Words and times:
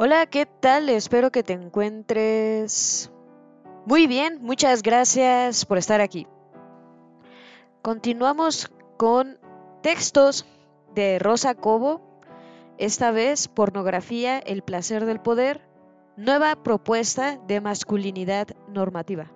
Hola, 0.00 0.26
¿qué 0.26 0.46
tal? 0.46 0.90
Espero 0.90 1.32
que 1.32 1.42
te 1.42 1.54
encuentres 1.54 3.10
muy 3.84 4.06
bien. 4.06 4.38
Muchas 4.40 4.84
gracias 4.84 5.66
por 5.66 5.76
estar 5.76 6.00
aquí. 6.00 6.28
Continuamos 7.82 8.70
con 8.96 9.40
textos 9.82 10.46
de 10.94 11.18
Rosa 11.18 11.56
Cobo, 11.56 12.00
esta 12.78 13.10
vez 13.10 13.48
pornografía, 13.48 14.38
el 14.38 14.62
placer 14.62 15.04
del 15.04 15.18
poder, 15.18 15.62
nueva 16.16 16.54
propuesta 16.62 17.36
de 17.48 17.60
masculinidad 17.60 18.46
normativa. 18.68 19.32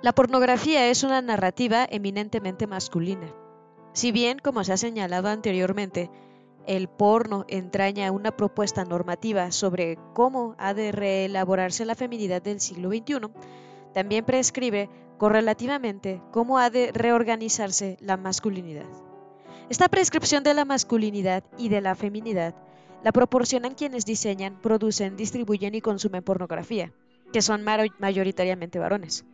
La 0.00 0.14
pornografía 0.14 0.88
es 0.88 1.04
una 1.04 1.20
narrativa 1.20 1.86
eminentemente 1.90 2.66
masculina. 2.66 3.30
Si 3.92 4.10
bien, 4.10 4.38
como 4.38 4.64
se 4.64 4.72
ha 4.72 4.78
señalado 4.78 5.28
anteriormente, 5.28 6.10
el 6.66 6.88
porno 6.88 7.44
entraña 7.48 8.12
una 8.12 8.36
propuesta 8.36 8.84
normativa 8.84 9.50
sobre 9.50 9.98
cómo 10.14 10.54
ha 10.58 10.74
de 10.74 10.92
reelaborarse 10.92 11.84
la 11.84 11.94
feminidad 11.94 12.42
del 12.42 12.60
siglo 12.60 12.90
XXI, 12.90 13.30
también 13.92 14.24
prescribe 14.24 14.88
correlativamente 15.18 16.20
cómo 16.30 16.58
ha 16.58 16.70
de 16.70 16.90
reorganizarse 16.92 17.96
la 18.00 18.16
masculinidad. 18.16 18.86
Esta 19.68 19.88
prescripción 19.88 20.42
de 20.42 20.54
la 20.54 20.64
masculinidad 20.64 21.44
y 21.56 21.68
de 21.68 21.80
la 21.80 21.94
feminidad 21.94 22.54
la 23.02 23.12
proporcionan 23.12 23.74
quienes 23.74 24.04
diseñan, 24.04 24.60
producen, 24.60 25.16
distribuyen 25.16 25.74
y 25.74 25.80
consumen 25.80 26.22
pornografía, 26.22 26.92
que 27.32 27.42
son 27.42 27.62
mayoritariamente 27.62 28.78
varones. 28.78 29.24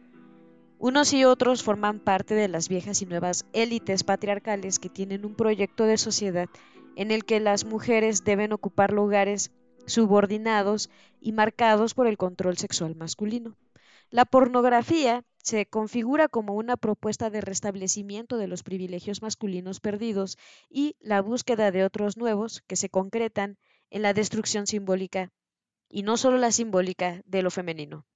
Unos 0.78 1.12
y 1.12 1.24
otros 1.24 1.62
forman 1.64 1.98
parte 1.98 2.34
de 2.34 2.46
las 2.46 2.68
viejas 2.68 3.02
y 3.02 3.06
nuevas 3.06 3.46
élites 3.52 4.04
patriarcales 4.04 4.78
que 4.78 4.88
tienen 4.88 5.24
un 5.24 5.34
proyecto 5.34 5.84
de 5.84 5.98
sociedad 5.98 6.48
en 6.98 7.12
el 7.12 7.24
que 7.24 7.38
las 7.38 7.64
mujeres 7.64 8.24
deben 8.24 8.52
ocupar 8.52 8.92
lugares 8.92 9.52
subordinados 9.86 10.90
y 11.20 11.30
marcados 11.30 11.94
por 11.94 12.08
el 12.08 12.16
control 12.16 12.58
sexual 12.58 12.96
masculino. 12.96 13.56
La 14.10 14.24
pornografía 14.24 15.24
se 15.36 15.64
configura 15.64 16.26
como 16.26 16.54
una 16.54 16.76
propuesta 16.76 17.30
de 17.30 17.40
restablecimiento 17.40 18.36
de 18.36 18.48
los 18.48 18.64
privilegios 18.64 19.22
masculinos 19.22 19.78
perdidos 19.78 20.38
y 20.68 20.96
la 20.98 21.22
búsqueda 21.22 21.70
de 21.70 21.84
otros 21.84 22.16
nuevos 22.16 22.64
que 22.66 22.74
se 22.74 22.88
concretan 22.88 23.58
en 23.90 24.02
la 24.02 24.12
destrucción 24.12 24.66
simbólica, 24.66 25.30
y 25.88 26.02
no 26.02 26.16
solo 26.16 26.36
la 26.36 26.50
simbólica, 26.50 27.22
de 27.26 27.42
lo 27.42 27.52
femenino. 27.52 28.06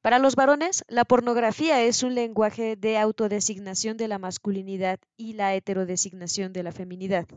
Para 0.00 0.18
los 0.18 0.36
varones, 0.36 0.86
la 0.88 1.04
pornografía 1.04 1.82
es 1.82 2.02
un 2.02 2.14
lenguaje 2.14 2.76
de 2.76 2.96
autodesignación 2.96 3.98
de 3.98 4.08
la 4.08 4.18
masculinidad 4.18 5.00
y 5.18 5.34
la 5.34 5.54
heterodesignación 5.54 6.54
de 6.54 6.62
la 6.62 6.72
feminidad. 6.72 7.28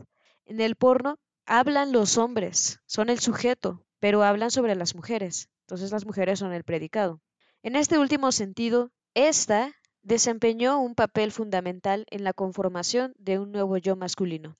En 0.45 0.59
el 0.59 0.75
porno 0.75 1.17
hablan 1.45 1.91
los 1.91 2.17
hombres, 2.17 2.79
son 2.85 3.09
el 3.09 3.19
sujeto, 3.19 3.85
pero 3.99 4.23
hablan 4.23 4.51
sobre 4.51 4.75
las 4.75 4.95
mujeres, 4.95 5.49
entonces 5.61 5.91
las 5.91 6.05
mujeres 6.05 6.39
son 6.39 6.51
el 6.53 6.63
predicado. 6.63 7.21
En 7.61 7.75
este 7.75 7.97
último 7.97 8.31
sentido, 8.31 8.91
esta 9.13 9.71
desempeñó 10.01 10.79
un 10.79 10.95
papel 10.95 11.31
fundamental 11.31 12.05
en 12.09 12.23
la 12.23 12.33
conformación 12.33 13.13
de 13.17 13.39
un 13.39 13.51
nuevo 13.51 13.77
yo 13.77 13.95
masculino. 13.95 14.57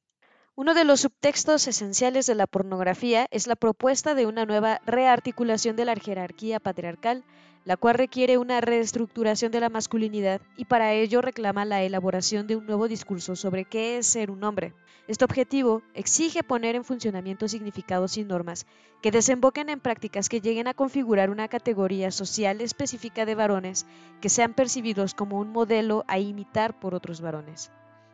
Uno 0.56 0.74
de 0.74 0.86
los 0.86 1.02
subtextos 1.02 1.68
esenciales 1.68 2.28
de 2.28 2.36
la 2.36 2.48
pornografía 2.48 3.28
es 3.32 3.48
la 3.48 3.56
propuesta 3.56 4.16
de 4.16 4.26
una 4.26 4.46
nueva 4.46 4.80
rearticulación 4.86 5.76
de 5.76 5.86
la 5.86 5.96
jerarquía 5.96 6.60
patriarcal 6.60 7.26
la 7.66 7.78
cual 7.78 7.96
requiere 7.96 8.38
una 8.38 8.62
reestructuración 8.62 9.52
de 9.52 9.62
la 9.62 9.70
masculinidad 9.70 10.42
y 10.58 10.66
para 10.66 10.94
ello 10.94 11.22
reclama 11.22 11.66
la 11.66 11.82
elaboración 11.84 12.48
de 12.48 12.56
un 12.56 12.66
nuevo 12.66 12.88
discurso 12.88 13.36
sobre 13.36 13.66
qué 13.66 13.98
es 13.98 14.08
ser 14.08 14.32
un 14.32 14.44
hombre. 14.44 14.74
Este 15.08 15.26
objetivo 15.26 15.82
exige 15.94 16.44
poner 16.44 16.76
en 16.76 16.86
funcionamiento 16.86 17.48
significados 17.48 18.18
y 18.18 18.24
normas 18.24 18.66
que 19.02 19.12
desemboquen 19.12 19.70
en 19.70 19.82
prácticas 19.82 20.30
que 20.30 20.40
lleguen 20.40 20.68
a 20.68 20.74
configurar 20.74 21.30
una 21.30 21.50
categoría 21.50 22.10
social 22.12 22.62
específica 22.62 23.26
de 23.26 23.36
varones 23.36 23.86
que 24.22 24.30
sean 24.30 24.54
percibidos 24.54 25.14
como 25.14 25.40
un 25.40 25.52
modelo 25.52 26.06
a 26.08 26.20
imitar 26.20 26.80
por 26.80 26.96
otros 26.96 27.20
varones. 27.20 27.72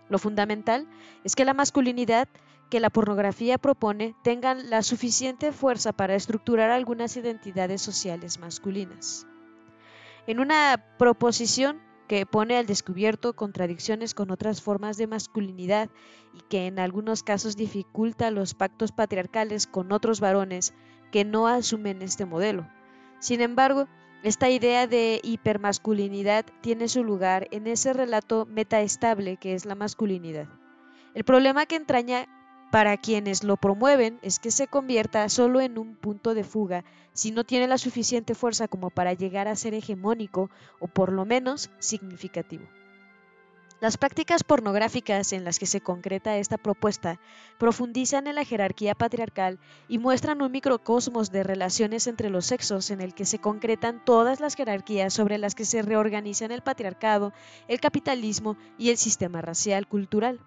Lo 0.09 0.17
fundamental 0.17 0.87
es 1.23 1.35
que 1.35 1.45
la 1.45 1.53
masculinidad 1.53 2.27
que 2.71 2.79
la 2.79 2.89
pornografía 2.89 3.59
propone 3.59 4.15
tengan 4.23 4.69
la 4.69 4.81
suficiente 4.81 5.51
fuerza 5.51 5.93
para 5.93 6.15
estructurar 6.15 6.71
algunas 6.71 7.15
identidades 7.17 7.81
sociales 7.81 8.39
masculinas 8.39 9.27
en 10.29 10.39
una 10.39 10.85
proposición 10.99 11.81
que 12.09 12.25
pone 12.25 12.57
al 12.57 12.65
descubierto 12.65 13.35
contradicciones 13.35 14.15
con 14.15 14.31
otras 14.31 14.63
formas 14.63 14.97
de 14.97 15.05
masculinidad 15.05 15.91
y 16.33 16.41
que 16.49 16.65
en 16.65 16.79
algunos 16.79 17.21
casos 17.21 17.55
dificulta 17.55 18.31
los 18.31 18.55
pactos 18.55 18.91
patriarcales 18.91 19.67
con 19.67 19.91
otros 19.91 20.19
varones 20.19 20.73
que 21.11 21.23
no 21.23 21.47
asumen 21.47 22.01
este 22.01 22.25
modelo. 22.25 22.67
Sin 23.19 23.41
embargo, 23.41 23.87
esta 24.23 24.49
idea 24.49 24.87
de 24.87 25.21
hipermasculinidad 25.23 26.47
tiene 26.61 26.87
su 26.87 27.03
lugar 27.03 27.47
en 27.51 27.67
ese 27.67 27.93
relato 27.93 28.47
metaestable 28.47 29.37
que 29.37 29.53
es 29.53 29.65
la 29.65 29.75
masculinidad. 29.75 30.47
El 31.13 31.23
problema 31.23 31.67
que 31.67 31.75
entraña 31.75 32.27
para 32.71 32.97
quienes 32.97 33.43
lo 33.43 33.57
promueven 33.57 34.19
es 34.21 34.39
que 34.39 34.51
se 34.51 34.67
convierta 34.67 35.27
solo 35.29 35.61
en 35.61 35.77
un 35.77 35.95
punto 35.95 36.33
de 36.33 36.43
fuga 36.43 36.83
si 37.13 37.31
no 37.31 37.43
tiene 37.43 37.67
la 37.67 37.77
suficiente 37.77 38.35
fuerza 38.35 38.67
como 38.67 38.89
para 38.91 39.13
llegar 39.13 39.47
a 39.47 39.55
ser 39.55 39.73
hegemónico 39.73 40.49
o 40.79 40.87
por 40.87 41.11
lo 41.11 41.25
menos 41.25 41.71
significativo. 41.79 42.65
Las 43.81 43.97
prácticas 43.97 44.43
pornográficas 44.43 45.31
en 45.31 45.45
las 45.45 45.57
que 45.57 45.65
se 45.65 45.79
concreta 45.79 46.37
esta 46.37 46.57
propuesta 46.57 47.17
profundizan 47.57 48.27
en 48.27 48.35
la 48.35 48.43
jerarquía 48.43 48.93
patriarcal 48.93 49.57
y 49.87 49.99
muestran 49.99 50.41
un 50.41 50.51
microcosmos 50.51 51.31
de 51.31 51.43
relaciones 51.43 52.05
entre 52.05 52.29
los 52.29 52.45
sexos 52.45 52.91
en 52.91 52.99
el 52.99 53.13
que 53.13 53.23
se 53.23 53.39
concretan 53.39 54.03
todas 54.03 54.41
las 54.41 54.55
jerarquías 54.55 55.13
sobre 55.13 55.37
las 55.37 55.55
que 55.55 55.63
se 55.63 55.81
reorganizan 55.81 56.51
el 56.51 56.61
patriarcado, 56.61 57.31
el 57.69 57.79
capitalismo 57.79 58.57
y 58.77 58.89
el 58.89 58.97
sistema 58.97 59.41
racial 59.41 59.87
cultural. 59.87 60.41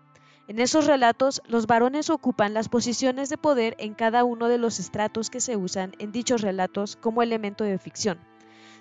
En 0.49 0.59
esos 0.59 0.87
relatos, 0.87 1.41
los 1.47 1.67
varones 1.69 2.11
ocupan 2.11 2.53
las 2.53 2.69
posiciones 2.69 3.29
de 3.29 3.39
poder 3.39 3.77
en 3.79 3.95
cada 3.95 4.25
uno 4.25 4.49
de 4.49 4.59
los 4.59 4.81
estratos 4.81 5.31
que 5.31 5.41
se 5.41 5.57
usan 5.57 5.93
en 6.01 6.11
dichos 6.11 6.41
relatos 6.41 6.97
como 6.97 7.23
elemento 7.23 7.63
de 7.63 7.79
ficción. 7.79 8.19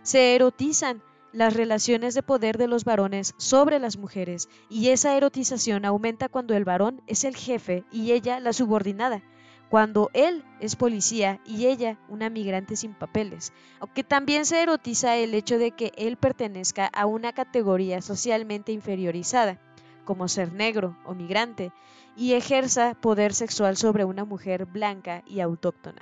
Se 0.01 0.33
erotizan 0.35 1.03
las 1.33 1.53
relaciones 1.53 2.15
de 2.15 2.23
poder 2.23 2.57
de 2.57 2.67
los 2.67 2.83
varones 2.83 3.35
sobre 3.37 3.77
las 3.77 3.97
mujeres 3.97 4.49
y 4.69 4.89
esa 4.89 5.15
erotización 5.15 5.85
aumenta 5.85 6.29
cuando 6.29 6.55
el 6.55 6.65
varón 6.65 7.03
es 7.05 7.23
el 7.23 7.35
jefe 7.35 7.83
y 7.91 8.11
ella 8.11 8.39
la 8.39 8.53
subordinada, 8.53 9.21
cuando 9.69 10.09
él 10.13 10.43
es 10.59 10.75
policía 10.75 11.39
y 11.45 11.67
ella 11.67 11.99
una 12.09 12.31
migrante 12.31 12.75
sin 12.75 12.95
papeles, 12.95 13.53
aunque 13.79 14.03
también 14.03 14.45
se 14.45 14.61
erotiza 14.61 15.15
el 15.15 15.35
hecho 15.35 15.59
de 15.59 15.71
que 15.71 15.91
él 15.95 16.17
pertenezca 16.17 16.87
a 16.87 17.05
una 17.05 17.33
categoría 17.33 18.01
socialmente 18.01 18.71
inferiorizada 18.71 19.59
como 20.05 20.27
ser 20.27 20.53
negro 20.53 20.97
o 21.05 21.13
migrante, 21.13 21.71
y 22.15 22.33
ejerza 22.33 22.93
poder 22.95 23.33
sexual 23.33 23.77
sobre 23.77 24.05
una 24.05 24.25
mujer 24.25 24.65
blanca 24.65 25.23
y 25.25 25.39
autóctona. 25.39 26.01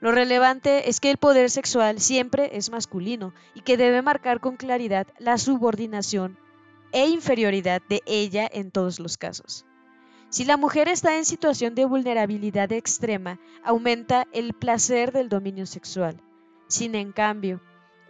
Lo 0.00 0.12
relevante 0.12 0.88
es 0.88 1.00
que 1.00 1.10
el 1.10 1.16
poder 1.16 1.50
sexual 1.50 2.00
siempre 2.00 2.56
es 2.56 2.70
masculino 2.70 3.34
y 3.54 3.60
que 3.60 3.76
debe 3.76 4.02
marcar 4.02 4.40
con 4.40 4.56
claridad 4.56 5.06
la 5.18 5.38
subordinación 5.38 6.38
e 6.92 7.08
inferioridad 7.08 7.82
de 7.88 8.02
ella 8.06 8.48
en 8.50 8.70
todos 8.70 9.00
los 9.00 9.16
casos. 9.16 9.66
Si 10.30 10.44
la 10.44 10.56
mujer 10.56 10.88
está 10.88 11.16
en 11.16 11.24
situación 11.24 11.74
de 11.74 11.86
vulnerabilidad 11.86 12.70
extrema, 12.72 13.38
aumenta 13.64 14.26
el 14.32 14.52
placer 14.52 15.10
del 15.10 15.28
dominio 15.28 15.66
sexual. 15.66 16.20
Sin 16.68 16.94
en 16.94 17.12
cambio, 17.12 17.60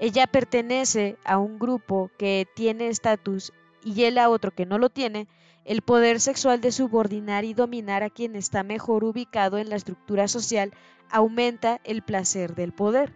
ella 0.00 0.26
pertenece 0.26 1.16
a 1.24 1.38
un 1.38 1.58
grupo 1.58 2.10
que 2.18 2.46
tiene 2.54 2.88
estatus 2.88 3.52
y 3.84 4.04
él 4.04 4.18
a 4.18 4.28
otro 4.28 4.50
que 4.50 4.66
no 4.66 4.78
lo 4.78 4.90
tiene, 4.90 5.28
el 5.64 5.82
poder 5.82 6.20
sexual 6.20 6.60
de 6.60 6.72
subordinar 6.72 7.44
y 7.44 7.54
dominar 7.54 8.02
a 8.02 8.10
quien 8.10 8.36
está 8.36 8.62
mejor 8.62 9.04
ubicado 9.04 9.58
en 9.58 9.68
la 9.68 9.76
estructura 9.76 10.28
social 10.28 10.72
aumenta 11.10 11.80
el 11.84 12.02
placer 12.02 12.54
del 12.54 12.72
poder. 12.72 13.12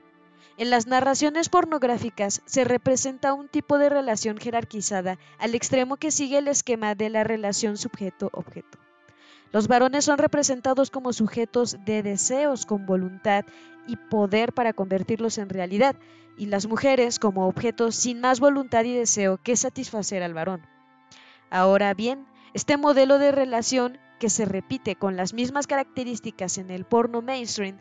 En 0.59 0.69
las 0.69 0.87
narraciones 0.87 1.49
pornográficas 1.49 2.43
se 2.45 2.65
representa 2.65 3.33
un 3.33 3.49
tipo 3.49 3.79
de 3.79 3.89
relación 3.89 4.37
jerarquizada 4.37 5.19
al 5.39 5.55
extremo 5.55 5.97
que 5.97 6.11
sigue 6.11 6.39
el 6.39 6.49
esquema 6.49 6.95
de 6.95 7.09
la 7.09 7.25
relación 7.25 7.79
sujeto-objeto. 7.79 8.79
Los 9.51 9.69
varones 9.69 10.05
son 10.05 10.19
representados 10.19 10.91
como 10.91 11.13
sujetos 11.13 11.77
de 11.85 12.03
deseos 12.03 12.65
con 12.65 12.87
voluntad 12.87 13.45
y 13.87 13.97
poder 13.97 14.53
para 14.53 14.73
convertirlos 14.73 15.39
en 15.39 15.49
realidad, 15.49 15.97
y 16.37 16.47
las 16.47 16.67
mujeres 16.67 17.19
como 17.19 17.47
objetos 17.47 17.95
sin 17.95 18.21
más 18.21 18.41
voluntad 18.41 18.85
y 18.85 18.95
deseo 18.95 19.39
que 19.39 19.57
satisfacer 19.57 20.23
al 20.23 20.35
varón. 20.35 20.63
Ahora 21.51 21.93
bien, 21.95 22.27
este 22.55 22.77
modelo 22.77 23.19
de 23.19 23.33
relación, 23.33 23.99
que 24.19 24.31
se 24.31 24.45
repite 24.45 24.97
con 24.97 25.17
las 25.17 25.35
mismas 25.35 25.67
características 25.67 26.59
en 26.59 26.71
el 26.71 26.85
porno 26.85 27.23
mainstream, 27.23 27.79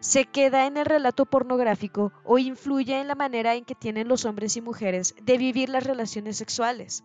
se 0.00 0.24
queda 0.24 0.66
en 0.66 0.76
el 0.76 0.86
relato 0.86 1.26
pornográfico 1.26 2.12
o 2.24 2.38
influye 2.38 2.98
en 2.98 3.08
la 3.08 3.14
manera 3.14 3.54
en 3.54 3.64
que 3.64 3.74
tienen 3.74 4.08
los 4.08 4.24
hombres 4.24 4.56
y 4.56 4.62
mujeres 4.62 5.14
de 5.22 5.36
vivir 5.36 5.68
las 5.68 5.84
relaciones 5.84 6.38
sexuales. 6.38 7.04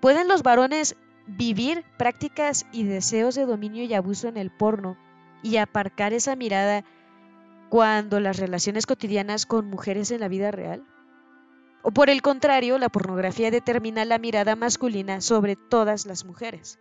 ¿Pueden 0.00 0.26
los 0.26 0.42
varones 0.42 0.96
vivir 1.26 1.84
prácticas 1.98 2.66
y 2.72 2.82
deseos 2.82 3.36
de 3.36 3.46
dominio 3.46 3.84
y 3.84 3.94
abuso 3.94 4.28
en 4.28 4.36
el 4.36 4.50
porno 4.50 4.96
y 5.42 5.58
aparcar 5.58 6.12
esa 6.12 6.34
mirada 6.34 6.84
cuando 7.70 8.18
las 8.18 8.36
relaciones 8.36 8.84
cotidianas 8.84 9.46
con 9.46 9.70
mujeres 9.70 10.10
en 10.10 10.20
la 10.20 10.28
vida 10.28 10.50
real? 10.50 10.84
O 11.82 11.92
por 11.92 12.10
el 12.10 12.20
contrario, 12.20 12.76
la 12.78 12.90
pornografía 12.90 13.50
determina 13.50 14.04
la 14.04 14.18
mirada 14.18 14.56
masculina 14.56 15.20
sobre 15.20 15.56
todas 15.56 16.04
las 16.04 16.24
mujeres. 16.24 16.78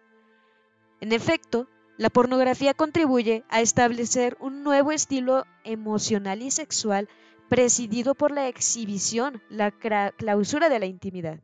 En 1.00 1.14
efecto, 1.14 1.68
la 1.98 2.10
pornografía 2.10 2.74
contribuye 2.74 3.44
a 3.50 3.62
establecer 3.62 4.36
un 4.40 4.64
nuevo 4.64 4.92
estilo 4.92 5.46
emocional 5.64 6.42
y 6.42 6.50
sexual 6.50 7.08
presidido 7.50 8.16
por 8.16 8.32
la 8.32 8.48
exhibición, 8.48 9.42
la 9.50 9.72
clausura 9.72 10.70
de 10.70 10.80
la 10.80 10.88
intimidad, 10.88 11.40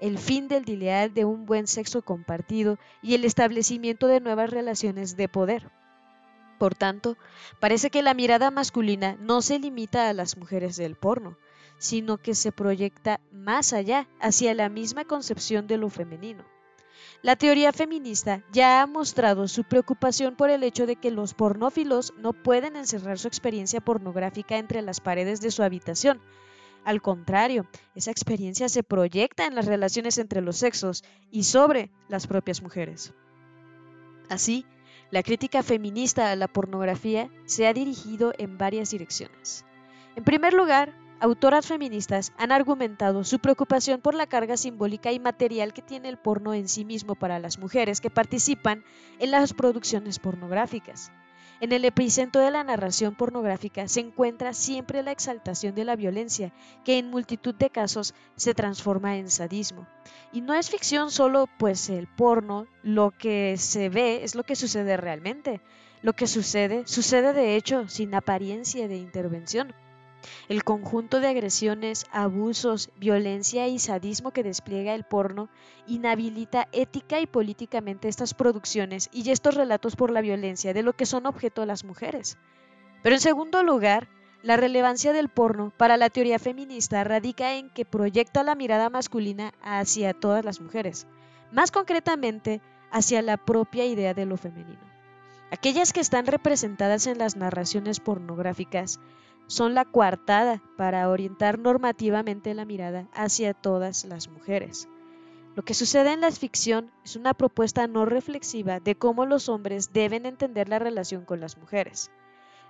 el 0.00 0.18
fin 0.18 0.48
del 0.48 0.68
ideal 0.68 1.14
de 1.14 1.24
un 1.24 1.46
buen 1.46 1.66
sexo 1.66 2.02
compartido 2.02 2.78
y 3.00 3.14
el 3.14 3.24
establecimiento 3.24 4.06
de 4.06 4.20
nuevas 4.20 4.50
relaciones 4.50 5.16
de 5.16 5.28
poder. 5.28 5.70
Por 6.62 6.76
tanto, 6.76 7.16
parece 7.58 7.90
que 7.90 8.02
la 8.02 8.14
mirada 8.14 8.52
masculina 8.52 9.16
no 9.18 9.42
se 9.42 9.58
limita 9.58 10.08
a 10.08 10.12
las 10.12 10.36
mujeres 10.36 10.76
del 10.76 10.94
porno, 10.94 11.36
sino 11.78 12.18
que 12.18 12.36
se 12.36 12.52
proyecta 12.52 13.18
más 13.32 13.72
allá, 13.72 14.06
hacia 14.20 14.54
la 14.54 14.68
misma 14.68 15.04
concepción 15.04 15.66
de 15.66 15.76
lo 15.76 15.90
femenino. 15.90 16.44
La 17.20 17.34
teoría 17.34 17.72
feminista 17.72 18.44
ya 18.52 18.80
ha 18.80 18.86
mostrado 18.86 19.48
su 19.48 19.64
preocupación 19.64 20.36
por 20.36 20.50
el 20.50 20.62
hecho 20.62 20.86
de 20.86 20.94
que 20.94 21.10
los 21.10 21.34
pornófilos 21.34 22.14
no 22.16 22.32
pueden 22.32 22.76
encerrar 22.76 23.18
su 23.18 23.26
experiencia 23.26 23.80
pornográfica 23.80 24.56
entre 24.56 24.82
las 24.82 25.00
paredes 25.00 25.40
de 25.40 25.50
su 25.50 25.64
habitación. 25.64 26.20
Al 26.84 27.02
contrario, 27.02 27.66
esa 27.96 28.12
experiencia 28.12 28.68
se 28.68 28.84
proyecta 28.84 29.46
en 29.46 29.56
las 29.56 29.66
relaciones 29.66 30.16
entre 30.16 30.42
los 30.42 30.58
sexos 30.58 31.02
y 31.32 31.42
sobre 31.42 31.90
las 32.08 32.28
propias 32.28 32.62
mujeres. 32.62 33.14
Así, 34.28 34.64
la 35.12 35.22
crítica 35.22 35.62
feminista 35.62 36.30
a 36.30 36.36
la 36.36 36.48
pornografía 36.48 37.28
se 37.44 37.66
ha 37.66 37.74
dirigido 37.74 38.32
en 38.38 38.56
varias 38.56 38.90
direcciones. 38.90 39.66
En 40.16 40.24
primer 40.24 40.54
lugar, 40.54 40.94
autoras 41.20 41.66
feministas 41.66 42.32
han 42.38 42.50
argumentado 42.50 43.22
su 43.22 43.38
preocupación 43.38 44.00
por 44.00 44.14
la 44.14 44.26
carga 44.26 44.56
simbólica 44.56 45.12
y 45.12 45.20
material 45.20 45.74
que 45.74 45.82
tiene 45.82 46.08
el 46.08 46.16
porno 46.16 46.54
en 46.54 46.66
sí 46.66 46.86
mismo 46.86 47.14
para 47.14 47.38
las 47.38 47.58
mujeres 47.58 48.00
que 48.00 48.08
participan 48.08 48.84
en 49.18 49.32
las 49.32 49.52
producciones 49.52 50.18
pornográficas. 50.18 51.12
En 51.62 51.70
el 51.70 51.84
epicentro 51.84 52.42
de 52.42 52.50
la 52.50 52.64
narración 52.64 53.14
pornográfica 53.14 53.86
se 53.86 54.00
encuentra 54.00 54.52
siempre 54.52 55.04
la 55.04 55.12
exaltación 55.12 55.76
de 55.76 55.84
la 55.84 55.94
violencia, 55.94 56.52
que 56.84 56.98
en 56.98 57.08
multitud 57.08 57.54
de 57.54 57.70
casos 57.70 58.14
se 58.34 58.52
transforma 58.52 59.16
en 59.16 59.30
sadismo. 59.30 59.86
Y 60.32 60.40
no 60.40 60.54
es 60.54 60.70
ficción 60.70 61.12
solo, 61.12 61.48
pues 61.60 61.88
el 61.88 62.08
porno, 62.08 62.66
lo 62.82 63.12
que 63.12 63.54
se 63.58 63.90
ve 63.90 64.24
es 64.24 64.34
lo 64.34 64.42
que 64.42 64.56
sucede 64.56 64.96
realmente. 64.96 65.60
Lo 66.02 66.14
que 66.14 66.26
sucede, 66.26 66.82
sucede 66.88 67.32
de 67.32 67.54
hecho 67.54 67.86
sin 67.86 68.12
apariencia 68.16 68.88
de 68.88 68.96
intervención. 68.96 69.72
El 70.48 70.64
conjunto 70.64 71.20
de 71.20 71.28
agresiones, 71.28 72.06
abusos, 72.12 72.90
violencia 72.96 73.68
y 73.68 73.78
sadismo 73.78 74.32
que 74.32 74.42
despliega 74.42 74.94
el 74.94 75.04
porno 75.04 75.48
inhabilita 75.86 76.68
ética 76.72 77.20
y 77.20 77.26
políticamente 77.26 78.08
estas 78.08 78.34
producciones 78.34 79.08
y 79.12 79.30
estos 79.30 79.54
relatos 79.54 79.96
por 79.96 80.10
la 80.10 80.20
violencia 80.20 80.72
de 80.72 80.82
lo 80.82 80.92
que 80.92 81.06
son 81.06 81.26
objeto 81.26 81.66
las 81.66 81.84
mujeres. 81.84 82.38
Pero 83.02 83.16
en 83.16 83.20
segundo 83.20 83.62
lugar, 83.62 84.08
la 84.42 84.56
relevancia 84.56 85.12
del 85.12 85.28
porno 85.28 85.72
para 85.76 85.96
la 85.96 86.10
teoría 86.10 86.38
feminista 86.38 87.04
radica 87.04 87.54
en 87.54 87.70
que 87.70 87.84
proyecta 87.84 88.42
la 88.42 88.54
mirada 88.54 88.90
masculina 88.90 89.52
hacia 89.62 90.14
todas 90.14 90.44
las 90.44 90.60
mujeres, 90.60 91.06
más 91.52 91.70
concretamente 91.70 92.60
hacia 92.90 93.22
la 93.22 93.36
propia 93.36 93.84
idea 93.86 94.14
de 94.14 94.26
lo 94.26 94.36
femenino. 94.36 94.92
Aquellas 95.52 95.92
que 95.92 96.00
están 96.00 96.26
representadas 96.26 97.06
en 97.06 97.18
las 97.18 97.36
narraciones 97.36 98.00
pornográficas 98.00 98.98
son 99.46 99.74
la 99.74 99.84
coartada 99.84 100.62
para 100.76 101.08
orientar 101.08 101.58
normativamente 101.58 102.54
la 102.54 102.64
mirada 102.64 103.08
hacia 103.14 103.54
todas 103.54 104.04
las 104.04 104.28
mujeres. 104.28 104.88
Lo 105.54 105.62
que 105.62 105.74
sucede 105.74 106.12
en 106.12 106.22
la 106.22 106.30
ficción 106.30 106.90
es 107.04 107.16
una 107.16 107.34
propuesta 107.34 107.86
no 107.86 108.06
reflexiva 108.06 108.80
de 108.80 108.94
cómo 108.94 109.26
los 109.26 109.50
hombres 109.50 109.92
deben 109.92 110.24
entender 110.24 110.68
la 110.68 110.78
relación 110.78 111.26
con 111.26 111.40
las 111.40 111.58
mujeres. 111.58 112.10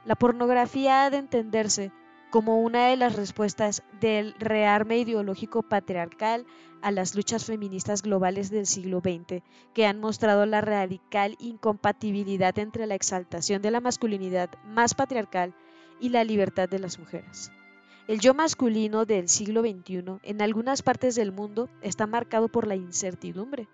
La 0.04 0.16
pornografía 0.16 1.04
ha 1.04 1.10
de 1.10 1.18
entenderse 1.18 1.92
como 2.32 2.60
una 2.60 2.86
de 2.86 2.96
las 2.96 3.14
respuestas 3.14 3.82
del 4.00 4.34
rearme 4.38 4.98
ideológico 4.98 5.62
patriarcal 5.62 6.46
a 6.80 6.90
las 6.90 7.14
luchas 7.14 7.44
feministas 7.44 8.02
globales 8.02 8.50
del 8.50 8.66
siglo 8.66 9.00
XX, 9.00 9.44
que 9.74 9.86
han 9.86 10.00
mostrado 10.00 10.44
la 10.46 10.60
radical 10.60 11.36
incompatibilidad 11.38 12.58
entre 12.58 12.86
la 12.86 12.94
exaltación 12.94 13.62
de 13.62 13.70
la 13.70 13.80
masculinidad 13.80 14.50
más 14.64 14.94
patriarcal 14.94 15.54
y 16.02 16.08
la 16.08 16.24
libertad 16.24 16.68
de 16.68 16.80
las 16.80 16.98
mujeres. 16.98 17.52
El 18.08 18.18
yo 18.18 18.34
masculino 18.34 19.06
del 19.06 19.28
siglo 19.28 19.62
XXI 19.62 20.18
en 20.24 20.42
algunas 20.42 20.82
partes 20.82 21.14
del 21.14 21.30
mundo 21.30 21.70
está 21.80 22.08
marcado 22.08 22.48
por 22.48 22.66
la 22.66 22.74
incertidumbre, 22.74 23.68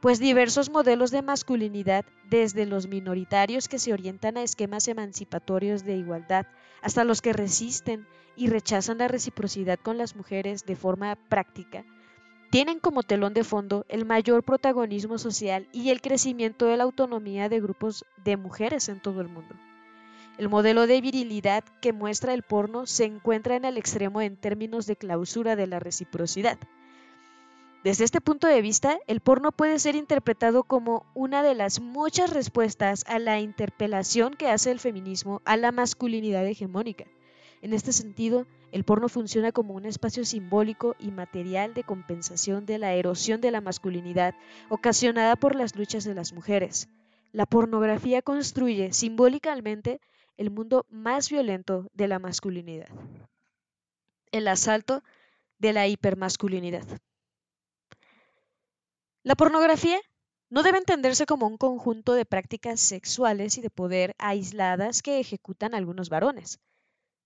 pues 0.00 0.20
diversos 0.20 0.70
modelos 0.70 1.10
de 1.10 1.22
masculinidad, 1.22 2.04
desde 2.30 2.64
los 2.64 2.86
minoritarios 2.86 3.68
que 3.68 3.80
se 3.80 3.92
orientan 3.92 4.36
a 4.36 4.42
esquemas 4.42 4.86
emancipatorios 4.86 5.84
de 5.84 5.96
igualdad, 5.96 6.46
hasta 6.80 7.02
los 7.02 7.20
que 7.20 7.32
resisten 7.32 8.06
y 8.36 8.46
rechazan 8.46 8.98
la 8.98 9.08
reciprocidad 9.08 9.80
con 9.80 9.98
las 9.98 10.14
mujeres 10.14 10.64
de 10.66 10.76
forma 10.76 11.16
práctica, 11.28 11.84
tienen 12.50 12.78
como 12.78 13.02
telón 13.02 13.34
de 13.34 13.42
fondo 13.42 13.84
el 13.88 14.04
mayor 14.04 14.44
protagonismo 14.44 15.18
social 15.18 15.66
y 15.72 15.90
el 15.90 16.00
crecimiento 16.00 16.66
de 16.66 16.76
la 16.76 16.84
autonomía 16.84 17.48
de 17.48 17.60
grupos 17.60 18.04
de 18.24 18.36
mujeres 18.36 18.88
en 18.88 19.00
todo 19.00 19.20
el 19.20 19.28
mundo. 19.28 19.56
El 20.36 20.48
modelo 20.48 20.88
de 20.88 21.00
virilidad 21.00 21.62
que 21.80 21.92
muestra 21.92 22.34
el 22.34 22.42
porno 22.42 22.86
se 22.86 23.04
encuentra 23.04 23.54
en 23.54 23.64
el 23.64 23.78
extremo 23.78 24.20
en 24.20 24.36
términos 24.36 24.84
de 24.86 24.96
clausura 24.96 25.54
de 25.54 25.68
la 25.68 25.78
reciprocidad. 25.78 26.58
Desde 27.84 28.02
este 28.02 28.20
punto 28.20 28.48
de 28.48 28.60
vista, 28.60 28.98
el 29.06 29.20
porno 29.20 29.52
puede 29.52 29.78
ser 29.78 29.94
interpretado 29.94 30.64
como 30.64 31.06
una 31.14 31.44
de 31.44 31.54
las 31.54 31.80
muchas 31.80 32.32
respuestas 32.32 33.04
a 33.06 33.20
la 33.20 33.38
interpelación 33.38 34.34
que 34.34 34.48
hace 34.48 34.72
el 34.72 34.80
feminismo 34.80 35.40
a 35.44 35.56
la 35.56 35.70
masculinidad 35.70 36.44
hegemónica. 36.44 37.04
En 37.62 37.72
este 37.72 37.92
sentido, 37.92 38.44
el 38.72 38.82
porno 38.82 39.08
funciona 39.08 39.52
como 39.52 39.74
un 39.74 39.86
espacio 39.86 40.24
simbólico 40.24 40.96
y 40.98 41.12
material 41.12 41.74
de 41.74 41.84
compensación 41.84 42.66
de 42.66 42.78
la 42.78 42.94
erosión 42.94 43.40
de 43.40 43.52
la 43.52 43.60
masculinidad 43.60 44.34
ocasionada 44.68 45.36
por 45.36 45.54
las 45.54 45.76
luchas 45.76 46.02
de 46.02 46.14
las 46.14 46.32
mujeres. 46.32 46.88
La 47.32 47.46
pornografía 47.46 48.20
construye 48.20 48.92
simbólicamente 48.92 50.00
el 50.36 50.50
mundo 50.50 50.86
más 50.88 51.30
violento 51.30 51.88
de 51.92 52.08
la 52.08 52.18
masculinidad, 52.18 52.88
el 54.32 54.48
asalto 54.48 55.02
de 55.58 55.72
la 55.72 55.86
hipermasculinidad. 55.86 56.86
La 59.22 59.36
pornografía 59.36 59.98
no 60.50 60.62
debe 60.62 60.78
entenderse 60.78 61.24
como 61.26 61.46
un 61.46 61.56
conjunto 61.56 62.14
de 62.14 62.26
prácticas 62.26 62.80
sexuales 62.80 63.56
y 63.58 63.62
de 63.62 63.70
poder 63.70 64.14
aisladas 64.18 65.02
que 65.02 65.18
ejecutan 65.18 65.74
algunos 65.74 66.10
varones, 66.10 66.60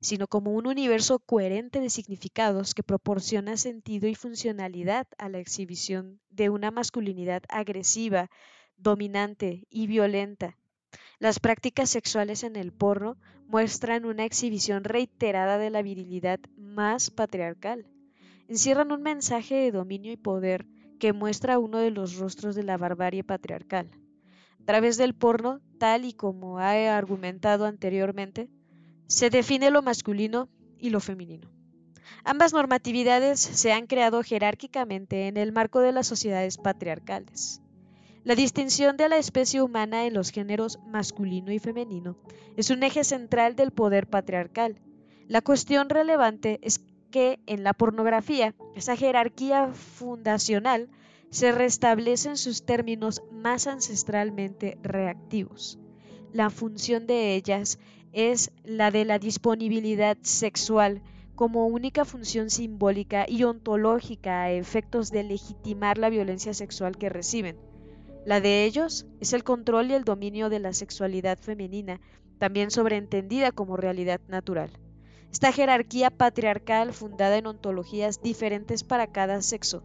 sino 0.01 0.29
como 0.29 0.53
un 0.53 0.67
universo 0.67 1.19
coherente 1.19 1.81
de 1.81 1.91
significados 1.91 2.75
que 2.75 2.83
proporciona 2.83 3.57
sentido 3.57 4.07
y 4.07 4.15
funcionalidad 4.15 5.09
a 5.19 5.29
la 5.29 5.39
exhibición 5.39 6.21
de 6.31 6.51
una 6.51 6.71
masculinidad 6.71 7.43
agresiva, 7.49 8.31
dominante 8.77 9.67
y 9.71 9.89
violenta 9.89 10.57
las 11.19 11.41
prácticas 11.41 11.91
sexuales 11.91 12.45
en 12.45 12.57
el 12.57 12.73
porno 12.73 13.17
muestran 13.49 14.05
una 14.05 14.25
exhibición 14.25 14.85
reiterada 14.85 15.59
de 15.59 15.71
la 15.71 15.83
virilidad 15.83 16.39
más 16.57 17.11
patriarcal. 17.11 17.87
Encierran 18.47 18.93
un 18.93 19.03
mensaje 19.03 19.57
de 19.57 19.73
dominio 19.73 20.13
y 20.13 20.17
poder 20.17 20.67
que 21.01 21.13
muestra 21.13 21.59
uno 21.59 21.79
de 21.79 21.91
los 21.91 22.17
rostros 22.17 22.55
de 22.55 22.63
la 22.63 22.77
barbarie 22.77 23.25
patriarcal. 23.25 23.91
A 24.61 24.65
través 24.65 24.97
del 24.97 25.15
porno, 25.15 25.61
tal 25.79 26.05
y 26.05 26.13
como 26.13 26.59
ha 26.59 26.97
argumentado 26.97 27.67
anteriormente, 27.67 28.49
se 29.07 29.31
define 29.31 29.71
lo 29.71 29.83
masculino 29.83 30.49
y 30.79 30.91
lo 30.91 31.01
femenino. 31.01 31.51
Ambas 32.25 32.53
normatividades 32.53 33.41
se 33.41 33.73
han 33.73 33.87
creado 33.87 34.23
jerárquicamente 34.23 35.29
en 35.29 35.37
el 35.37 35.53
marco 35.53 35.81
de 35.81 35.93
las 35.93 36.07
sociedades 36.07 36.59
patriarcales. 36.59 37.63
La 38.29 38.35
distinción 38.35 38.99
de 38.99 39.09
la 39.09 39.17
especie 39.17 39.63
humana 39.63 40.05
en 40.05 40.13
los 40.13 40.33
géneros 40.33 40.81
masculino 40.87 41.51
y 41.51 41.59
femenino 41.59 42.19
es 42.59 42.69
un 42.69 42.83
eje 42.83 43.03
central 43.03 43.57
del 43.57 43.71
poder 43.71 44.07
patriarcal. 44.07 44.83
La 45.29 45.41
cuestión 45.41 45.89
relevante 45.89 46.59
es 46.61 46.85
que 47.11 47.41
en 47.47 47.65
la 47.65 47.73
pornografía 47.73 48.55
esa 48.77 48.97
jerarquía 48.97 49.69
fundacional 49.69 50.91
se 51.31 51.53
restablece 51.53 52.29
en 52.29 52.37
sus 52.37 52.67
términos 52.67 53.23
más 53.33 53.67
ancestralmente 53.67 54.77
reactivos. 54.83 55.79
La 56.31 56.51
función 56.51 57.07
de 57.07 57.35
ellas 57.35 57.79
es 58.13 58.51
la 58.63 58.91
de 58.91 59.07
la 59.07 59.19
disponibilidad 59.19 60.19
sexual 60.21 61.01
como 61.35 61.67
única 61.67 62.05
función 62.05 62.51
simbólica 62.51 63.25
y 63.27 63.45
ontológica 63.45 64.43
a 64.43 64.51
efectos 64.51 65.11
de 65.11 65.23
legitimar 65.23 65.97
la 65.97 66.11
violencia 66.11 66.53
sexual 66.53 66.99
que 66.99 67.09
reciben 67.09 67.57
La 68.29 68.43
de 68.43 68.67
ellos 68.67 69.07
es 69.21 69.33
el 69.33 69.43
control 69.43 69.91
y 69.91 69.95
el 69.95 70.05
dominio 70.05 70.51
de 70.51 70.59
la 70.59 70.75
sexualidad 70.75 71.39
femenina, 71.39 71.99
también 72.37 72.71
sobreentendida 72.71 73.53
como 73.53 73.79
realidad 73.79 74.21
natural. 74.29 74.69
Esta 75.33 75.51
jerarquía 75.51 76.11
patriarcal 76.11 76.93
fundada 76.93 77.39
en 77.39 77.47
ontologías 77.47 78.21
diferentes 78.21 78.85
para 78.85 79.07
cada 79.07 79.41
sexo 79.41 79.83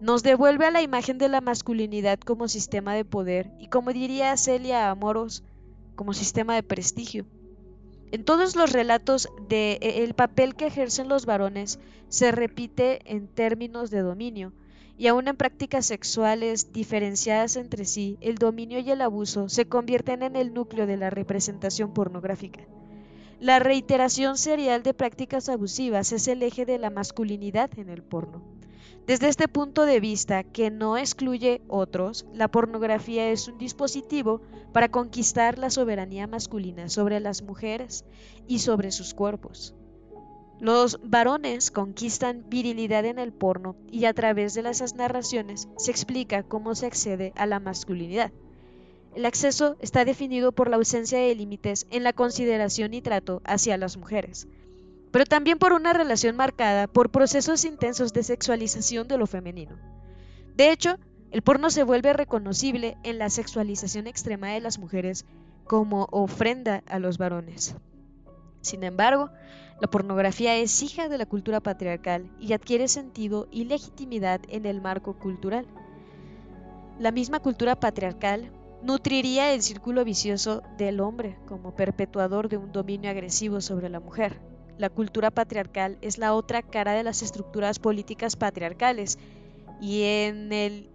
nos 0.00 0.24
devuelve 0.24 0.66
a 0.66 0.72
la 0.72 0.82
imagen 0.82 1.16
de 1.18 1.28
la 1.28 1.40
masculinidad 1.40 2.18
como 2.18 2.48
sistema 2.48 2.92
de 2.92 3.04
poder 3.04 3.52
y 3.60 3.68
como 3.68 3.92
diría 3.92 4.36
Celia 4.36 4.90
Amoros, 4.90 5.44
como 5.94 6.12
sistema 6.12 6.56
de 6.56 6.64
prestigio. 6.64 7.24
En 8.10 8.24
todos 8.24 8.56
los 8.56 8.72
relatos 8.72 9.28
de 9.48 9.78
e, 9.80 10.02
el 10.02 10.14
papel 10.14 10.56
que 10.56 10.66
ejercen 10.66 11.08
los 11.08 11.24
varones 11.24 11.78
se 12.08 12.32
repite 12.32 12.98
en 13.04 13.28
términos 13.28 13.90
de 13.92 14.00
dominio, 14.00 14.52
y 14.98 15.08
aún 15.08 15.28
en 15.28 15.36
prácticas 15.36 15.86
sexuales 15.86 16.72
diferenciadas 16.72 17.56
entre 17.56 17.84
sí, 17.84 18.16
el 18.20 18.36
dominio 18.36 18.78
y 18.78 18.90
el 18.90 19.02
abuso 19.02 19.48
se 19.48 19.66
convierten 19.66 20.22
en 20.22 20.36
el 20.36 20.54
núcleo 20.54 20.86
de 20.86 20.96
la 20.96 21.10
representación 21.10 21.92
pornográfica. 21.92 22.60
La 23.38 23.58
reiteración 23.58 24.38
serial 24.38 24.82
de 24.82 24.94
prácticas 24.94 25.50
abusivas 25.50 26.12
es 26.12 26.26
el 26.26 26.42
eje 26.42 26.64
de 26.64 26.78
la 26.78 26.88
masculinidad 26.88 27.70
en 27.78 27.90
el 27.90 28.02
porno. 28.02 28.42
Desde 29.06 29.28
este 29.28 29.46
punto 29.46 29.84
de 29.84 30.00
vista, 30.00 30.42
que 30.42 30.70
no 30.70 30.96
excluye 30.96 31.60
otros, 31.68 32.26
la 32.32 32.48
pornografía 32.48 33.30
es 33.30 33.46
un 33.46 33.58
dispositivo 33.58 34.40
para 34.72 34.90
conquistar 34.90 35.58
la 35.58 35.70
soberanía 35.70 36.26
masculina 36.26 36.88
sobre 36.88 37.20
las 37.20 37.42
mujeres 37.42 38.04
y 38.48 38.60
sobre 38.60 38.90
sus 38.90 39.14
cuerpos. 39.14 39.74
Los 40.58 40.98
varones 41.02 41.70
conquistan 41.70 42.44
virilidad 42.48 43.04
en 43.04 43.18
el 43.18 43.32
porno 43.32 43.76
y 43.90 44.06
a 44.06 44.14
través 44.14 44.54
de 44.54 44.68
esas 44.68 44.94
narraciones 44.94 45.68
se 45.76 45.90
explica 45.90 46.42
cómo 46.42 46.74
se 46.74 46.86
accede 46.86 47.32
a 47.36 47.46
la 47.46 47.60
masculinidad. 47.60 48.32
El 49.14 49.26
acceso 49.26 49.76
está 49.80 50.04
definido 50.04 50.52
por 50.52 50.68
la 50.68 50.76
ausencia 50.76 51.18
de 51.18 51.34
límites 51.34 51.86
en 51.90 52.04
la 52.04 52.12
consideración 52.12 52.94
y 52.94 53.02
trato 53.02 53.42
hacia 53.44 53.76
las 53.76 53.96
mujeres 53.96 54.48
pero 55.16 55.24
también 55.24 55.58
por 55.58 55.72
una 55.72 55.94
relación 55.94 56.36
marcada 56.36 56.88
por 56.88 57.08
procesos 57.08 57.64
intensos 57.64 58.12
de 58.12 58.22
sexualización 58.22 59.08
de 59.08 59.16
lo 59.16 59.26
femenino. 59.26 59.78
De 60.56 60.70
hecho, 60.70 60.98
el 61.30 61.40
porno 61.40 61.70
se 61.70 61.84
vuelve 61.84 62.12
reconocible 62.12 62.98
en 63.02 63.16
la 63.16 63.30
sexualización 63.30 64.06
extrema 64.06 64.48
de 64.50 64.60
las 64.60 64.78
mujeres 64.78 65.24
como 65.64 66.06
ofrenda 66.10 66.82
a 66.86 66.98
los 66.98 67.16
varones. 67.16 67.74
Sin 68.60 68.84
embargo, 68.84 69.30
la 69.80 69.88
pornografía 69.88 70.56
es 70.56 70.82
hija 70.82 71.08
de 71.08 71.18
la 71.18 71.26
cultura 71.26 71.60
patriarcal 71.60 72.30
y 72.40 72.54
adquiere 72.54 72.88
sentido 72.88 73.46
y 73.50 73.64
legitimidad 73.64 74.40
en 74.48 74.64
el 74.64 74.80
marco 74.80 75.18
cultural. 75.18 75.66
La 76.98 77.12
misma 77.12 77.40
cultura 77.40 77.78
patriarcal 77.78 78.50
nutriría 78.82 79.52
el 79.52 79.62
círculo 79.62 80.02
vicioso 80.04 80.62
del 80.78 81.00
hombre 81.00 81.36
como 81.46 81.74
perpetuador 81.74 82.48
de 82.48 82.56
un 82.56 82.72
dominio 82.72 83.10
agresivo 83.10 83.60
sobre 83.60 83.90
la 83.90 84.00
mujer. 84.00 84.40
La 84.78 84.88
cultura 84.88 85.30
patriarcal 85.30 85.98
es 86.00 86.16
la 86.16 86.34
otra 86.34 86.62
cara 86.62 86.92
de 86.92 87.02
las 87.02 87.20
estructuras 87.20 87.78
políticas 87.78 88.36
patriarcales 88.36 89.18
y 89.80 90.02
en 90.04 90.52
el 90.52 90.88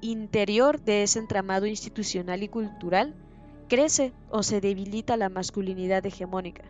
interior 0.00 0.80
de 0.80 1.04
ese 1.04 1.20
entramado 1.20 1.66
institucional 1.66 2.42
y 2.42 2.48
cultural 2.48 3.14
crece 3.68 4.12
o 4.30 4.42
se 4.42 4.60
debilita 4.60 5.16
la 5.16 5.28
masculinidad 5.28 6.04
hegemónica. 6.06 6.64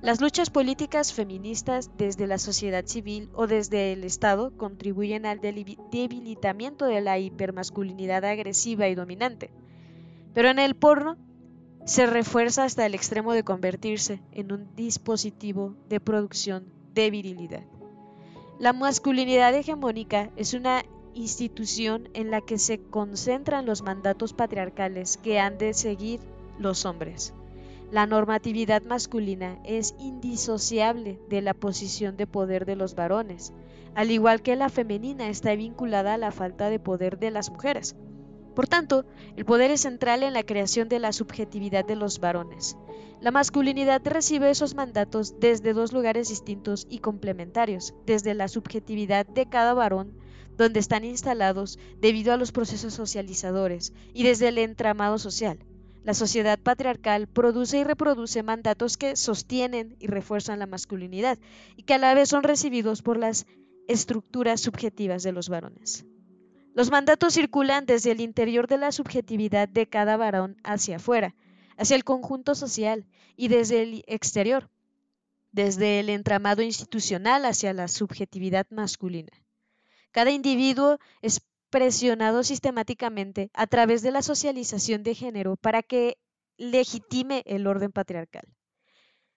Las 0.00 0.20
luchas 0.20 0.48
políticas 0.48 1.12
feministas 1.12 1.90
desde 1.98 2.28
la 2.28 2.38
sociedad 2.38 2.86
civil 2.86 3.30
o 3.34 3.48
desde 3.48 3.92
el 3.92 4.04
Estado 4.04 4.56
contribuyen 4.56 5.26
al 5.26 5.40
debilitamiento 5.40 6.84
de 6.84 7.00
la 7.00 7.18
hipermasculinidad 7.18 8.24
agresiva 8.24 8.86
y 8.86 8.94
dominante. 8.94 9.50
Pero 10.34 10.50
en 10.50 10.60
el 10.60 10.76
porno 10.76 11.16
se 11.84 12.06
refuerza 12.06 12.62
hasta 12.62 12.86
el 12.86 12.94
extremo 12.94 13.32
de 13.32 13.42
convertirse 13.42 14.22
en 14.30 14.52
un 14.52 14.76
dispositivo 14.76 15.74
de 15.88 15.98
producción 15.98 16.72
de 16.94 17.10
virilidad. 17.10 17.64
La 18.60 18.72
masculinidad 18.72 19.52
hegemónica 19.52 20.30
es 20.36 20.54
una 20.54 20.84
institución 21.14 22.08
en 22.14 22.30
la 22.30 22.40
que 22.40 22.58
se 22.58 22.80
concentran 22.80 23.66
los 23.66 23.82
mandatos 23.82 24.32
patriarcales 24.32 25.16
que 25.16 25.40
han 25.40 25.58
de 25.58 25.74
seguir 25.74 26.20
los 26.56 26.84
hombres. 26.84 27.34
La 27.90 28.06
normatividad 28.06 28.82
masculina 28.82 29.58
es 29.64 29.94
indisociable 29.98 31.18
de 31.30 31.40
la 31.40 31.54
posición 31.54 32.18
de 32.18 32.26
poder 32.26 32.66
de 32.66 32.76
los 32.76 32.94
varones, 32.94 33.54
al 33.94 34.10
igual 34.10 34.42
que 34.42 34.56
la 34.56 34.68
femenina 34.68 35.30
está 35.30 35.54
vinculada 35.54 36.12
a 36.12 36.18
la 36.18 36.30
falta 36.30 36.68
de 36.68 36.78
poder 36.78 37.18
de 37.18 37.30
las 37.30 37.50
mujeres. 37.50 37.96
Por 38.54 38.68
tanto, 38.68 39.06
el 39.36 39.46
poder 39.46 39.70
es 39.70 39.80
central 39.80 40.22
en 40.22 40.34
la 40.34 40.42
creación 40.42 40.90
de 40.90 40.98
la 40.98 41.12
subjetividad 41.12 41.86
de 41.86 41.96
los 41.96 42.20
varones. 42.20 42.76
La 43.22 43.30
masculinidad 43.30 44.02
recibe 44.04 44.50
esos 44.50 44.74
mandatos 44.74 45.40
desde 45.40 45.72
dos 45.72 45.94
lugares 45.94 46.28
distintos 46.28 46.86
y 46.90 46.98
complementarios, 46.98 47.94
desde 48.04 48.34
la 48.34 48.48
subjetividad 48.48 49.26
de 49.26 49.48
cada 49.48 49.72
varón, 49.72 50.18
donde 50.58 50.80
están 50.80 51.04
instalados 51.04 51.78
debido 52.00 52.34
a 52.34 52.36
los 52.36 52.52
procesos 52.52 52.92
socializadores, 52.92 53.94
y 54.12 54.24
desde 54.24 54.48
el 54.48 54.58
entramado 54.58 55.18
social. 55.18 55.58
La 56.08 56.14
sociedad 56.14 56.58
patriarcal 56.58 57.26
produce 57.26 57.80
y 57.80 57.84
reproduce 57.84 58.42
mandatos 58.42 58.96
que 58.96 59.14
sostienen 59.14 59.94
y 60.00 60.06
refuerzan 60.06 60.58
la 60.58 60.64
masculinidad 60.64 61.38
y 61.76 61.82
que 61.82 61.92
a 61.92 61.98
la 61.98 62.14
vez 62.14 62.30
son 62.30 62.44
recibidos 62.44 63.02
por 63.02 63.18
las 63.18 63.44
estructuras 63.88 64.62
subjetivas 64.62 65.22
de 65.22 65.32
los 65.32 65.50
varones. 65.50 66.06
Los 66.72 66.90
mandatos 66.90 67.34
circulan 67.34 67.84
desde 67.84 68.12
el 68.12 68.22
interior 68.22 68.68
de 68.68 68.78
la 68.78 68.90
subjetividad 68.90 69.68
de 69.68 69.86
cada 69.86 70.16
varón 70.16 70.56
hacia 70.64 70.96
afuera, 70.96 71.34
hacia 71.76 71.96
el 71.96 72.04
conjunto 72.04 72.54
social 72.54 73.04
y 73.36 73.48
desde 73.48 73.82
el 73.82 74.02
exterior, 74.06 74.70
desde 75.52 76.00
el 76.00 76.08
entramado 76.08 76.62
institucional 76.62 77.44
hacia 77.44 77.74
la 77.74 77.86
subjetividad 77.86 78.66
masculina. 78.70 79.32
Cada 80.10 80.30
individuo 80.30 81.00
es 81.20 81.42
presionado 81.70 82.42
sistemáticamente 82.42 83.50
a 83.54 83.66
través 83.66 84.02
de 84.02 84.10
la 84.10 84.22
socialización 84.22 85.02
de 85.02 85.14
género 85.14 85.56
para 85.56 85.82
que 85.82 86.16
legitime 86.56 87.42
el 87.46 87.66
orden 87.66 87.92
patriarcal. 87.92 88.44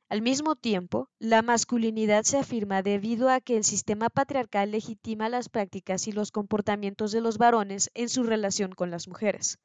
Al 0.10 0.22
mismo 0.22 0.58
tiempo, 0.58 1.10
la 1.20 1.42
masculinidad 1.42 2.24
se 2.24 2.38
afirma 2.38 2.82
debido 2.82 3.30
a 3.30 3.40
que 3.40 3.56
el 3.56 3.64
sistema 3.64 4.10
patriarcal 4.10 4.72
legitima 4.72 5.30
las 5.30 5.48
prácticas 5.48 6.06
y 6.08 6.12
los 6.12 6.32
comportamientos 6.32 7.14
de 7.14 7.22
los 7.22 7.38
varones 7.38 7.90
en 7.94 8.10
su 8.10 8.24
relación 8.24 8.74
con 8.74 8.92
las 8.92 9.08
mujeres. 9.08 9.58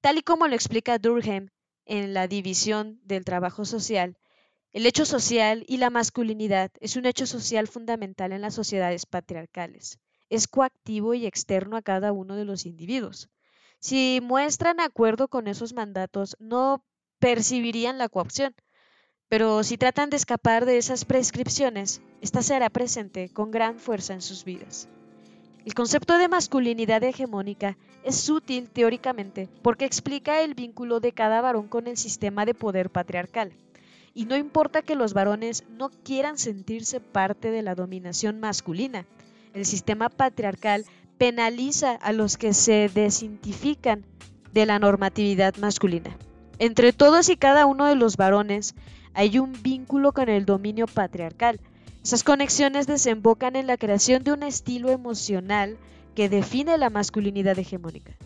Tal 0.00 0.16
y 0.16 0.22
como 0.22 0.48
lo 0.48 0.54
explica 0.54 0.98
Durkheim 0.98 1.50
en 1.84 2.14
la 2.14 2.26
división 2.26 3.00
del 3.04 3.26
trabajo 3.26 3.66
social, 3.66 4.16
el 4.72 4.86
hecho 4.86 5.04
social 5.04 5.64
y 5.68 5.76
la 5.76 5.90
masculinidad 5.90 6.70
es 6.80 6.96
un 6.96 7.04
hecho 7.04 7.26
social 7.26 7.68
fundamental 7.68 8.32
en 8.32 8.40
las 8.40 8.54
sociedades 8.54 9.04
patriarcales. 9.04 9.98
Es 10.30 10.48
coactivo 10.48 11.12
y 11.12 11.26
externo 11.26 11.76
a 11.76 11.82
cada 11.82 12.12
uno 12.12 12.36
de 12.36 12.46
los 12.46 12.64
individuos. 12.64 13.28
Si 13.80 14.20
muestran 14.22 14.80
acuerdo 14.80 15.28
con 15.28 15.48
esos 15.48 15.74
mandatos, 15.74 16.36
no 16.38 16.84
percibirían 17.18 17.98
la 17.98 18.08
coacción, 18.08 18.54
pero 19.28 19.62
si 19.62 19.78
tratan 19.78 20.10
de 20.10 20.16
escapar 20.16 20.66
de 20.66 20.76
esas 20.76 21.04
prescripciones, 21.04 22.02
esta 22.20 22.42
será 22.42 22.68
presente 22.68 23.28
con 23.32 23.50
gran 23.50 23.78
fuerza 23.78 24.12
en 24.12 24.22
sus 24.22 24.44
vidas. 24.44 24.88
El 25.64 25.74
concepto 25.74 26.16
de 26.16 26.26
masculinidad 26.26 27.04
hegemónica 27.04 27.76
es 28.02 28.28
útil 28.28 28.70
teóricamente 28.70 29.48
porque 29.62 29.84
explica 29.84 30.40
el 30.40 30.54
vínculo 30.54 31.00
de 31.00 31.12
cada 31.12 31.40
varón 31.42 31.68
con 31.68 31.86
el 31.86 31.96
sistema 31.96 32.46
de 32.46 32.54
poder 32.54 32.90
patriarcal. 32.90 33.52
Y 34.14 34.24
no 34.24 34.36
importa 34.36 34.82
que 34.82 34.96
los 34.96 35.12
varones 35.12 35.64
no 35.68 35.90
quieran 35.90 36.38
sentirse 36.38 36.98
parte 36.98 37.50
de 37.50 37.62
la 37.62 37.74
dominación 37.74 38.40
masculina, 38.40 39.06
el 39.54 39.64
sistema 39.64 40.08
patriarcal 40.08 40.84
penaliza 41.18 41.92
a 41.92 42.12
los 42.12 42.36
que 42.36 42.54
se 42.54 42.90
desidentifican 42.92 44.04
de 44.52 44.66
la 44.66 44.78
normatividad 44.78 45.56
masculina. 45.56 46.16
Entre 46.58 46.92
todos 46.92 47.28
y 47.28 47.36
cada 47.36 47.66
uno 47.66 47.86
de 47.86 47.94
los 47.94 48.16
varones, 48.16 48.74
hay 49.14 49.38
un 49.38 49.52
vínculo 49.62 50.12
con 50.12 50.28
el 50.28 50.44
dominio 50.44 50.86
patriarcal. 50.86 51.60
Esas 52.02 52.24
conexiones 52.24 52.86
desembocan 52.86 53.56
en 53.56 53.66
la 53.66 53.76
creación 53.76 54.24
de 54.24 54.32
un 54.32 54.42
estilo 54.42 54.90
emocional 54.90 55.76
que 56.14 56.28
define 56.28 56.78
la 56.78 56.90
masculinidad 56.90 57.58
hegemónica. 57.58 58.16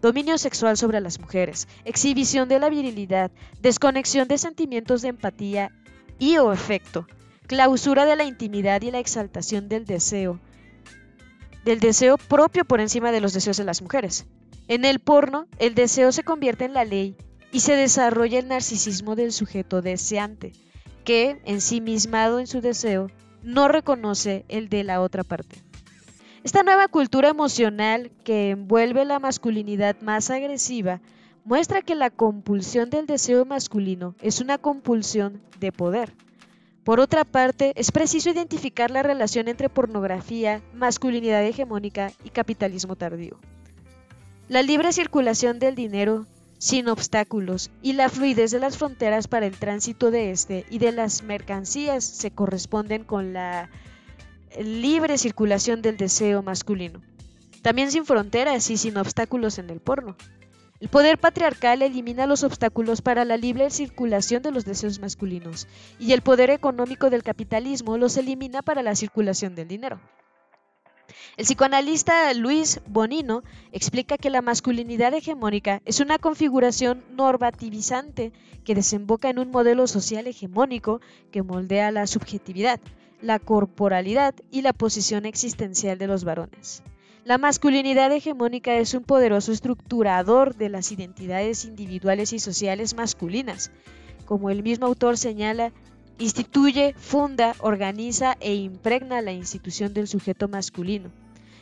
Dominio 0.00 0.36
sexual 0.36 0.76
sobre 0.76 1.00
las 1.00 1.20
mujeres, 1.20 1.68
exhibición 1.84 2.48
de 2.48 2.58
la 2.58 2.68
virilidad, 2.68 3.30
desconexión 3.60 4.26
de 4.26 4.38
sentimientos 4.38 5.02
de 5.02 5.08
empatía 5.08 5.70
y 6.18 6.38
o 6.38 6.52
efecto, 6.52 7.06
clausura 7.46 8.04
de 8.04 8.16
la 8.16 8.24
intimidad 8.24 8.82
y 8.82 8.90
la 8.90 8.98
exaltación 8.98 9.68
del 9.68 9.84
deseo, 9.84 10.40
del 11.64 11.80
deseo 11.80 12.18
propio 12.18 12.64
por 12.64 12.80
encima 12.80 13.12
de 13.12 13.20
los 13.20 13.32
deseos 13.32 13.56
de 13.56 13.64
las 13.64 13.82
mujeres. 13.82 14.26
En 14.68 14.84
el 14.84 15.00
porno, 15.00 15.46
el 15.58 15.74
deseo 15.74 16.12
se 16.12 16.22
convierte 16.22 16.64
en 16.64 16.72
la 16.72 16.84
ley 16.84 17.16
y 17.50 17.60
se 17.60 17.76
desarrolla 17.76 18.38
el 18.38 18.48
narcisismo 18.48 19.16
del 19.16 19.32
sujeto 19.32 19.82
deseante, 19.82 20.52
que, 21.04 21.40
ensimismado 21.44 22.38
en 22.38 22.46
su 22.46 22.60
deseo, 22.60 23.08
no 23.42 23.68
reconoce 23.68 24.44
el 24.48 24.68
de 24.68 24.84
la 24.84 25.00
otra 25.00 25.24
parte. 25.24 25.56
Esta 26.44 26.62
nueva 26.62 26.88
cultura 26.88 27.28
emocional 27.28 28.10
que 28.24 28.50
envuelve 28.50 29.04
la 29.04 29.18
masculinidad 29.18 30.00
más 30.00 30.30
agresiva 30.30 31.00
muestra 31.44 31.82
que 31.82 31.94
la 31.94 32.10
compulsión 32.10 32.90
del 32.90 33.06
deseo 33.06 33.44
masculino 33.44 34.14
es 34.20 34.40
una 34.40 34.58
compulsión 34.58 35.40
de 35.60 35.72
poder. 35.72 36.14
Por 36.84 36.98
otra 36.98 37.24
parte, 37.24 37.72
es 37.76 37.92
preciso 37.92 38.30
identificar 38.30 38.90
la 38.90 39.04
relación 39.04 39.46
entre 39.46 39.68
pornografía, 39.68 40.60
masculinidad 40.74 41.44
hegemónica 41.44 42.12
y 42.24 42.30
capitalismo 42.30 42.96
tardío. 42.96 43.38
La 44.48 44.62
libre 44.62 44.92
circulación 44.92 45.60
del 45.60 45.76
dinero 45.76 46.26
sin 46.58 46.88
obstáculos 46.88 47.70
y 47.82 47.92
la 47.92 48.08
fluidez 48.08 48.50
de 48.50 48.58
las 48.58 48.78
fronteras 48.78 49.28
para 49.28 49.46
el 49.46 49.56
tránsito 49.56 50.10
de 50.10 50.30
este 50.30 50.64
y 50.70 50.78
de 50.78 50.92
las 50.92 51.22
mercancías 51.22 52.04
se 52.04 52.30
corresponden 52.32 53.04
con 53.04 53.32
la 53.32 53.70
libre 54.60 55.18
circulación 55.18 55.82
del 55.82 55.96
deseo 55.96 56.42
masculino. 56.42 57.00
También 57.62 57.92
sin 57.92 58.04
fronteras 58.04 58.70
y 58.70 58.76
sin 58.76 58.96
obstáculos 58.96 59.58
en 59.58 59.70
el 59.70 59.80
porno. 59.80 60.16
El 60.82 60.88
poder 60.88 61.16
patriarcal 61.16 61.80
elimina 61.80 62.26
los 62.26 62.42
obstáculos 62.42 63.02
para 63.02 63.24
la 63.24 63.36
libre 63.36 63.70
circulación 63.70 64.42
de 64.42 64.50
los 64.50 64.64
deseos 64.64 64.98
masculinos 64.98 65.68
y 66.00 66.10
el 66.12 66.22
poder 66.22 66.50
económico 66.50 67.08
del 67.08 67.22
capitalismo 67.22 67.98
los 67.98 68.16
elimina 68.16 68.62
para 68.62 68.82
la 68.82 68.96
circulación 68.96 69.54
del 69.54 69.68
dinero. 69.68 70.00
El 71.36 71.44
psicoanalista 71.44 72.34
Luis 72.34 72.80
Bonino 72.88 73.44
explica 73.70 74.18
que 74.18 74.28
la 74.28 74.42
masculinidad 74.42 75.14
hegemónica 75.14 75.80
es 75.84 76.00
una 76.00 76.18
configuración 76.18 77.04
normativizante 77.12 78.32
que 78.64 78.74
desemboca 78.74 79.30
en 79.30 79.38
un 79.38 79.52
modelo 79.52 79.86
social 79.86 80.26
hegemónico 80.26 81.00
que 81.30 81.44
moldea 81.44 81.92
la 81.92 82.08
subjetividad, 82.08 82.80
la 83.20 83.38
corporalidad 83.38 84.34
y 84.50 84.62
la 84.62 84.72
posición 84.72 85.26
existencial 85.26 85.96
de 85.96 86.08
los 86.08 86.24
varones. 86.24 86.82
La 87.24 87.38
masculinidad 87.38 88.10
hegemónica 88.10 88.74
es 88.74 88.94
un 88.94 89.04
poderoso 89.04 89.52
estructurador 89.52 90.56
de 90.56 90.68
las 90.68 90.90
identidades 90.90 91.64
individuales 91.64 92.32
y 92.32 92.40
sociales 92.40 92.96
masculinas. 92.96 93.70
Como 94.24 94.50
el 94.50 94.64
mismo 94.64 94.86
autor 94.86 95.16
señala, 95.16 95.70
instituye, 96.18 96.96
funda, 96.98 97.54
organiza 97.60 98.36
e 98.40 98.56
impregna 98.56 99.22
la 99.22 99.30
institución 99.30 99.94
del 99.94 100.08
sujeto 100.08 100.48
masculino. 100.48 101.12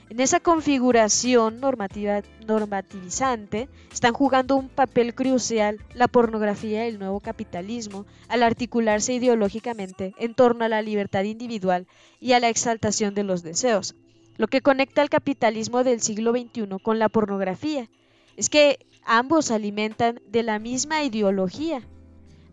En 0.09 0.21
esa 0.21 0.41
configuración 0.41 1.61
normativa, 1.61 2.23
normativizante 2.47 3.69
están 3.93 4.15
jugando 4.15 4.57
un 4.57 4.71
papel 4.71 5.15
crucial 5.15 5.77
la 5.93 6.09
pornografía 6.09 6.87
y 6.87 6.89
el 6.89 6.99
nuevo 6.99 7.21
capitalismo 7.21 8.07
al 8.29 8.45
articularse 8.45 9.13
ideológicamente 9.13 10.15
en 10.17 10.35
torno 10.35 10.65
a 10.65 10.71
la 10.71 10.81
libertad 10.81 11.25
individual 11.25 11.87
y 12.19 12.33
a 12.33 12.41
la 12.41 12.49
exaltación 12.49 13.15
de 13.15 13.25
los 13.25 13.43
deseos. 13.43 13.95
Lo 14.41 14.49
que 14.49 14.63
conecta 14.63 15.03
al 15.03 15.11
capitalismo 15.11 15.85
del 15.85 16.01
siglo 16.01 16.33
XXI 16.33 16.79
con 16.83 16.99
la 16.99 17.11
pornografía 17.11 17.91
es 18.39 18.49
que 18.49 18.79
ambos 19.05 19.51
alimentan 19.51 20.19
de 20.31 20.43
la 20.43 20.59
misma 20.59 21.05
ideología, 21.05 21.83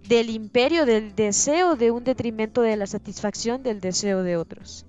del 0.06 0.30
imperio 0.30 0.86
del 0.86 1.16
deseo 1.16 1.78
de 1.78 1.92
un 1.92 2.04
detrimento 2.04 2.62
de 2.62 2.76
la 2.76 2.88
satisfacción 2.88 3.64
del 3.64 3.80
deseo 3.80 4.24
de 4.24 4.36
otros. 4.36 4.86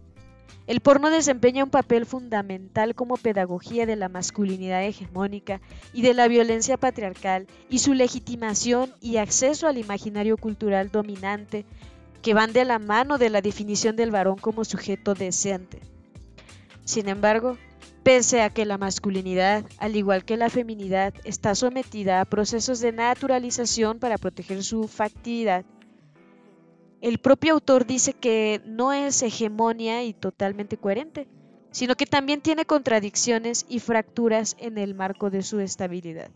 El 0.66 0.80
porno 0.80 1.08
desempeña 1.10 1.62
un 1.62 1.70
papel 1.70 2.04
fundamental 2.04 2.96
como 2.96 3.16
pedagogía 3.16 3.86
de 3.86 3.94
la 3.94 4.08
masculinidad 4.08 4.84
hegemónica 4.84 5.60
y 5.92 6.02
de 6.02 6.14
la 6.14 6.26
violencia 6.26 6.78
patriarcal 6.78 7.46
y 7.70 7.78
su 7.78 7.94
legitimación 7.94 8.92
y 9.00 9.18
acceso 9.18 9.68
al 9.68 9.78
imaginario 9.78 10.36
cultural 10.36 10.90
dominante 10.90 11.64
que 12.22 12.34
van 12.34 12.52
de 12.52 12.64
la 12.64 12.80
mano 12.80 13.18
de 13.18 13.30
la 13.30 13.40
definición 13.40 13.94
del 13.94 14.10
varón 14.10 14.38
como 14.38 14.64
sujeto 14.64 15.14
deseante. 15.14 15.80
Sin 16.88 17.06
embargo, 17.10 17.58
pese 18.02 18.40
a 18.40 18.48
que 18.48 18.64
la 18.64 18.78
masculinidad, 18.78 19.62
al 19.76 19.94
igual 19.94 20.24
que 20.24 20.38
la 20.38 20.48
feminidad, 20.48 21.12
está 21.24 21.54
sometida 21.54 22.22
a 22.22 22.24
procesos 22.24 22.80
de 22.80 22.92
naturalización 22.92 23.98
para 23.98 24.16
proteger 24.16 24.64
su 24.64 24.88
factibilidad, 24.88 25.66
el 27.02 27.18
propio 27.18 27.52
autor 27.52 27.84
dice 27.84 28.14
que 28.14 28.62
no 28.64 28.94
es 28.94 29.20
hegemonia 29.20 30.02
y 30.02 30.14
totalmente 30.14 30.78
coherente, 30.78 31.28
sino 31.72 31.94
que 31.94 32.06
también 32.06 32.40
tiene 32.40 32.64
contradicciones 32.64 33.66
y 33.68 33.80
fracturas 33.80 34.56
en 34.58 34.78
el 34.78 34.94
marco 34.94 35.28
de 35.28 35.42
su 35.42 35.60
estabilidad. 35.60 36.30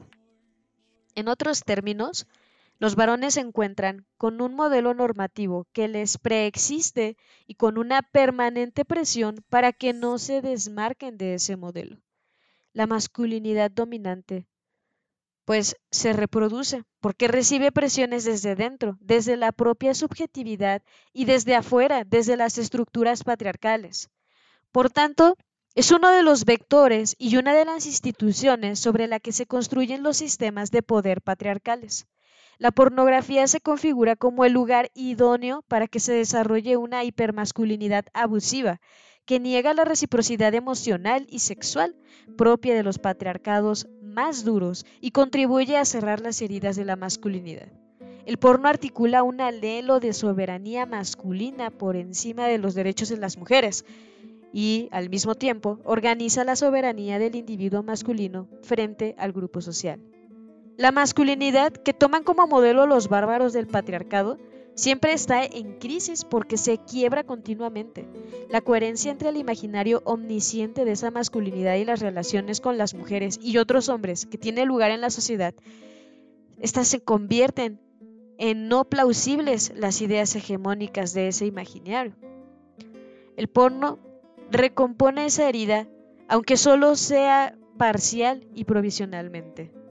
En 1.14 1.28
otros 1.28 1.64
términos, 1.64 2.26
los 2.82 2.96
varones 2.96 3.34
se 3.34 3.40
encuentran 3.40 4.08
con 4.18 4.40
un 4.40 4.56
modelo 4.56 4.92
normativo 4.92 5.68
que 5.72 5.86
les 5.86 6.18
preexiste 6.18 7.16
y 7.46 7.54
con 7.54 7.78
una 7.78 8.02
permanente 8.02 8.84
presión 8.84 9.44
para 9.48 9.72
que 9.72 9.92
no 9.92 10.18
se 10.18 10.42
desmarquen 10.42 11.16
de 11.16 11.34
ese 11.34 11.54
modelo. 11.54 12.02
La 12.72 12.88
masculinidad 12.88 13.70
dominante 13.70 14.48
pues 15.44 15.76
se 15.92 16.12
reproduce, 16.12 16.82
porque 16.98 17.28
recibe 17.28 17.70
presiones 17.70 18.24
desde 18.24 18.56
dentro, 18.56 18.98
desde 19.00 19.36
la 19.36 19.52
propia 19.52 19.94
subjetividad 19.94 20.82
y 21.12 21.24
desde 21.24 21.54
afuera, 21.54 22.02
desde 22.02 22.36
las 22.36 22.58
estructuras 22.58 23.22
patriarcales. 23.22 24.10
Por 24.72 24.90
tanto, 24.90 25.36
es 25.76 25.92
uno 25.92 26.10
de 26.10 26.24
los 26.24 26.44
vectores 26.44 27.14
y 27.16 27.36
una 27.36 27.54
de 27.54 27.64
las 27.64 27.86
instituciones 27.86 28.80
sobre 28.80 29.06
la 29.06 29.20
que 29.20 29.30
se 29.30 29.46
construyen 29.46 30.02
los 30.02 30.16
sistemas 30.16 30.72
de 30.72 30.82
poder 30.82 31.22
patriarcales. 31.22 32.08
La 32.58 32.70
pornografía 32.70 33.46
se 33.46 33.60
configura 33.60 34.16
como 34.16 34.44
el 34.44 34.52
lugar 34.52 34.90
idóneo 34.94 35.62
para 35.68 35.88
que 35.88 36.00
se 36.00 36.12
desarrolle 36.12 36.76
una 36.76 37.04
hipermasculinidad 37.04 38.04
abusiva, 38.12 38.80
que 39.24 39.40
niega 39.40 39.74
la 39.74 39.84
reciprocidad 39.84 40.54
emocional 40.54 41.26
y 41.28 41.40
sexual 41.40 41.96
propia 42.36 42.74
de 42.74 42.82
los 42.82 42.98
patriarcados 42.98 43.88
más 44.02 44.44
duros 44.44 44.84
y 45.00 45.10
contribuye 45.10 45.76
a 45.76 45.84
cerrar 45.84 46.20
las 46.20 46.42
heridas 46.42 46.76
de 46.76 46.84
la 46.84 46.96
masculinidad. 46.96 47.68
El 48.26 48.38
porno 48.38 48.68
articula 48.68 49.22
un 49.22 49.40
alelo 49.40 49.98
de 49.98 50.12
soberanía 50.12 50.86
masculina 50.86 51.70
por 51.70 51.96
encima 51.96 52.46
de 52.46 52.58
los 52.58 52.74
derechos 52.74 53.08
de 53.08 53.16
las 53.16 53.36
mujeres 53.36 53.84
y, 54.52 54.88
al 54.92 55.08
mismo 55.08 55.34
tiempo, 55.34 55.80
organiza 55.84 56.44
la 56.44 56.54
soberanía 56.54 57.18
del 57.18 57.34
individuo 57.34 57.82
masculino 57.82 58.48
frente 58.62 59.16
al 59.18 59.32
grupo 59.32 59.60
social. 59.60 60.00
La 60.76 60.90
masculinidad 60.90 61.72
que 61.72 61.92
toman 61.92 62.24
como 62.24 62.46
modelo 62.46 62.86
los 62.86 63.08
bárbaros 63.08 63.52
del 63.52 63.66
patriarcado 63.66 64.38
siempre 64.74 65.12
está 65.12 65.44
en 65.44 65.78
crisis 65.78 66.24
porque 66.24 66.56
se 66.56 66.78
quiebra 66.78 67.24
continuamente. 67.24 68.08
La 68.48 68.62
coherencia 68.62 69.12
entre 69.12 69.28
el 69.28 69.36
imaginario 69.36 70.00
omnisciente 70.04 70.84
de 70.84 70.92
esa 70.92 71.10
masculinidad 71.10 71.76
y 71.76 71.84
las 71.84 72.00
relaciones 72.00 72.60
con 72.60 72.78
las 72.78 72.94
mujeres 72.94 73.38
y 73.42 73.58
otros 73.58 73.88
hombres 73.88 74.24
que 74.24 74.38
tiene 74.38 74.64
lugar 74.64 74.90
en 74.90 75.02
la 75.02 75.10
sociedad, 75.10 75.54
estas 76.58 76.88
se 76.88 77.00
convierten 77.00 77.80
en 78.38 78.68
no 78.68 78.84
plausibles 78.84 79.72
las 79.76 80.00
ideas 80.00 80.34
hegemónicas 80.36 81.12
de 81.12 81.28
ese 81.28 81.44
imaginario. 81.44 82.14
El 83.36 83.48
porno 83.48 83.98
recompone 84.50 85.26
esa 85.26 85.48
herida, 85.48 85.86
aunque 86.28 86.56
solo 86.56 86.96
sea 86.96 87.58
parcial 87.76 88.46
y 88.54 88.64
provisionalmente. 88.64 89.81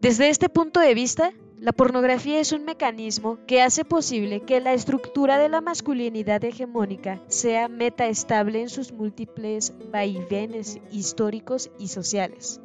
Desde 0.00 0.30
este 0.30 0.48
punto 0.48 0.80
de 0.80 0.94
vista, 0.94 1.34
la 1.58 1.72
pornografía 1.72 2.40
es 2.40 2.52
un 2.52 2.64
mecanismo 2.64 3.38
que 3.46 3.60
hace 3.60 3.84
posible 3.84 4.40
que 4.40 4.58
la 4.58 4.72
estructura 4.72 5.36
de 5.36 5.50
la 5.50 5.60
masculinidad 5.60 6.42
hegemónica 6.42 7.22
sea 7.28 7.68
metaestable 7.68 8.62
en 8.62 8.70
sus 8.70 8.92
múltiples 8.92 9.74
vaivenes 9.92 10.78
históricos 10.90 11.70
y 11.78 11.88
sociales. 11.88 12.62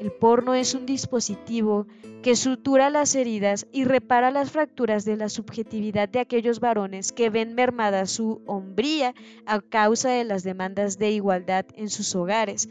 El 0.00 0.12
porno 0.12 0.54
es 0.54 0.74
un 0.74 0.86
dispositivo 0.86 1.86
que 2.22 2.36
sutura 2.36 2.88
las 2.88 3.14
heridas 3.16 3.66
y 3.70 3.84
repara 3.84 4.30
las 4.30 4.50
fracturas 4.50 5.04
de 5.04 5.18
la 5.18 5.28
subjetividad 5.28 6.08
de 6.08 6.20
aquellos 6.20 6.58
varones 6.58 7.12
que 7.12 7.28
ven 7.28 7.54
mermada 7.54 8.06
su 8.06 8.40
hombría 8.46 9.14
a 9.44 9.60
causa 9.60 10.08
de 10.08 10.24
las 10.24 10.42
demandas 10.42 10.96
de 10.98 11.10
igualdad 11.10 11.66
en 11.74 11.90
sus 11.90 12.14
hogares 12.14 12.70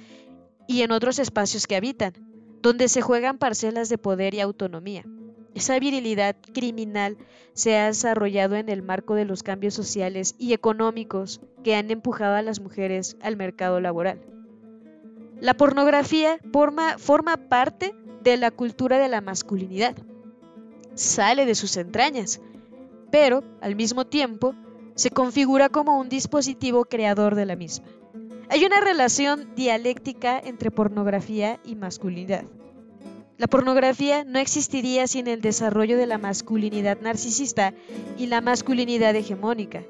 y 0.67 0.81
en 0.81 0.91
otros 0.91 1.19
espacios 1.19 1.67
que 1.67 1.75
habitan, 1.75 2.31
donde 2.62 2.88
se 2.88 3.02
juegan 3.02 3.38
parcelas 3.38 3.89
de 3.89 3.97
poder 3.97 4.34
y 4.34 4.39
autonomía. 4.39 5.04
Esa 5.54 5.78
virilidad 5.80 6.36
criminal 6.54 7.17
se 7.54 7.78
ha 7.78 7.88
desarrollado 7.88 8.56
en 8.56 8.69
el 8.69 8.84
marco 8.84 9.15
de 9.15 9.26
los 9.26 9.43
cambios 9.43 9.74
sociales 9.74 10.36
y 10.38 10.54
económicos 10.54 11.41
que 11.63 11.76
han 11.76 11.91
empujado 11.91 12.36
a 12.36 12.41
las 12.41 12.62
mujeres 12.62 13.17
al 13.21 13.36
mercado 13.36 13.82
laboral. 13.82 14.21
La 15.41 15.56
pornografía 15.56 16.39
forma, 16.54 16.97
forma 16.97 17.36
parte 17.36 17.93
de 18.24 18.38
la 18.38 18.52
cultura 18.52 19.00
de 19.00 19.10
la 19.10 19.21
masculinidad. 19.21 19.95
Sale 20.93 21.45
de 21.45 21.56
sus 21.56 21.76
entrañas, 21.78 22.39
pero 23.12 23.43
al 23.60 23.76
mismo 23.76 24.06
tiempo 24.06 24.56
se 24.95 25.10
configura 25.10 25.69
como 25.69 26.00
un 26.00 26.10
dispositivo 26.10 26.86
creador 26.86 27.36
de 27.36 27.45
la 27.45 27.56
misma. 27.56 27.88
Hay 28.51 28.65
una 28.65 28.81
relación 28.81 29.55
dialéctica 29.55 30.37
entre 30.37 30.71
pornografía 30.71 31.61
y 31.63 31.75
masculinidad. 31.75 32.43
La 33.37 33.47
pornografía 33.47 34.25
no 34.25 34.39
existiría 34.39 35.07
sin 35.07 35.27
el 35.27 35.39
desarrollo 35.39 35.95
de 35.95 36.05
la 36.05 36.17
masculinidad 36.17 36.99
narcisista 36.99 37.73
y 38.17 38.27
la 38.27 38.41
masculinidad 38.41 39.15
hegemónica. 39.15 39.83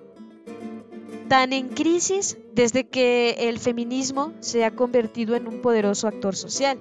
están 1.23 1.53
en 1.53 1.69
crisis 1.69 2.37
desde 2.53 2.87
que 2.87 3.49
el 3.49 3.57
feminismo 3.57 4.31
se 4.41 4.63
ha 4.63 4.69
convertido 4.69 5.35
en 5.35 5.47
un 5.47 5.63
poderoso 5.63 6.07
actor 6.07 6.35
social. 6.35 6.77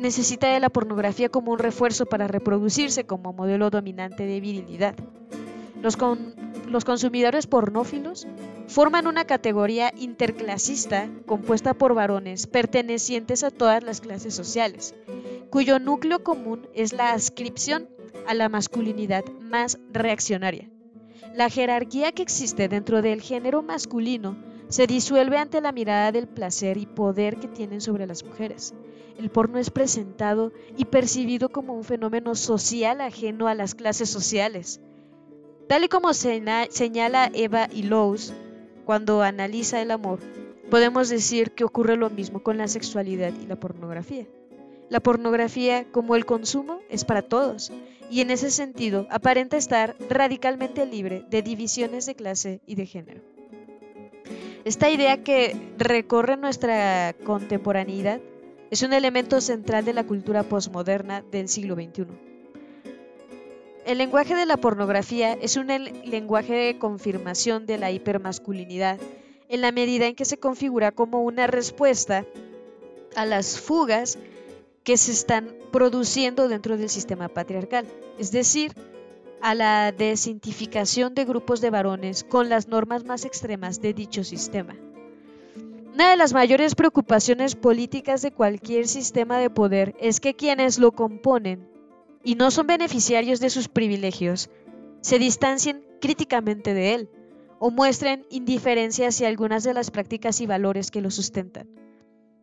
Necesita 0.00 0.50
de 0.50 0.60
la 0.60 0.70
pornografía 0.70 1.28
como 1.28 1.52
un 1.52 1.58
refuerzo 1.58 2.06
para 2.06 2.28
reproducirse 2.28 3.04
como 3.04 3.34
modelo 3.34 3.68
dominante 3.68 4.24
de 4.24 4.40
virilidad. 4.40 4.94
Los, 5.82 5.98
los 6.70 6.84
consumidores 6.84 7.48
pornófilos 7.48 8.28
forman 8.68 9.08
una 9.08 9.24
categoría 9.24 9.92
interclasista 9.98 11.10
compuesta 11.26 11.74
por 11.74 11.94
varones 11.94 12.46
pertenecientes 12.46 13.42
a 13.42 13.50
todas 13.50 13.82
las 13.82 14.00
clases 14.00 14.34
sociales, 14.34 14.94
cuyo 15.50 15.80
núcleo 15.80 16.22
común 16.22 16.68
es 16.72 16.92
la 16.92 17.12
ascripción 17.12 17.88
a 18.28 18.34
la 18.34 18.48
masculinidad 18.48 19.24
más 19.40 19.78
reaccionaria. 19.92 20.70
La 21.34 21.50
jerarquía 21.50 22.12
que 22.12 22.22
existe 22.22 22.68
dentro 22.68 23.02
del 23.02 23.20
género 23.20 23.62
masculino 23.62 24.36
se 24.68 24.86
disuelve 24.86 25.38
ante 25.38 25.60
la 25.60 25.72
mirada 25.72 26.12
del 26.12 26.28
placer 26.28 26.76
y 26.76 26.86
poder 26.86 27.36
que 27.36 27.48
tienen 27.48 27.80
sobre 27.80 28.06
las 28.06 28.24
mujeres. 28.24 28.74
El 29.18 29.28
porno 29.28 29.58
es 29.58 29.70
presentado 29.70 30.52
y 30.76 30.84
percibido 30.84 31.48
como 31.48 31.74
un 31.74 31.82
fenómeno 31.82 32.36
social 32.36 33.00
ajeno 33.00 33.48
a 33.48 33.54
las 33.54 33.74
clases 33.74 34.08
sociales. 34.08 34.80
Tal 35.70 35.84
y 35.84 35.88
como 35.88 36.12
señala 36.14 37.30
Eva 37.32 37.68
y 37.70 37.84
Lowe's 37.84 38.34
cuando 38.84 39.22
analiza 39.22 39.80
el 39.80 39.92
amor, 39.92 40.18
podemos 40.68 41.08
decir 41.08 41.52
que 41.52 41.62
ocurre 41.62 41.96
lo 41.96 42.10
mismo 42.10 42.42
con 42.42 42.58
la 42.58 42.66
sexualidad 42.66 43.32
y 43.40 43.46
la 43.46 43.54
pornografía. 43.54 44.26
La 44.88 44.98
pornografía, 44.98 45.86
como 45.92 46.16
el 46.16 46.26
consumo, 46.26 46.80
es 46.88 47.04
para 47.04 47.22
todos 47.22 47.70
y 48.10 48.20
en 48.20 48.32
ese 48.32 48.50
sentido 48.50 49.06
aparenta 49.10 49.56
estar 49.56 49.94
radicalmente 50.08 50.84
libre 50.86 51.24
de 51.30 51.40
divisiones 51.40 52.04
de 52.04 52.16
clase 52.16 52.60
y 52.66 52.74
de 52.74 52.86
género. 52.86 53.20
Esta 54.64 54.90
idea 54.90 55.22
que 55.22 55.54
recorre 55.78 56.36
nuestra 56.36 57.14
contemporaneidad 57.24 58.20
es 58.72 58.82
un 58.82 58.92
elemento 58.92 59.40
central 59.40 59.84
de 59.84 59.92
la 59.92 60.02
cultura 60.02 60.42
posmoderna 60.42 61.22
del 61.30 61.48
siglo 61.48 61.76
XXI. 61.76 62.29
El 63.86 63.98
lenguaje 63.98 64.34
de 64.34 64.46
la 64.46 64.56
pornografía 64.56 65.32
es 65.32 65.56
un 65.56 65.66
lenguaje 65.66 66.52
de 66.54 66.78
confirmación 66.78 67.66
de 67.66 67.78
la 67.78 67.90
hipermasculinidad 67.90 68.98
en 69.48 69.60
la 69.60 69.72
medida 69.72 70.06
en 70.06 70.14
que 70.14 70.24
se 70.24 70.38
configura 70.38 70.92
como 70.92 71.22
una 71.22 71.46
respuesta 71.46 72.24
a 73.16 73.26
las 73.26 73.58
fugas 73.58 74.18
que 74.84 74.96
se 74.96 75.12
están 75.12 75.48
produciendo 75.72 76.48
dentro 76.48 76.76
del 76.76 76.88
sistema 76.88 77.28
patriarcal, 77.28 77.86
es 78.18 78.32
decir, 78.32 78.74
a 79.40 79.54
la 79.54 79.92
desintificación 79.92 81.14
de 81.14 81.24
grupos 81.24 81.60
de 81.60 81.70
varones 81.70 82.24
con 82.24 82.48
las 82.48 82.68
normas 82.68 83.04
más 83.04 83.24
extremas 83.24 83.80
de 83.80 83.94
dicho 83.94 84.24
sistema. 84.24 84.76
Una 85.94 86.10
de 86.10 86.16
las 86.16 86.32
mayores 86.32 86.74
preocupaciones 86.74 87.56
políticas 87.56 88.22
de 88.22 88.32
cualquier 88.32 88.86
sistema 88.86 89.38
de 89.38 89.50
poder 89.50 89.94
es 89.98 90.20
que 90.20 90.34
quienes 90.34 90.78
lo 90.78 90.92
componen 90.92 91.69
y 92.22 92.34
no 92.34 92.50
son 92.50 92.66
beneficiarios 92.66 93.40
de 93.40 93.50
sus 93.50 93.68
privilegios 93.68 94.50
se 95.00 95.18
distancien 95.18 95.84
críticamente 96.00 96.74
de 96.74 96.94
él 96.94 97.10
o 97.58 97.70
muestren 97.70 98.26
indiferencia 98.30 99.08
hacia 99.08 99.28
algunas 99.28 99.64
de 99.64 99.74
las 99.74 99.90
prácticas 99.90 100.40
y 100.40 100.46
valores 100.46 100.90
que 100.90 101.00
lo 101.00 101.10
sustentan. 101.10 101.68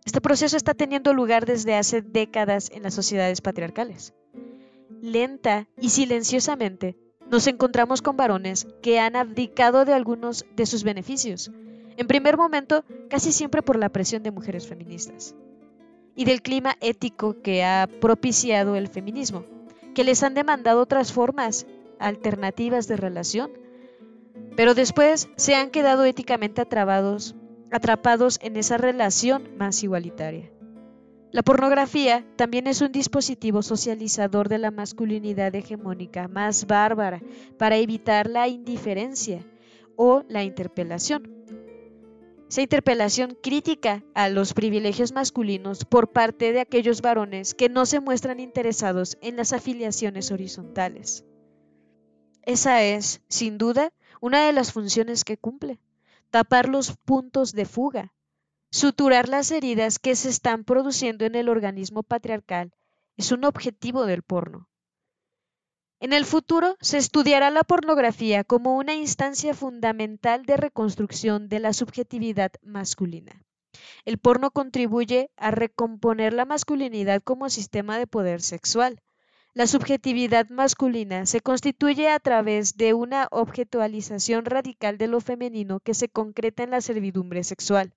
Este 0.05 0.21
proceso 0.21 0.55
está 0.55 0.73
teniendo 0.73 1.13
lugar 1.13 1.45
desde 1.45 1.75
hace 1.75 2.01
décadas 2.01 2.71
en 2.73 2.83
las 2.83 2.93
sociedades 2.93 3.41
patriarcales. 3.41 4.13
Lenta 5.01 5.67
y 5.81 5.89
silenciosamente 5.89 6.97
nos 7.29 7.47
encontramos 7.47 8.01
con 8.01 8.15
varones 8.15 8.67
que 8.81 8.99
han 8.99 9.15
abdicado 9.15 9.85
de 9.85 9.93
algunos 9.93 10.45
de 10.55 10.65
sus 10.65 10.83
beneficios, 10.83 11.51
en 11.97 12.07
primer 12.07 12.37
momento 12.37 12.85
casi 13.09 13.31
siempre 13.31 13.61
por 13.61 13.77
la 13.77 13.89
presión 13.89 14.23
de 14.23 14.31
mujeres 14.31 14.67
feministas, 14.67 15.35
y 16.15 16.25
del 16.25 16.41
clima 16.41 16.77
ético 16.79 17.41
que 17.41 17.65
ha 17.65 17.89
propiciado 17.99 18.75
el 18.75 18.87
feminismo, 18.87 19.43
que 19.97 20.03
les 20.03 20.21
han 20.21 20.36
demandado 20.36 20.79
otras 20.79 21.12
formas 21.12 21.65
alternativas 21.97 22.88
de 22.88 22.97
relación, 22.97 23.49
pero 24.55 24.75
después 24.75 25.27
se 25.38 25.55
han 25.55 25.71
quedado 25.71 26.05
éticamente 26.05 26.62
atrapados 26.62 27.33
atrapados 27.71 28.38
en 28.43 28.57
esa 28.57 28.77
relación 28.77 29.57
más 29.57 29.81
igualitaria. 29.81 30.51
La 31.31 31.41
pornografía 31.41 32.23
también 32.36 32.67
es 32.67 32.81
un 32.81 32.91
dispositivo 32.91 33.63
socializador 33.63 34.49
de 34.49 34.60
la 34.60 34.69
masculinidad 34.69 35.55
hegemónica 35.55 36.27
más 36.27 36.67
bárbara 36.67 37.23
para 37.57 37.77
evitar 37.77 38.29
la 38.29 38.47
indiferencia 38.47 39.43
o 39.95 40.23
la 40.29 40.43
interpelación. 40.43 41.37
Esa 42.49 42.62
interpelación 42.62 43.38
crítica 43.41 44.03
a 44.13 44.29
los 44.29 44.53
privilegios 44.53 45.12
masculinos 45.12 45.83
por 45.83 46.12
parte 46.12 46.53
de 46.53 46.62
aquellos 46.62 47.01
varones 47.01 47.53
que 47.53 47.67
no 47.67 47.86
se 47.86 47.99
muestran 47.99 48.39
interesados 48.39 49.17
en 49.21 49.36
las 49.36 49.51
afiliaciones 49.51 50.31
horizontales. 50.31 51.25
Esa 52.43 52.83
es, 52.83 53.21
sin 53.27 53.57
duda, 53.57 53.91
una 54.21 54.45
de 54.45 54.53
las 54.53 54.71
funciones 54.71 55.25
que 55.25 55.38
cumple 55.38 55.79
tapar 56.29 56.69
los 56.69 56.95
puntos 56.97 57.53
de 57.53 57.65
fuga, 57.65 58.13
suturar 58.69 59.29
las 59.29 59.51
heridas 59.51 59.99
que 59.99 60.15
se 60.15 60.29
están 60.29 60.63
produciendo 60.63 61.25
en 61.25 61.36
el 61.36 61.49
organismo 61.49 62.03
patriarcal 62.03 62.73
es 63.17 63.31
un 63.31 63.45
objetivo 63.45 64.05
del 64.05 64.23
porno. 64.23 64.69
En 65.99 66.13
el 66.13 66.25
futuro 66.25 66.75
se 66.79 66.97
estudiará 66.97 67.49
la 67.49 67.63
pornografía 67.63 68.43
como 68.43 68.77
una 68.77 68.93
instancia 68.93 69.53
fundamental 69.53 70.45
de 70.45 70.57
reconstrucción 70.57 71.49
de 71.49 71.60
la 71.60 71.73
subjetividad 71.73 72.51
masculina. 72.62 73.43
El 74.05 74.17
porno 74.17 74.51
contribuye 74.51 75.31
a 75.38 75.51
recomponer 75.51 76.33
la 76.33 76.45
masculinidad 76.45 77.21
como 77.23 77.49
sistema 77.49 77.97
de 77.97 78.07
poder 78.07 78.41
sexual, 78.41 79.01
la 79.57 79.65
subjetividad 79.65 80.49
masculina 80.49 81.25
se 81.25 81.41
constituye 81.41 82.10
a 82.10 82.19
través 82.19 82.77
de 82.77 82.93
una 82.93 83.27
objetualización 83.31 84.45
radical 84.45 84.99
de 84.99 85.07
lo 85.07 85.19
femenino 85.19 85.79
que 85.79 85.95
se 85.95 86.10
concreta 86.10 86.62
en 86.62 86.69
la 86.69 86.79
servidumbre 86.79 87.43
sexual. 87.43 87.95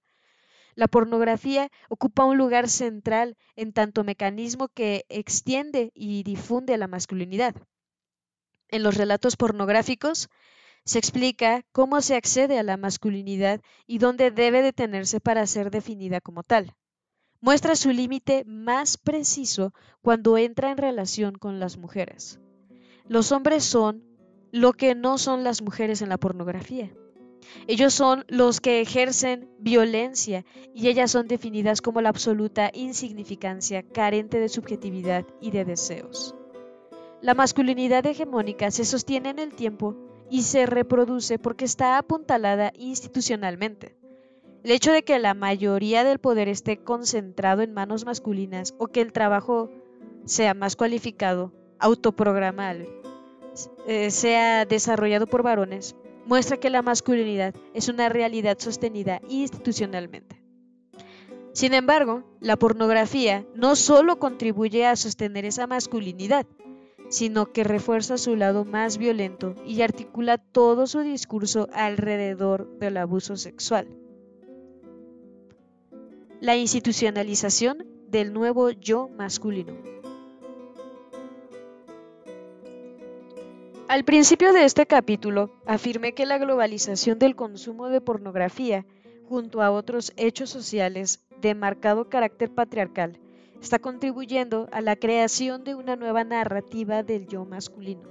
La 0.75 0.89
pornografía 0.89 1.71
ocupa 1.91 2.25
un 2.25 2.39
lugar 2.39 2.71
central 2.71 3.37
en 3.57 3.75
tanto 3.75 4.05
mecanismo 4.05 4.69
que 4.69 5.05
extiende 5.11 5.93
y 5.95 6.23
difunde 6.23 6.79
la 6.79 6.87
masculinidad. 6.87 7.55
En 8.71 8.83
los 8.83 8.97
relatos 8.97 9.37
pornográficos 9.37 10.29
se 10.85 10.99
explica 10.99 11.63
cómo 11.73 12.01
se 12.01 12.17
accede 12.17 12.59
a 12.59 12.63
la 12.63 12.77
masculinidad 12.77 13.61
y 13.87 13.99
dónde 13.99 14.31
debe 14.31 14.63
detenerse 14.63 15.21
para 15.21 15.47
ser 15.47 15.71
definida 15.71 16.21
como 16.21 16.43
tal 16.43 16.75
muestra 17.41 17.75
su 17.75 17.91
límite 17.91 18.45
más 18.45 18.99
preciso 18.99 19.73
cuando 20.03 20.37
entra 20.37 20.71
en 20.71 20.77
relación 20.77 21.35
con 21.35 21.59
las 21.59 21.79
mujeres. 21.79 22.39
Los 23.07 23.33
hombres 23.33 23.65
son 23.65 24.05
lo 24.53 24.73
que 24.73 24.95
no 24.95 25.19
son 25.19 25.43
las 25.45 25.63
mujeres 25.63 26.03
en 26.03 26.11
la 26.11 26.19
pornografía. 26.19 26.93
Ellos 27.67 27.95
son 27.95 28.25
los 28.29 28.61
que 28.61 28.81
ejercen 28.81 29.49
violencia 29.59 30.45
y 30.75 30.89
ellas 30.89 31.11
son 31.11 31.27
definidas 31.27 31.81
como 31.81 32.01
la 32.01 32.11
absoluta 32.11 32.71
insignificancia 32.75 33.83
carente 33.83 34.39
de 34.39 34.49
subjetividad 34.49 35.27
y 35.41 35.51
de 35.51 35.65
deseos. 35.65 36.35
La 37.23 37.35
masculinidad 37.35 38.07
hegemónica 38.07 38.71
se 38.71 38.87
sostiene 38.87 39.29
en 39.29 39.39
el 39.39 39.55
tiempo 39.55 39.95
y 40.31 40.43
se 40.43 40.65
reproduce 40.65 41.39
porque 41.39 41.67
está 41.67 41.99
apuntalada 41.99 42.73
institucionalmente. 42.79 43.95
El 44.65 44.71
hecho 44.71 44.91
de 44.93 45.03
que 45.03 45.19
la 45.19 45.35
mayoría 45.35 46.03
del 46.03 46.19
poder 46.19 46.49
esté 46.49 46.79
concentrado 46.79 47.61
en 47.61 47.75
manos 47.75 48.07
masculinas 48.07 48.75
o 48.79 48.87
que 48.87 49.03
el 49.03 49.13
trabajo 49.13 49.71
sea 50.25 50.55
más 50.55 50.77
cualificado, 50.77 51.53
autoprogramable, 51.79 52.89
eh, 53.87 54.11
sea 54.11 54.65
desarrollado 54.65 55.27
por 55.27 55.43
varones, 55.43 55.97
muestra 56.25 56.57
que 56.57 56.71
la 56.71 56.81
masculinidad 56.81 57.55
es 57.75 57.89
una 57.89 58.09
realidad 58.09 58.57
sostenida 58.59 59.21
institucionalmente. 59.29 60.41
Sin 61.53 61.75
embargo, 61.75 62.23
la 62.41 62.57
pornografía 62.57 63.45
no 63.55 63.77
solo 63.77 64.19
contribuye 64.19 64.87
a 64.87 64.97
sostener 64.97 65.45
esa 65.45 65.67
masculinidad, 65.67 66.47
sino 67.11 67.53
que 67.53 67.65
refuerza 67.65 68.17
su 68.17 68.35
lado 68.35 68.65
más 68.65 68.97
violento 68.97 69.55
y 69.67 69.83
articula 69.83 70.39
todo 70.39 70.87
su 70.87 71.01
discurso 71.01 71.69
alrededor 71.75 72.79
del 72.79 72.97
abuso 72.97 73.37
sexual 73.37 73.87
la 76.41 76.57
institucionalización 76.57 77.87
del 78.09 78.33
nuevo 78.33 78.71
yo 78.71 79.09
masculino. 79.09 79.75
Al 83.89 84.05
principio 84.05 84.53
de 84.53 84.65
este 84.65 84.87
capítulo 84.87 85.53
afirmé 85.67 86.15
que 86.15 86.25
la 86.25 86.39
globalización 86.39 87.19
del 87.19 87.37
consumo 87.37 87.89
de 87.89 88.01
pornografía, 88.01 88.87
junto 89.29 89.63
a 89.63 89.71
otros 89.71 90.13
hechos 90.17 90.49
sociales 90.49 91.21
de 91.41 91.55
marcado 91.55 92.09
carácter 92.09 92.51
patriarcal, 92.51 93.19
está 93.61 93.79
contribuyendo 93.79 94.69
a 94.73 94.81
la 94.81 94.97
creación 94.97 95.65
de 95.65 95.75
una 95.75 95.97
nueva 95.97 96.25
narrativa 96.25 97.03
del 97.03 97.27
yo 97.27 97.45
masculino. 97.45 98.03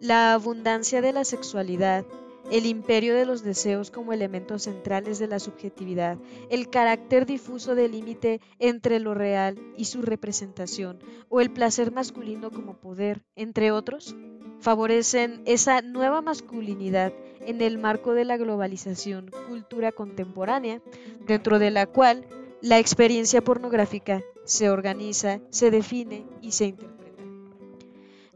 La 0.00 0.32
abundancia 0.32 1.00
de 1.00 1.12
la 1.12 1.24
sexualidad, 1.24 2.04
el 2.50 2.66
imperio 2.66 3.14
de 3.14 3.24
los 3.24 3.42
deseos 3.42 3.90
como 3.90 4.12
elementos 4.12 4.62
centrales 4.64 5.18
de 5.18 5.28
la 5.28 5.38
subjetividad, 5.38 6.18
el 6.50 6.68
carácter 6.68 7.24
difuso 7.24 7.74
del 7.74 7.92
límite 7.92 8.40
entre 8.58 8.98
lo 8.98 9.14
real 9.14 9.58
y 9.76 9.84
su 9.84 10.02
representación, 10.02 10.98
o 11.28 11.40
el 11.40 11.50
placer 11.52 11.92
masculino 11.92 12.50
como 12.50 12.74
poder, 12.74 13.22
entre 13.36 13.70
otros, 13.70 14.16
favorecen 14.60 15.42
esa 15.44 15.82
nueva 15.82 16.20
masculinidad 16.20 17.12
en 17.40 17.60
el 17.60 17.78
marco 17.78 18.14
de 18.14 18.24
la 18.24 18.36
globalización 18.36 19.30
cultura 19.48 19.92
contemporánea, 19.92 20.80
dentro 21.26 21.58
de 21.58 21.70
la 21.70 21.86
cual 21.86 22.26
la 22.60 22.78
experiencia 22.78 23.42
pornográfica 23.42 24.22
se 24.44 24.70
organiza, 24.70 25.40
se 25.50 25.70
define 25.70 26.24
y 26.40 26.52
se 26.52 26.66
interpreta. 26.66 27.22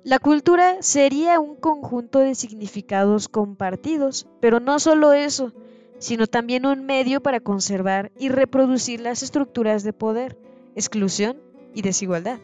La 0.04 0.18
cultura 0.18 0.82
sería 0.82 1.40
un 1.40 1.56
conjunto 1.56 2.20
de 2.20 2.34
significados 2.34 3.28
compartidos, 3.28 4.28
pero 4.40 4.60
no 4.60 4.78
solo 4.78 5.12
eso, 5.12 5.52
sino 5.98 6.26
también 6.26 6.66
un 6.66 6.86
medio 6.86 7.20
para 7.20 7.40
conservar 7.40 8.12
y 8.18 8.28
reproducir 8.28 9.00
las 9.00 9.22
estructuras 9.22 9.82
de 9.82 9.92
poder, 9.92 10.38
exclusión 10.76 11.38
y 11.74 11.82
desigualdad. 11.82 12.38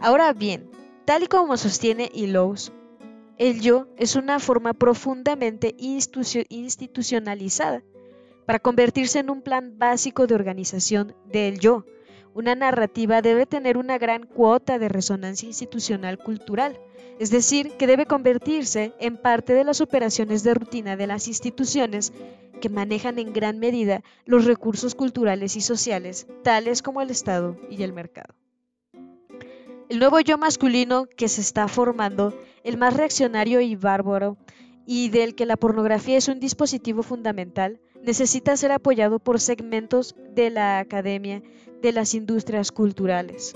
Ahora 0.00 0.32
bien, 0.32 0.68
tal 1.04 1.22
y 1.22 1.28
como 1.28 1.56
sostiene 1.56 2.10
Illouz, 2.12 2.72
el 3.38 3.60
yo 3.60 3.86
es 3.96 4.16
una 4.16 4.40
forma 4.40 4.74
profundamente 4.74 5.76
institucionalizada 5.78 7.84
para 8.46 8.58
convertirse 8.58 9.20
en 9.20 9.30
un 9.30 9.42
plan 9.42 9.78
básico 9.78 10.26
de 10.26 10.34
organización 10.34 11.14
del 11.24 11.60
yo, 11.60 11.84
una 12.34 12.54
narrativa 12.54 13.22
debe 13.22 13.46
tener 13.46 13.76
una 13.76 13.98
gran 13.98 14.26
cuota 14.26 14.78
de 14.78 14.88
resonancia 14.88 15.46
institucional 15.46 16.18
cultural, 16.18 16.78
es 17.18 17.30
decir, 17.30 17.72
que 17.78 17.86
debe 17.86 18.06
convertirse 18.06 18.92
en 19.00 19.16
parte 19.16 19.54
de 19.54 19.64
las 19.64 19.80
operaciones 19.80 20.44
de 20.44 20.54
rutina 20.54 20.96
de 20.96 21.06
las 21.06 21.28
instituciones 21.28 22.12
que 22.60 22.68
manejan 22.68 23.18
en 23.18 23.32
gran 23.32 23.58
medida 23.58 24.02
los 24.24 24.44
recursos 24.44 24.94
culturales 24.94 25.56
y 25.56 25.60
sociales, 25.60 26.26
tales 26.42 26.82
como 26.82 27.02
el 27.02 27.10
Estado 27.10 27.56
y 27.70 27.82
el 27.82 27.92
mercado. 27.92 28.34
El 29.88 30.00
nuevo 30.00 30.20
yo 30.20 30.36
masculino 30.36 31.06
que 31.06 31.28
se 31.28 31.40
está 31.40 31.66
formando, 31.66 32.38
el 32.62 32.76
más 32.76 32.94
reaccionario 32.94 33.60
y 33.60 33.74
bárbaro, 33.74 34.36
y 34.84 35.08
del 35.08 35.34
que 35.34 35.46
la 35.46 35.56
pornografía 35.56 36.18
es 36.18 36.28
un 36.28 36.40
dispositivo 36.40 37.02
fundamental, 37.02 37.80
necesita 38.02 38.56
ser 38.56 38.72
apoyado 38.72 39.18
por 39.18 39.40
segmentos 39.40 40.14
de 40.34 40.50
la 40.50 40.78
academia, 40.78 41.42
de 41.82 41.92
las 41.92 42.14
industrias 42.14 42.72
culturales, 42.72 43.54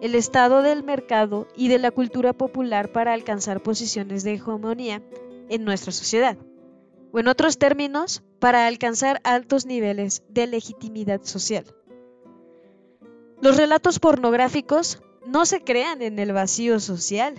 el 0.00 0.14
estado 0.14 0.62
del 0.62 0.82
mercado 0.82 1.46
y 1.56 1.68
de 1.68 1.78
la 1.78 1.90
cultura 1.90 2.32
popular 2.32 2.92
para 2.92 3.12
alcanzar 3.12 3.62
posiciones 3.62 4.24
de 4.24 4.34
hegemonía 4.34 5.02
en 5.48 5.64
nuestra 5.64 5.92
sociedad. 5.92 6.36
O 7.12 7.18
en 7.18 7.28
otros 7.28 7.58
términos, 7.58 8.22
para 8.38 8.66
alcanzar 8.66 9.20
altos 9.24 9.66
niveles 9.66 10.22
de 10.28 10.46
legitimidad 10.46 11.22
social. 11.22 11.64
Los 13.40 13.56
relatos 13.56 13.98
pornográficos 13.98 15.02
no 15.26 15.46
se 15.46 15.62
crean 15.62 16.02
en 16.02 16.18
el 16.18 16.32
vacío 16.32 16.80
social, 16.80 17.34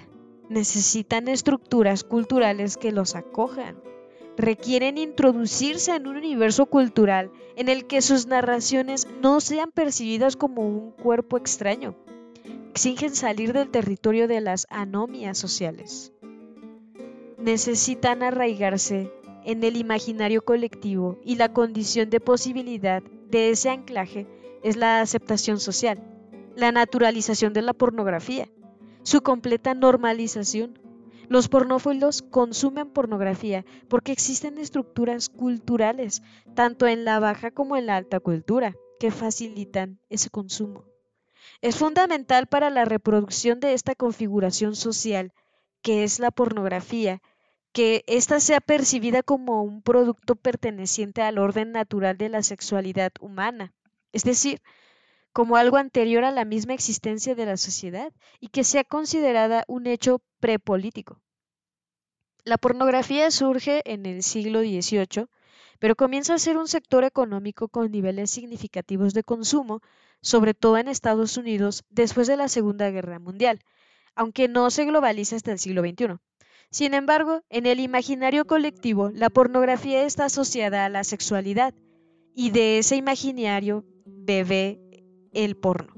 necesitan 0.49 1.27
estructuras 1.27 2.03
culturales 2.03 2.77
que 2.77 2.91
los 2.91 3.15
acojan 3.15 3.92
requieren 4.37 4.97
introducirse 4.97 5.95
en 5.95 6.07
un 6.07 6.17
universo 6.17 6.65
cultural 6.65 7.31
en 7.55 7.69
el 7.69 7.85
que 7.85 8.01
sus 8.01 8.27
narraciones 8.27 9.07
no 9.21 9.39
sean 9.41 9.71
percibidas 9.71 10.35
como 10.35 10.67
un 10.67 10.91
cuerpo 10.91 11.37
extraño. 11.37 11.95
Exigen 12.71 13.13
salir 13.13 13.53
del 13.53 13.69
territorio 13.69 14.27
de 14.27 14.41
las 14.41 14.65
anomias 14.69 15.37
sociales. 15.37 16.11
Necesitan 17.37 18.23
arraigarse 18.23 19.11
en 19.45 19.63
el 19.63 19.75
imaginario 19.75 20.43
colectivo 20.43 21.19
y 21.23 21.35
la 21.35 21.53
condición 21.53 22.09
de 22.09 22.19
posibilidad 22.19 23.03
de 23.29 23.51
ese 23.51 23.69
anclaje 23.69 24.25
es 24.63 24.77
la 24.77 25.01
aceptación 25.01 25.59
social, 25.59 26.01
la 26.55 26.71
naturalización 26.71 27.53
de 27.53 27.61
la 27.61 27.73
pornografía, 27.73 28.47
su 29.03 29.21
completa 29.21 29.73
normalización 29.73 30.79
los 31.33 31.47
pornófilos 31.49 32.21
consumen 32.21 32.91
pornografía 32.91 33.65
porque 33.87 34.11
existen 34.11 34.59
estructuras 34.59 35.29
culturales, 35.29 36.21
tanto 36.53 36.85
en 36.85 37.05
la 37.05 37.17
baja 37.19 37.49
como 37.49 37.75
en 37.75 37.87
la 37.87 37.95
alta 37.95 38.19
cultura, 38.19 38.75
que 38.99 39.09
facilitan 39.09 39.99
ese 40.09 40.29
consumo. 40.29 40.85
Es 41.61 41.75
fundamental 41.75 42.45
para 42.45 42.69
la 42.69 42.85
reproducción 42.85 43.59
de 43.59 43.73
esta 43.73 43.95
configuración 43.95 44.75
social, 44.75 45.33
que 45.81 46.03
es 46.03 46.19
la 46.19 46.29
pornografía, 46.29 47.19
que 47.71 48.03
ésta 48.05 48.39
sea 48.39 48.61
percibida 48.61 49.23
como 49.23 49.63
un 49.63 49.81
producto 49.81 50.35
perteneciente 50.35 51.23
al 51.23 51.39
orden 51.39 51.71
natural 51.71 52.15
de 52.15 52.29
la 52.29 52.43
sexualidad 52.43 53.11
humana, 53.19 53.73
es 54.11 54.23
decir, 54.23 54.61
como 55.31 55.55
algo 55.55 55.77
anterior 55.77 56.25
a 56.25 56.31
la 56.31 56.45
misma 56.45 56.75
existencia 56.75 57.33
de 57.33 57.47
la 57.47 57.57
sociedad 57.57 58.13
y 58.39 58.49
que 58.49 58.63
sea 58.63 58.83
considerada 58.83 59.63
un 59.67 59.87
hecho 59.87 60.21
prepolítico. 60.39 61.22
La 62.45 62.57
pornografía 62.57 63.31
surge 63.31 63.81
en 63.85 64.05
el 64.05 64.21
siglo 64.21 64.59
XVIII, 64.59 65.27
pero 65.79 65.95
comienza 65.95 66.33
a 66.33 66.39
ser 66.39 66.57
un 66.57 66.67
sector 66.67 67.05
económico 67.05 67.69
con 67.69 67.89
niveles 67.89 68.31
significativos 68.31 69.13
de 69.13 69.23
consumo, 69.23 69.79
sobre 70.21 70.53
todo 70.53 70.77
en 70.77 70.89
Estados 70.89 71.37
Unidos 71.37 71.85
después 71.89 72.27
de 72.27 72.35
la 72.35 72.49
Segunda 72.49 72.89
Guerra 72.89 73.19
Mundial, 73.19 73.59
aunque 74.13 74.49
no 74.49 74.69
se 74.71 74.83
globaliza 74.83 75.37
hasta 75.37 75.53
el 75.53 75.59
siglo 75.59 75.83
XXI. 75.83 76.17
Sin 76.69 76.93
embargo, 76.93 77.43
en 77.49 77.65
el 77.65 77.79
imaginario 77.79 78.45
colectivo, 78.45 79.09
la 79.13 79.29
pornografía 79.29 80.03
está 80.03 80.25
asociada 80.25 80.83
a 80.83 80.89
la 80.89 81.05
sexualidad 81.05 81.73
y 82.35 82.49
de 82.49 82.77
ese 82.79 82.97
imaginario 82.97 83.85
bebe 84.05 84.81
el 85.31 85.55
porno. 85.55 85.93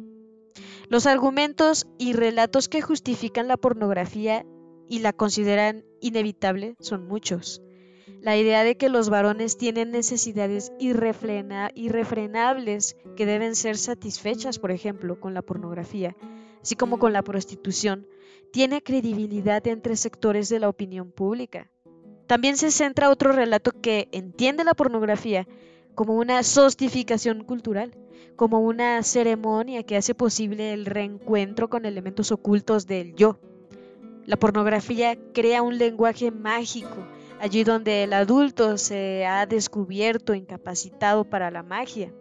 Los 0.89 1.07
argumentos 1.07 1.87
y 1.97 2.13
relatos 2.13 2.69
que 2.69 2.81
justifican 2.81 3.47
la 3.47 3.57
pornografía 3.57 4.45
y 4.87 4.99
la 4.99 5.13
consideran 5.13 5.83
inevitable 6.07 6.75
son 6.79 7.07
muchos. 7.07 7.61
La 8.21 8.37
idea 8.37 8.63
de 8.63 8.77
que 8.77 8.89
los 8.89 9.09
varones 9.09 9.57
tienen 9.57 9.91
necesidades 9.91 10.71
irrefrenables 10.79 12.97
que 13.15 13.25
deben 13.25 13.55
ser 13.55 13.77
satisfechas, 13.77 14.59
por 14.59 14.71
ejemplo, 14.71 15.19
con 15.19 15.33
la 15.33 15.41
pornografía, 15.41 16.15
así 16.61 16.75
como 16.75 16.99
con 16.99 17.13
la 17.13 17.23
prostitución, 17.23 18.07
tiene 18.51 18.81
credibilidad 18.81 19.65
entre 19.67 19.95
sectores 19.95 20.49
de 20.49 20.59
la 20.59 20.69
opinión 20.69 21.11
pública. 21.11 21.71
También 22.27 22.57
se 22.57 22.71
centra 22.71 23.09
otro 23.09 23.31
relato 23.31 23.71
que 23.71 24.07
entiende 24.11 24.63
la 24.63 24.73
pornografía 24.73 25.47
como 25.93 26.15
una 26.15 26.41
sostificación 26.43 27.43
cultural, 27.43 27.95
como 28.35 28.59
una 28.59 29.01
ceremonia 29.03 29.83
que 29.83 29.97
hace 29.97 30.15
posible 30.15 30.73
el 30.73 30.85
reencuentro 30.85 31.69
con 31.69 31.85
elementos 31.85 32.31
ocultos 32.31 32.87
del 32.87 33.15
yo. 33.15 33.39
La 34.25 34.37
pornografía 34.37 35.17
crea 35.33 35.61
un 35.61 35.77
lenguaje 35.77 36.31
mágico, 36.31 37.05
allí 37.39 37.63
donde 37.63 38.03
el 38.03 38.13
adulto 38.13 38.77
se 38.77 39.25
ha 39.25 39.45
descubierto 39.45 40.33
incapacitado 40.33 41.25
para 41.29 41.51
la 41.51 41.61
magia, 41.61 42.11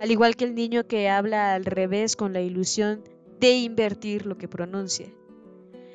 al 0.00 0.10
igual 0.10 0.36
que 0.36 0.44
el 0.44 0.54
niño 0.54 0.86
que 0.86 1.10
habla 1.10 1.52
al 1.52 1.66
revés 1.66 2.16
con 2.16 2.32
la 2.32 2.40
ilusión 2.40 3.02
de 3.38 3.58
invertir 3.58 4.24
lo 4.24 4.38
que 4.38 4.48
pronuncia. 4.48 5.12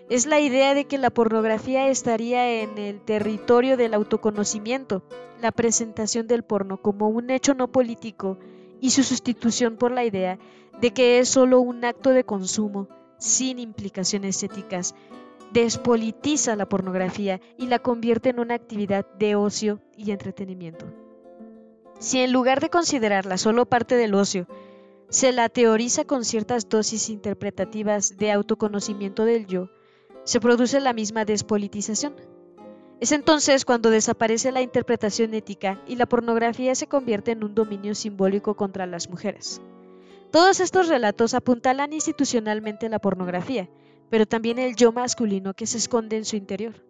Es 0.07 0.27
la 0.27 0.39
idea 0.39 0.75
de 0.75 0.85
que 0.85 0.99
la 0.99 1.09
pornografía 1.09 1.87
estaría 1.87 2.61
en 2.61 2.77
el 2.77 3.01
territorio 3.01 3.75
del 3.75 3.95
autoconocimiento, 3.95 5.03
la 5.41 5.51
presentación 5.51 6.27
del 6.27 6.43
porno 6.43 6.79
como 6.79 7.09
un 7.09 7.31
hecho 7.31 7.55
no 7.55 7.71
político 7.71 8.37
y 8.79 8.91
su 8.91 9.01
sustitución 9.01 9.77
por 9.77 9.91
la 9.91 10.05
idea 10.05 10.37
de 10.79 10.91
que 10.91 11.17
es 11.17 11.29
solo 11.29 11.59
un 11.59 11.83
acto 11.85 12.11
de 12.11 12.23
consumo 12.23 12.87
sin 13.17 13.57
implicaciones 13.57 14.43
éticas, 14.43 14.93
despolitiza 15.51 16.55
la 16.55 16.67
pornografía 16.67 17.39
y 17.57 17.67
la 17.67 17.79
convierte 17.79 18.29
en 18.29 18.39
una 18.39 18.55
actividad 18.55 19.05
de 19.17 19.35
ocio 19.35 19.79
y 19.95 20.11
entretenimiento. 20.11 20.85
Si 21.99 22.19
en 22.19 22.31
lugar 22.31 22.59
de 22.59 22.69
considerarla 22.69 23.37
solo 23.37 23.65
parte 23.65 23.95
del 23.95 24.15
ocio, 24.15 24.47
se 25.09 25.31
la 25.31 25.49
teoriza 25.49 26.03
con 26.03 26.25
ciertas 26.25 26.67
dosis 26.67 27.09
interpretativas 27.09 28.17
de 28.17 28.31
autoconocimiento 28.31 29.23
del 29.23 29.47
yo, 29.47 29.69
se 30.23 30.39
produce 30.39 30.79
la 30.79 30.93
misma 30.93 31.23
despolitización. 31.23 32.15
Es 32.99 33.11
entonces 33.11 33.65
cuando 33.65 33.89
desaparece 33.89 34.51
la 34.51 34.61
interpretación 34.61 35.33
ética 35.33 35.81
y 35.87 35.95
la 35.95 36.05
pornografía 36.05 36.73
se 36.75 36.87
convierte 36.87 37.31
en 37.31 37.43
un 37.43 37.53
dominio 37.53 37.93
simbólico 37.93 38.55
contra 38.55 38.87
las 38.87 39.09
mujeres. 39.09 39.61
Todos 40.31 40.59
estos 40.59 40.87
relatos 40.87 41.33
apuntalan 41.33 41.93
institucionalmente 41.93 42.89
la 42.89 42.99
pornografía, 42.99 43.69
pero 44.15 44.25
también 44.25 44.59
el 44.59 44.77
yo 44.77 44.93
masculino 44.93 45.53
que 45.53 45.67
se 45.67 45.77
esconde 45.77 46.15
en 46.15 46.23
su 46.23 46.37
interior. 46.37 46.81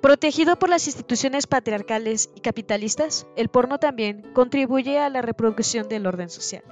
Protegido 0.00 0.58
por 0.58 0.68
las 0.68 0.88
instituciones 0.88 1.46
patriarcales 1.46 2.30
y 2.34 2.40
capitalistas, 2.40 3.24
el 3.36 3.48
porno 3.48 3.78
también 3.78 4.32
contribuye 4.32 4.98
a 4.98 5.08
la 5.10 5.22
reproducción 5.22 5.88
del 5.88 6.08
orden 6.08 6.30
social. 6.30 6.64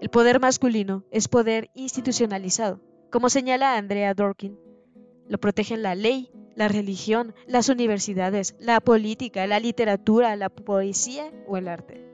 El 0.00 0.08
poder 0.08 0.40
masculino 0.40 1.04
es 1.12 1.28
poder 1.28 1.70
institucionalizado, 1.74 2.80
como 3.08 3.28
señala 3.28 3.76
Andrea 3.76 4.14
Dorkin, 4.14 4.58
lo 5.28 5.38
protegen 5.38 5.84
la 5.84 5.94
ley, 5.94 6.32
la 6.56 6.66
religión, 6.66 7.36
las 7.46 7.68
universidades, 7.68 8.56
la 8.58 8.80
política, 8.80 9.46
la 9.46 9.60
literatura, 9.60 10.34
la 10.34 10.48
poesía 10.48 11.30
o 11.46 11.56
el 11.56 11.68
arte. 11.68 12.05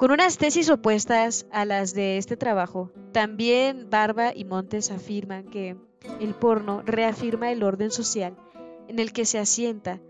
Con 0.00 0.12
unas 0.12 0.38
tesis 0.38 0.70
opuestas 0.70 1.44
a 1.52 1.66
las 1.66 1.92
de 1.92 2.16
este 2.16 2.38
trabajo, 2.38 2.90
también 3.12 3.90
Barba 3.90 4.32
y 4.34 4.46
Montes 4.46 4.90
afirman 4.90 5.44
que 5.44 5.76
el 6.20 6.32
porno 6.32 6.80
reafirma 6.86 7.52
el 7.52 7.62
orden 7.62 7.90
social 7.90 8.34
en 8.88 8.98
el 8.98 9.12
que 9.12 9.26
se 9.26 9.38
asienta 9.38 10.00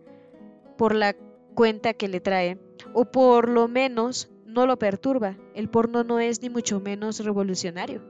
por 0.79 0.95
la 0.95 1.17
cuenta 1.57 1.93
que 1.93 2.07
le 2.07 2.21
trae, 2.21 2.57
o 2.93 3.07
por 3.07 3.49
lo 3.49 3.67
menos 3.67 4.31
no 4.47 4.65
lo 4.65 4.79
perturba. 4.79 5.37
El 5.57 5.69
porno 5.69 6.05
no 6.05 6.21
es 6.21 6.41
ni 6.41 6.51
mucho 6.51 6.79
menos 6.79 7.19
revolucionario. 7.25 8.01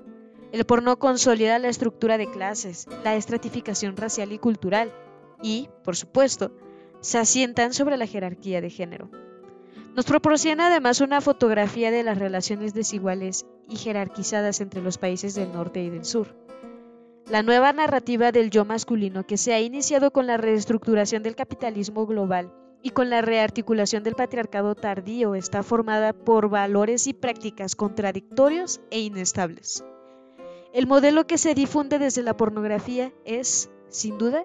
El 0.52 0.66
porno 0.66 0.98
consolida 0.98 1.58
la 1.58 1.70
estructura 1.70 2.18
de 2.18 2.30
clases, 2.30 2.88
la 3.04 3.16
estratificación 3.16 3.96
racial 3.96 4.32
y 4.32 4.38
cultural, 4.38 4.92
y, 5.42 5.70
por 5.82 5.96
supuesto, 5.96 6.52
se 7.00 7.16
asientan 7.16 7.72
sobre 7.72 7.96
la 7.96 8.06
jerarquía 8.06 8.60
de 8.60 8.68
género. 8.68 9.29
Nos 9.94 10.04
proporciona 10.04 10.68
además 10.68 11.00
una 11.00 11.20
fotografía 11.20 11.90
de 11.90 12.04
las 12.04 12.18
relaciones 12.18 12.74
desiguales 12.74 13.46
y 13.68 13.76
jerarquizadas 13.76 14.60
entre 14.60 14.82
los 14.82 14.98
países 14.98 15.34
del 15.34 15.52
norte 15.52 15.82
y 15.82 15.90
del 15.90 16.04
sur. 16.04 16.34
La 17.28 17.42
nueva 17.42 17.72
narrativa 17.72 18.32
del 18.32 18.50
yo 18.50 18.64
masculino 18.64 19.26
que 19.26 19.36
se 19.36 19.52
ha 19.52 19.60
iniciado 19.60 20.12
con 20.12 20.26
la 20.26 20.36
reestructuración 20.36 21.22
del 21.22 21.36
capitalismo 21.36 22.06
global 22.06 22.52
y 22.82 22.90
con 22.90 23.10
la 23.10 23.20
rearticulación 23.20 24.02
del 24.02 24.14
patriarcado 24.14 24.74
tardío 24.74 25.34
está 25.34 25.62
formada 25.62 26.12
por 26.12 26.48
valores 26.48 27.06
y 27.06 27.12
prácticas 27.12 27.76
contradictorios 27.76 28.80
e 28.90 29.00
inestables. 29.00 29.84
El 30.72 30.86
modelo 30.86 31.26
que 31.26 31.36
se 31.36 31.54
difunde 31.54 31.98
desde 31.98 32.22
la 32.22 32.36
pornografía 32.36 33.12
es, 33.24 33.70
sin 33.88 34.18
duda, 34.18 34.44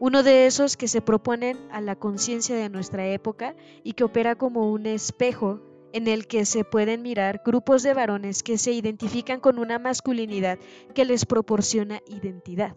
uno 0.00 0.22
de 0.22 0.46
esos 0.46 0.76
que 0.76 0.88
se 0.88 1.00
proponen 1.00 1.58
a 1.70 1.80
la 1.80 1.96
conciencia 1.96 2.56
de 2.56 2.68
nuestra 2.68 3.06
época 3.06 3.54
y 3.82 3.94
que 3.94 4.04
opera 4.04 4.36
como 4.36 4.70
un 4.70 4.86
espejo 4.86 5.60
en 5.92 6.06
el 6.06 6.26
que 6.26 6.44
se 6.44 6.64
pueden 6.64 7.02
mirar 7.02 7.42
grupos 7.44 7.82
de 7.82 7.94
varones 7.94 8.42
que 8.42 8.58
se 8.58 8.72
identifican 8.72 9.40
con 9.40 9.58
una 9.58 9.78
masculinidad 9.78 10.58
que 10.94 11.04
les 11.04 11.24
proporciona 11.24 12.00
identidad. 12.06 12.74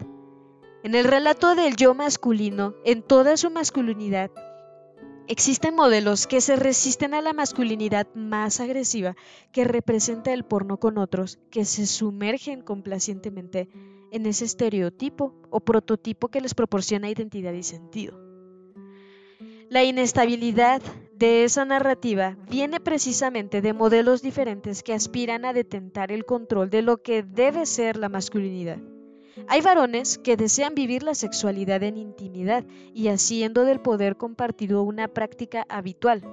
En 0.84 0.96
el 0.96 1.06
relato 1.06 1.54
del 1.54 1.76
yo 1.76 1.94
masculino, 1.94 2.74
en 2.86 3.04
toda 3.04 3.38
su 3.38 3.52
masculinidad, 3.52 4.32
Existen 5.32 5.76
modelos 5.76 6.28
que 6.28 6.42
se 6.42 6.58
resisten 6.58 7.14
a 7.14 7.22
la 7.22 7.32
masculinidad 7.32 8.06
más 8.16 8.60
agresiva 8.60 9.16
que 9.54 9.64
representa 9.64 10.34
el 10.34 10.44
porno 10.44 10.78
con 10.78 10.98
otros, 10.98 11.40
que 11.50 11.64
se 11.64 11.88
sumergen 11.88 12.62
complacientemente 12.62 13.70
en 14.12 14.26
ese 14.26 14.44
estereotipo 14.44 15.34
o 15.50 15.62
prototipo 15.62 16.28
que 16.28 16.42
les 16.42 16.54
proporciona 16.54 17.10
identidad 17.10 17.54
y 17.54 17.64
sentido. 17.64 18.20
La 19.70 19.86
inestabilidad 19.86 20.82
de 21.16 21.46
esa 21.46 21.64
narrativa 21.64 22.36
viene 22.50 22.82
precisamente 22.82 23.62
de 23.62 23.72
modelos 23.72 24.22
diferentes 24.22 24.84
que 24.84 24.94
aspiran 24.94 25.46
a 25.46 25.54
detentar 25.54 26.12
el 26.12 26.26
control 26.26 26.70
de 26.70 26.82
lo 26.82 27.02
que 27.02 27.24
debe 27.24 27.66
ser 27.66 27.96
la 27.96 28.10
masculinidad. 28.10 28.80
Hay 29.48 29.62
varones 29.62 30.18
que 30.18 30.38
desean 30.38 30.76
vivir 30.76 31.04
la 31.04 31.16
sexualidad 31.16 31.84
en 31.84 31.98
intimidad 31.98 32.66
y 32.94 33.08
haciendo 33.08 33.64
del 33.64 33.80
poder 33.80 34.18
compartido 34.18 34.84
una 34.84 35.08
práctica 35.08 35.66
habitual. 35.70 36.24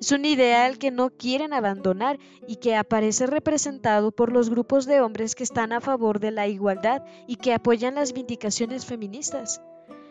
Es 0.00 0.12
un 0.12 0.24
ideal 0.24 0.78
que 0.78 0.90
no 0.90 1.10
quieren 1.10 1.52
abandonar 1.52 2.18
y 2.46 2.56
que 2.56 2.76
aparece 2.76 3.26
representado 3.26 4.10
por 4.10 4.32
los 4.32 4.50
grupos 4.50 4.86
de 4.86 5.00
hombres 5.00 5.34
que 5.34 5.44
están 5.44 5.72
a 5.72 5.80
favor 5.80 6.20
de 6.20 6.30
la 6.30 6.46
igualdad 6.48 7.02
y 7.26 7.36
que 7.36 7.54
apoyan 7.54 7.94
las 7.94 8.12
vindicaciones 8.12 8.84
feministas. 8.84 9.62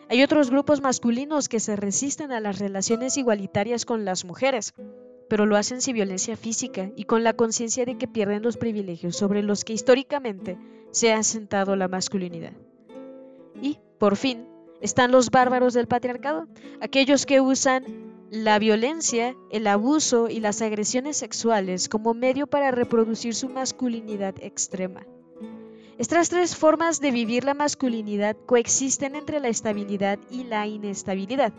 Hay 0.08 0.22
otros 0.22 0.50
grupos 0.50 0.80
masculinos 0.80 1.48
que 1.48 1.60
se 1.60 1.76
resisten 1.76 2.32
a 2.32 2.40
las 2.40 2.58
relaciones 2.58 3.16
igualitarias 3.16 3.84
con 3.84 4.04
las 4.04 4.24
mujeres, 4.24 4.74
pero 5.34 5.46
lo 5.46 5.56
hacen 5.56 5.80
sin 5.80 5.96
violencia 5.96 6.36
física 6.36 6.92
y 6.94 7.06
con 7.06 7.24
la 7.24 7.32
conciencia 7.32 7.84
de 7.84 7.98
que 7.98 8.06
pierden 8.06 8.44
los 8.44 8.56
privilegios 8.56 9.16
sobre 9.16 9.42
los 9.42 9.64
que 9.64 9.72
históricamente 9.72 10.56
se 10.92 11.12
ha 11.12 11.24
sentado 11.24 11.74
la 11.74 11.88
masculinidad. 11.88 12.52
Y, 13.60 13.80
por 13.98 14.14
fin, 14.14 14.46
están 14.80 15.10
los 15.10 15.30
bárbaros 15.30 15.74
del 15.74 15.88
patriarcado, 15.88 16.46
aquellos 16.80 17.26
que 17.26 17.40
usan 17.40 17.84
la 18.30 18.60
violencia, 18.60 19.34
el 19.50 19.66
abuso 19.66 20.28
y 20.28 20.38
las 20.38 20.62
agresiones 20.62 21.16
sexuales 21.16 21.88
como 21.88 22.14
medio 22.14 22.46
para 22.46 22.70
reproducir 22.70 23.34
su 23.34 23.48
masculinidad 23.48 24.36
extrema. 24.40 25.04
Estas 25.98 26.28
tres 26.28 26.54
formas 26.54 27.00
de 27.00 27.10
vivir 27.10 27.42
la 27.42 27.54
masculinidad 27.54 28.36
coexisten 28.46 29.16
entre 29.16 29.40
la 29.40 29.48
estabilidad 29.48 30.20
y 30.30 30.44
la 30.44 30.68
inestabilidad, 30.68 31.52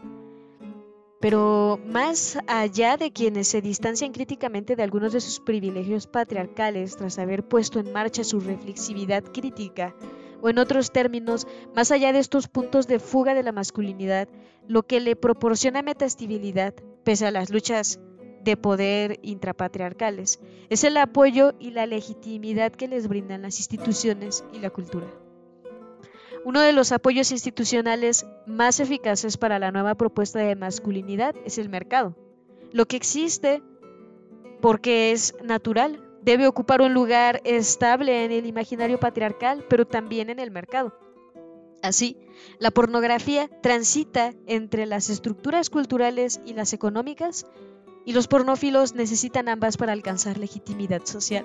pero 1.19 1.79
más 1.85 2.37
allá 2.47 2.97
de 2.97 3.11
quienes 3.11 3.47
se 3.47 3.61
distancian 3.61 4.11
críticamente 4.11 4.75
de 4.75 4.83
algunos 4.83 5.13
de 5.13 5.21
sus 5.21 5.39
privilegios 5.39 6.07
patriarcales 6.07 6.97
tras 6.97 7.19
haber 7.19 7.47
puesto 7.47 7.79
en 7.79 7.91
marcha 7.91 8.23
su 8.23 8.39
reflexividad 8.39 9.23
crítica, 9.23 9.95
o 10.41 10.49
en 10.49 10.59
otros 10.59 10.91
términos, 10.91 11.47
más 11.73 11.91
allá 11.91 12.13
de 12.13 12.19
estos 12.19 12.47
puntos 12.47 12.87
de 12.87 12.99
fuga 12.99 13.33
de 13.33 13.43
la 13.43 13.51
masculinidad, 13.51 14.27
lo 14.67 14.83
que 14.83 14.99
le 14.99 15.15
proporciona 15.15 15.81
metastibilidad, 15.81 16.73
pese 17.03 17.25
a 17.25 17.31
las 17.31 17.49
luchas 17.49 17.99
de 18.43 18.57
poder 18.57 19.19
intrapatriarcales, 19.23 20.39
es 20.69 20.83
el 20.83 20.97
apoyo 20.97 21.53
y 21.59 21.71
la 21.71 21.87
legitimidad 21.87 22.71
que 22.71 22.87
les 22.87 23.07
brindan 23.07 23.41
las 23.41 23.57
instituciones 23.57 24.43
y 24.53 24.59
la 24.59 24.69
cultura. 24.69 25.07
Uno 26.45 26.61
de 26.61 26.73
los 26.73 26.91
apoyos 26.91 27.31
institucionales 27.31 28.27
más 28.45 28.79
eficaces 28.79 29.35
para 29.35 29.57
la 29.57 29.71
nueva 29.71 29.95
propuesta 29.95 30.37
de 30.37 30.55
masculinidad 30.55 31.33
es 31.43 31.57
el 31.57 31.69
mercado. 31.69 32.15
Lo 32.71 32.85
que 32.85 32.97
existe, 32.97 33.63
porque 34.61 35.11
es 35.11 35.33
natural, 35.43 36.07
debe 36.21 36.45
ocupar 36.45 36.83
un 36.83 36.93
lugar 36.93 37.41
estable 37.45 38.25
en 38.25 38.31
el 38.31 38.45
imaginario 38.45 38.99
patriarcal, 38.99 39.65
pero 39.67 39.87
también 39.87 40.29
en 40.29 40.37
el 40.37 40.51
mercado. 40.51 40.95
Así, 41.81 42.15
la 42.59 42.69
pornografía 42.69 43.49
transita 43.63 44.31
entre 44.45 44.85
las 44.85 45.09
estructuras 45.09 45.71
culturales 45.71 46.41
y 46.45 46.53
las 46.53 46.73
económicas, 46.73 47.47
y 48.05 48.13
los 48.13 48.27
pornófilos 48.27 48.93
necesitan 48.93 49.49
ambas 49.49 49.77
para 49.77 49.93
alcanzar 49.93 50.37
legitimidad 50.37 51.05
social. 51.05 51.43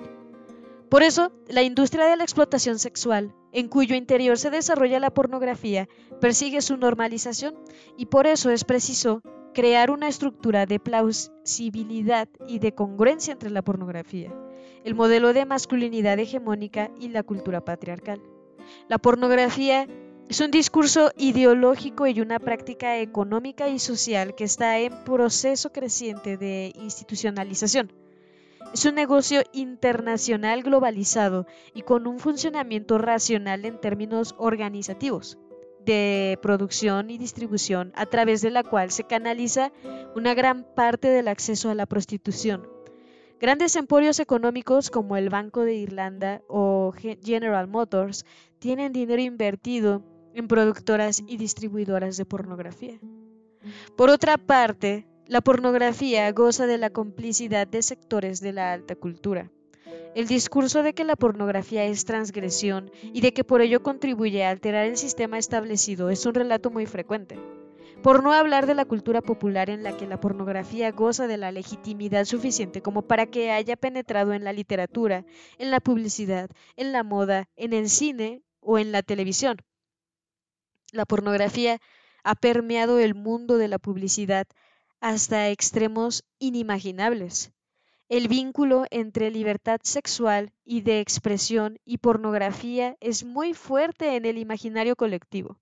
Por 0.91 1.03
eso, 1.03 1.31
la 1.47 1.63
industria 1.63 2.03
de 2.03 2.17
la 2.17 2.23
explotación 2.23 2.77
sexual, 2.77 3.33
en 3.53 3.69
cuyo 3.69 3.95
interior 3.95 4.37
se 4.37 4.49
desarrolla 4.49 4.99
la 4.99 5.13
pornografía, 5.13 5.87
persigue 6.19 6.59
su 6.59 6.75
normalización 6.75 7.55
y 7.95 8.07
por 8.07 8.27
eso 8.27 8.49
es 8.49 8.65
preciso 8.65 9.21
crear 9.53 9.89
una 9.89 10.09
estructura 10.09 10.65
de 10.65 10.81
plausibilidad 10.81 12.27
y 12.45 12.59
de 12.59 12.73
congruencia 12.73 13.31
entre 13.31 13.51
la 13.51 13.61
pornografía, 13.61 14.33
el 14.83 14.93
modelo 14.93 15.31
de 15.31 15.45
masculinidad 15.45 16.19
hegemónica 16.19 16.91
y 16.99 17.07
la 17.07 17.23
cultura 17.23 17.63
patriarcal. 17.63 18.21
La 18.89 18.97
pornografía 18.97 19.87
es 20.27 20.41
un 20.41 20.51
discurso 20.51 21.13
ideológico 21.15 22.05
y 22.05 22.19
una 22.19 22.37
práctica 22.37 22.99
económica 22.99 23.69
y 23.69 23.79
social 23.79 24.35
que 24.35 24.43
está 24.43 24.77
en 24.79 25.05
proceso 25.05 25.71
creciente 25.71 26.35
de 26.35 26.73
institucionalización 26.75 27.93
es 28.73 28.85
un 28.85 28.95
negocio 28.95 29.41
internacional 29.51 30.63
globalizado 30.63 31.45
y 31.73 31.81
con 31.81 32.07
un 32.07 32.19
funcionamiento 32.19 32.97
racional 32.97 33.65
en 33.65 33.79
términos 33.79 34.35
organizativos 34.37 35.37
de 35.85 36.37
producción 36.41 37.09
y 37.09 37.17
distribución 37.17 37.91
a 37.95 38.05
través 38.05 38.41
de 38.41 38.51
la 38.51 38.63
cual 38.63 38.91
se 38.91 39.03
canaliza 39.03 39.71
una 40.15 40.33
gran 40.33 40.63
parte 40.75 41.07
del 41.07 41.27
acceso 41.27 41.69
a 41.69 41.75
la 41.75 41.85
prostitución. 41.85 42.67
Grandes 43.39 43.75
emporios 43.75 44.19
económicos 44.19 44.91
como 44.91 45.17
el 45.17 45.29
Banco 45.29 45.61
de 45.61 45.73
Irlanda 45.73 46.43
o 46.47 46.93
General 46.93 47.67
Motors 47.67 48.25
tienen 48.59 48.93
dinero 48.93 49.21
invertido 49.21 50.03
en 50.35 50.47
productoras 50.47 51.23
y 51.27 51.37
distribuidoras 51.37 52.17
de 52.17 52.25
pornografía. 52.25 52.99
Por 53.97 54.09
otra 54.09 54.37
parte, 54.37 55.07
la 55.27 55.41
pornografía 55.41 56.31
goza 56.31 56.67
de 56.67 56.77
la 56.77 56.89
complicidad 56.89 57.67
de 57.67 57.81
sectores 57.81 58.41
de 58.41 58.53
la 58.53 58.73
alta 58.73 58.95
cultura. 58.95 59.49
El 60.13 60.27
discurso 60.27 60.83
de 60.83 60.93
que 60.93 61.05
la 61.05 61.15
pornografía 61.15 61.85
es 61.85 62.03
transgresión 62.03 62.91
y 63.01 63.21
de 63.21 63.33
que 63.33 63.45
por 63.45 63.61
ello 63.61 63.81
contribuye 63.81 64.43
a 64.43 64.49
alterar 64.49 64.85
el 64.85 64.97
sistema 64.97 65.37
establecido 65.37 66.09
es 66.09 66.25
un 66.25 66.33
relato 66.33 66.69
muy 66.69 66.85
frecuente. 66.85 67.39
Por 68.03 68.23
no 68.23 68.33
hablar 68.33 68.65
de 68.65 68.75
la 68.75 68.85
cultura 68.85 69.21
popular 69.21 69.69
en 69.69 69.83
la 69.83 69.95
que 69.95 70.07
la 70.07 70.19
pornografía 70.19 70.91
goza 70.91 71.27
de 71.27 71.37
la 71.37 71.51
legitimidad 71.51 72.25
suficiente 72.25 72.81
como 72.81 73.03
para 73.03 73.27
que 73.27 73.51
haya 73.51 73.77
penetrado 73.77 74.33
en 74.33 74.43
la 74.43 74.53
literatura, 74.53 75.23
en 75.59 75.71
la 75.71 75.79
publicidad, 75.79 76.49
en 76.75 76.91
la 76.91 77.03
moda, 77.03 77.47
en 77.55 77.73
el 77.73 77.89
cine 77.89 78.41
o 78.59 78.79
en 78.79 78.91
la 78.91 79.03
televisión. 79.03 79.57
La 80.91 81.05
pornografía 81.05 81.79
ha 82.23 82.35
permeado 82.35 82.99
el 82.99 83.15
mundo 83.15 83.57
de 83.57 83.67
la 83.67 83.77
publicidad 83.77 84.45
hasta 85.01 85.49
extremos 85.49 86.23
inimaginables. 86.39 87.51
El 88.07 88.27
vínculo 88.27 88.85
entre 88.91 89.31
libertad 89.31 89.79
sexual 89.83 90.53
y 90.63 90.81
de 90.81 90.99
expresión 90.99 91.79
y 91.85 91.97
pornografía 91.97 92.97
es 92.99 93.23
muy 93.23 93.53
fuerte 93.53 94.15
en 94.15 94.25
el 94.25 94.37
imaginario 94.37 94.95
colectivo. 94.95 95.59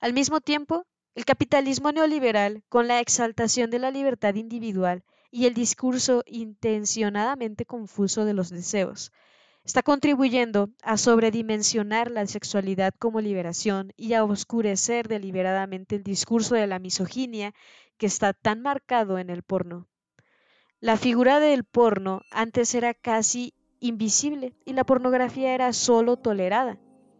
Al 0.00 0.12
mismo 0.12 0.40
tiempo, 0.40 0.86
el 1.14 1.24
capitalismo 1.24 1.90
neoliberal, 1.92 2.62
con 2.68 2.86
la 2.86 3.00
exaltación 3.00 3.70
de 3.70 3.78
la 3.78 3.90
libertad 3.90 4.34
individual 4.34 5.02
y 5.30 5.46
el 5.46 5.54
discurso 5.54 6.22
intencionadamente 6.26 7.64
confuso 7.64 8.24
de 8.24 8.34
los 8.34 8.50
deseos, 8.50 9.12
está 9.64 9.82
contribuyendo 9.82 10.70
a 10.82 10.96
sobredimensionar 10.96 12.10
la 12.10 12.26
sexualidad 12.26 12.94
como 12.98 13.20
liberación 13.20 13.92
y 13.96 14.12
a 14.12 14.22
oscurecer 14.22 15.08
deliberadamente 15.08 15.96
el 15.96 16.04
discurso 16.04 16.54
de 16.54 16.68
la 16.68 16.78
misoginia 16.78 17.52
que 17.98 18.06
está 18.06 18.32
tan 18.32 18.62
marcado 18.62 19.18
en 19.18 19.30
el 19.30 19.42
porno. 19.42 19.86
La 20.80 20.96
figura 20.96 21.40
del 21.40 21.64
porno 21.64 22.20
antes 22.30 22.74
era 22.74 22.94
casi 22.94 23.54
invisible 23.80 24.54
y 24.64 24.72
la 24.72 24.84
pornografía 24.84 25.54
era 25.54 25.72
solo 25.72 26.16
tolerada, 26.16 26.78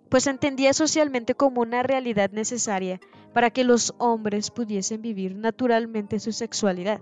pues 0.09 0.25
se 0.25 0.31
entendía 0.31 0.73
socialmente 0.73 1.35
como 1.35 1.63
una 1.63 1.83
realidad 1.83 2.31
necesaria 2.31 3.01
para 3.33 3.51
que 3.51 3.65
los 3.65 3.95
hombres 3.99 4.51
pudiesen 4.51 5.03
vivir 5.03 5.37
naturalmente 5.37 6.21
su 6.21 6.33
sexualidad. 6.33 7.01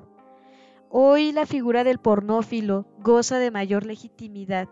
Hoy 0.91 1.33
la 1.33 1.47
figura 1.47 1.83
del 1.83 1.99
pornófilo 1.99 2.87
goza 2.99 3.39
de 3.39 3.51
mayor 3.51 3.85
legitimidad 3.85 4.69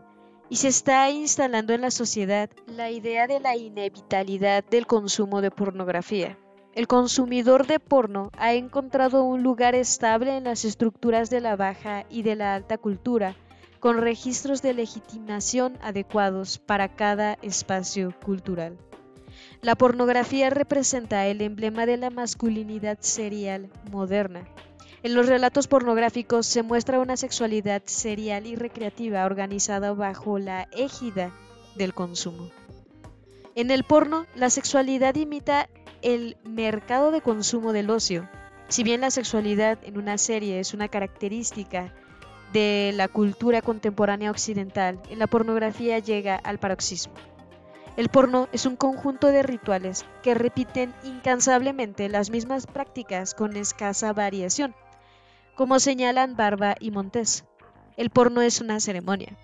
y 0.49 0.57
se 0.57 0.69
está 0.69 1.11
instalando 1.11 1.73
en 1.73 1.81
la 1.81 1.91
sociedad 1.91 2.51
la 2.67 2.91
idea 2.91 3.27
de 3.27 3.41
la 3.41 3.57
inevitabilidad 3.57 4.65
del 4.65 4.87
consumo 4.87 5.41
de 5.41 5.51
pornografía. 5.51 6.39
El 6.75 6.87
consumidor 6.87 7.66
de 7.66 7.79
porno 7.79 8.31
ha 8.39 8.55
encontrado 8.55 9.25
un 9.25 9.43
lugar 9.43 9.75
estable 9.75 10.39
en 10.39 10.45
las 10.45 10.64
estructuras 10.64 11.29
de 11.29 11.43
la 11.43 11.55
baja 11.55 12.07
y 12.09 12.23
de 12.23 12.35
la 12.35 12.55
alta 12.55 12.79
cultura, 12.79 13.37
con 13.79 13.99
registros 13.99 14.62
de 14.62 14.73
legitimación 14.73 15.77
adecuados 15.83 16.59
para 16.59 16.89
cada 16.89 17.35
espacio 17.43 18.14
cultural. 18.25 18.79
La 19.61 19.75
pornografía 19.75 20.49
representa 20.49 21.27
el 21.27 21.43
emblema 21.43 21.85
de 21.85 21.99
la 21.99 22.09
masculinidad 22.09 22.97
serial 23.01 23.68
moderna. 23.91 24.49
En 25.03 25.14
los 25.14 25.27
relatos 25.27 25.68
pornográficos 25.68 26.47
se 26.47 26.62
muestra 26.62 27.01
una 27.01 27.18
sexualidad 27.18 27.83
serial 27.85 28.47
y 28.47 28.57
recreativa 28.57 29.27
organizada 29.27 29.93
bajo 29.93 30.39
la 30.39 30.68
égida 30.73 31.33
del 31.77 31.93
consumo. 31.93 32.49
En 33.55 33.70
el 33.70 33.85
porno, 33.85 34.25
la 34.35 34.49
sexualidad 34.49 35.16
imita 35.16 35.68
el 36.03 36.37
mercado 36.45 37.11
de 37.11 37.21
consumo 37.21 37.73
del 37.73 37.91
ocio. 37.91 38.29
Si 38.69 38.83
bien 38.83 39.01
la 39.01 39.11
sexualidad 39.11 39.79
en 39.83 39.99
una 39.99 40.19
serie 40.19 40.61
es 40.61 40.75
una 40.75 40.89
característica 40.89 41.93
de 42.53 42.93
la 42.95 43.09
cultura 43.09 43.63
contemporánea 43.63 44.31
occidental, 44.31 45.01
en 45.09 45.19
la 45.19 45.27
pornografía 45.27 45.99
llega 45.99 46.37
al 46.37 46.59
paroxismo. 46.59 47.15
El 47.97 48.09
porno 48.09 48.49
es 48.53 48.65
un 48.65 48.77
conjunto 48.77 49.27
de 49.29 49.43
rituales 49.43 50.07
que 50.23 50.35
repiten 50.35 50.95
incansablemente 51.05 52.09
las 52.09 52.31
mismas 52.31 52.67
prácticas 52.67 53.35
con 53.35 53.57
escasa 53.57 54.13
variación, 54.13 54.75
como 55.55 55.79
señalan 55.79 56.35
Barba 56.37 56.75
y 56.81 56.91
Montes. 56.91 57.45
El 57.97 58.09
porno 58.11 58.41
es 58.41 58.61
una 58.61 58.81
ceremonia. 58.81 59.37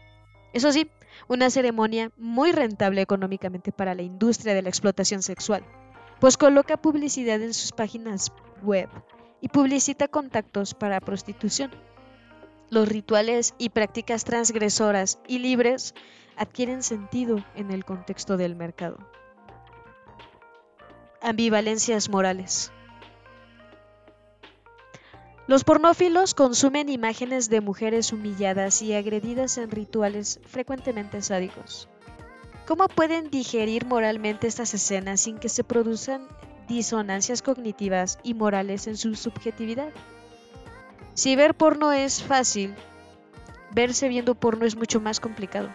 Eso 0.55 0.73
sí, 0.73 0.91
una 1.29 1.51
ceremonia 1.51 2.11
muy 2.17 2.53
rentable 2.53 3.03
económicamente 3.03 3.71
para 3.71 3.95
la 3.95 4.03
industria 4.03 4.55
de 4.55 4.63
la 4.63 4.71
explotación 4.71 5.23
sexual, 5.23 5.63
pues 6.21 6.37
coloca 6.37 6.77
publicidad 6.77 7.41
en 7.43 7.55
sus 7.55 7.73
páginas 7.73 8.33
web 8.63 8.89
y 9.41 9.49
publicita 9.49 10.09
contactos 10.09 10.75
para 10.75 11.01
prostitución. 11.01 11.71
Los 12.71 12.89
rituales 12.89 13.55
y 13.59 13.71
prácticas 13.71 14.25
transgresoras 14.25 15.21
y 15.27 15.39
libres 15.39 15.95
adquieren 16.37 16.83
sentido 16.83 17.45
en 17.55 17.71
el 17.71 17.85
contexto 17.85 18.37
del 18.37 18.57
mercado. 18.57 18.99
Ambivalencias 21.23 22.09
morales. 22.09 22.73
Los 25.47 25.65
pornófilos 25.65 26.35
consumen 26.35 26.91
imágenes 26.91 27.49
de 27.49 27.63
mujeres 27.63 28.13
humilladas 28.13 28.83
y 28.83 28.93
agredidas 28.93 29.57
en 29.57 29.71
rituales 29.71 30.41
frecuentemente 30.47 31.23
sádicos. 31.23 31.89
¿Cómo 32.69 32.87
pueden 32.87 33.31
digerir 33.31 33.87
moralmente 33.87 34.47
estas 34.47 34.75
escenas 34.75 35.23
sin 35.23 35.39
que 35.39 35.49
se 35.49 35.65
produzcan 35.65 36.29
disonancias 36.69 37.41
cognitivas 37.41 38.19
y 38.23 38.35
morales 38.35 38.87
en 38.87 38.99
su 38.99 39.15
subjetividad? 39.15 39.89
Si 41.15 41.35
ver 41.35 41.55
porno 41.55 41.93
es 41.93 42.23
fácil, 42.23 42.75
verse 43.75 44.11
viendo 44.11 44.35
porno 44.35 44.67
es 44.67 44.77
mucho 44.77 45.01
más 45.01 45.19
complicado. 45.19 45.71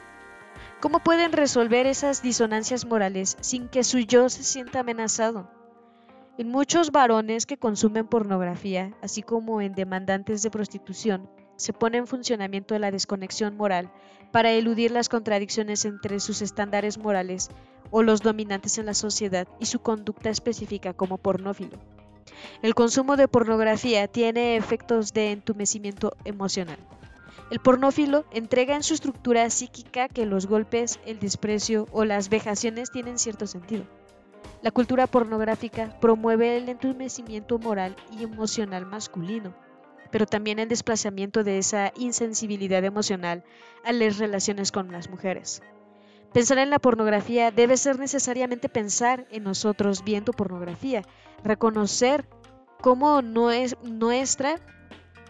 ¿Cómo 0.82 1.00
pueden 1.00 1.32
resolver 1.32 1.88
esas 1.88 2.22
disonancias 2.22 2.86
morales 2.86 3.38
sin 3.41 3.70
que 3.70 3.84
su 3.84 3.98
yo 3.98 4.30
se 4.30 4.44
sienta 4.44 4.82
amenazado? 4.82 5.50
En 6.38 6.50
muchos 6.50 6.91
varones 6.91 7.48
que 7.48 7.58
consumen 7.58 8.06
pornografía, 8.06 8.94
así 9.02 9.24
como 9.24 9.62
en 9.62 9.74
demandantes 9.74 10.44
de 10.44 10.52
prostitución, 10.52 11.28
se 11.56 11.74
pone 11.74 11.98
en 11.98 12.06
funcionamiento 12.06 12.78
la 12.78 12.91
desconexión 12.91 13.58
moral 13.58 13.91
para 14.34 14.52
eludir 14.52 14.90
las 14.90 15.10
contradicciones 15.10 15.86
entre 15.86 16.20
sus 16.20 16.42
estándares 16.42 16.98
morales 16.98 17.52
o 17.92 18.02
los 18.02 18.22
dominantes 18.22 18.80
en 18.80 18.88
la 18.88 18.96
sociedad 18.96 19.48
y 19.60 19.68
su 19.68 19.80
conducta 19.80 20.32
específica 20.32 20.94
como 20.94 21.20
pornófilo. 21.20 21.78
El 22.64 22.74
consumo 22.74 23.16
de 23.16 23.28
pornografía 23.28 24.08
tiene 24.08 24.58
efectos 24.58 25.14
de 25.14 25.34
entumecimiento 25.34 26.18
emocional. 26.26 26.80
El 27.52 27.60
pornófilo 27.60 28.26
entrega 28.32 28.76
en 28.76 28.82
su 28.82 28.96
estructura 28.96 29.48
psíquica 29.52 30.10
que 30.10 30.26
los 30.26 30.48
golpes, 30.48 31.00
el 31.06 31.20
desprecio 31.20 31.88
o 31.92 32.04
las 32.04 32.30
vejaciones 32.30 32.90
tienen 32.90 33.20
cierto 33.20 33.46
sentido. 33.46 33.86
La 34.64 34.72
cultura 34.72 35.06
pornográfica 35.06 36.00
promueve 36.00 36.58
el 36.58 36.70
entumecimiento 36.70 37.60
moral 37.60 37.96
y 38.18 38.24
emocional 38.24 38.88
masculino, 38.88 39.54
pero 40.14 40.28
también 40.28 40.59
el 40.59 40.70
desplazamiento 40.70 41.43
de 41.43 41.57
esa 41.57 41.91
insensibilidad 41.97 42.84
emocional 42.84 43.43
a 43.84 43.91
las 43.91 44.20
relaciones 44.20 44.72
con 44.72 44.91
las 44.91 45.09
mujeres. 45.09 45.64
Pensar 46.32 46.59
en 46.59 46.70
la 46.70 46.78
pornografía 46.78 47.49
debe 47.49 47.78
ser 47.78 47.97
necesariamente 47.97 48.70
pensar 48.70 49.26
en 49.32 49.43
nosotros 49.43 50.03
viendo 50.03 50.32
pornografía, 50.32 51.01
reconocer 51.43 52.28
cómo 52.80 53.24
no 53.24 53.49
es 53.49 53.76
nuestra 53.82 54.59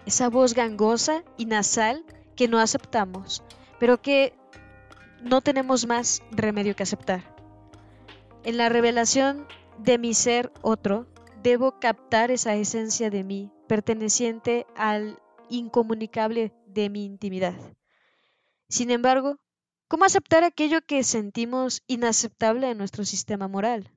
esa 0.05 0.27
voz 0.27 0.53
gangosa 0.53 1.23
y 1.37 1.45
nasal 1.45 2.03
que 2.35 2.49
no 2.49 2.59
aceptamos, 2.59 3.41
pero 3.79 4.01
que 4.01 4.33
no 5.21 5.39
tenemos 5.39 5.87
más 5.87 6.21
remedio 6.29 6.75
que 6.75 6.83
aceptar. 6.83 7.23
En 8.43 8.57
la 8.57 8.67
revelación 8.67 9.47
de 9.77 9.97
mi 9.97 10.13
ser 10.13 10.51
otro, 10.61 11.07
debo 11.41 11.79
captar 11.79 12.31
esa 12.31 12.53
esencia 12.55 13.09
de 13.09 13.23
mí, 13.23 13.52
perteneciente 13.67 14.65
al 14.75 15.19
incomunicable 15.49 16.53
de 16.67 16.89
mi 16.89 17.05
intimidad. 17.05 17.55
Sin 18.69 18.91
embargo, 18.91 19.37
¿cómo 19.87 20.05
aceptar 20.05 20.43
aquello 20.43 20.81
que 20.85 21.03
sentimos 21.03 21.83
inaceptable 21.87 22.69
en 22.69 22.77
nuestro 22.77 23.05
sistema 23.05 23.47
moral? 23.47 23.91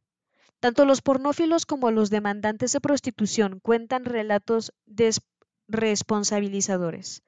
Tanto 0.61 0.85
los 0.85 1.03
pornófilos 1.03 1.67
como 1.67 1.91
los 1.91 2.11
demandantes 2.11 2.73
de 2.73 2.81
prostitución 2.81 3.61
cuentan 3.61 4.05
relatos 4.05 4.73
responsabilizadores. 5.69 7.23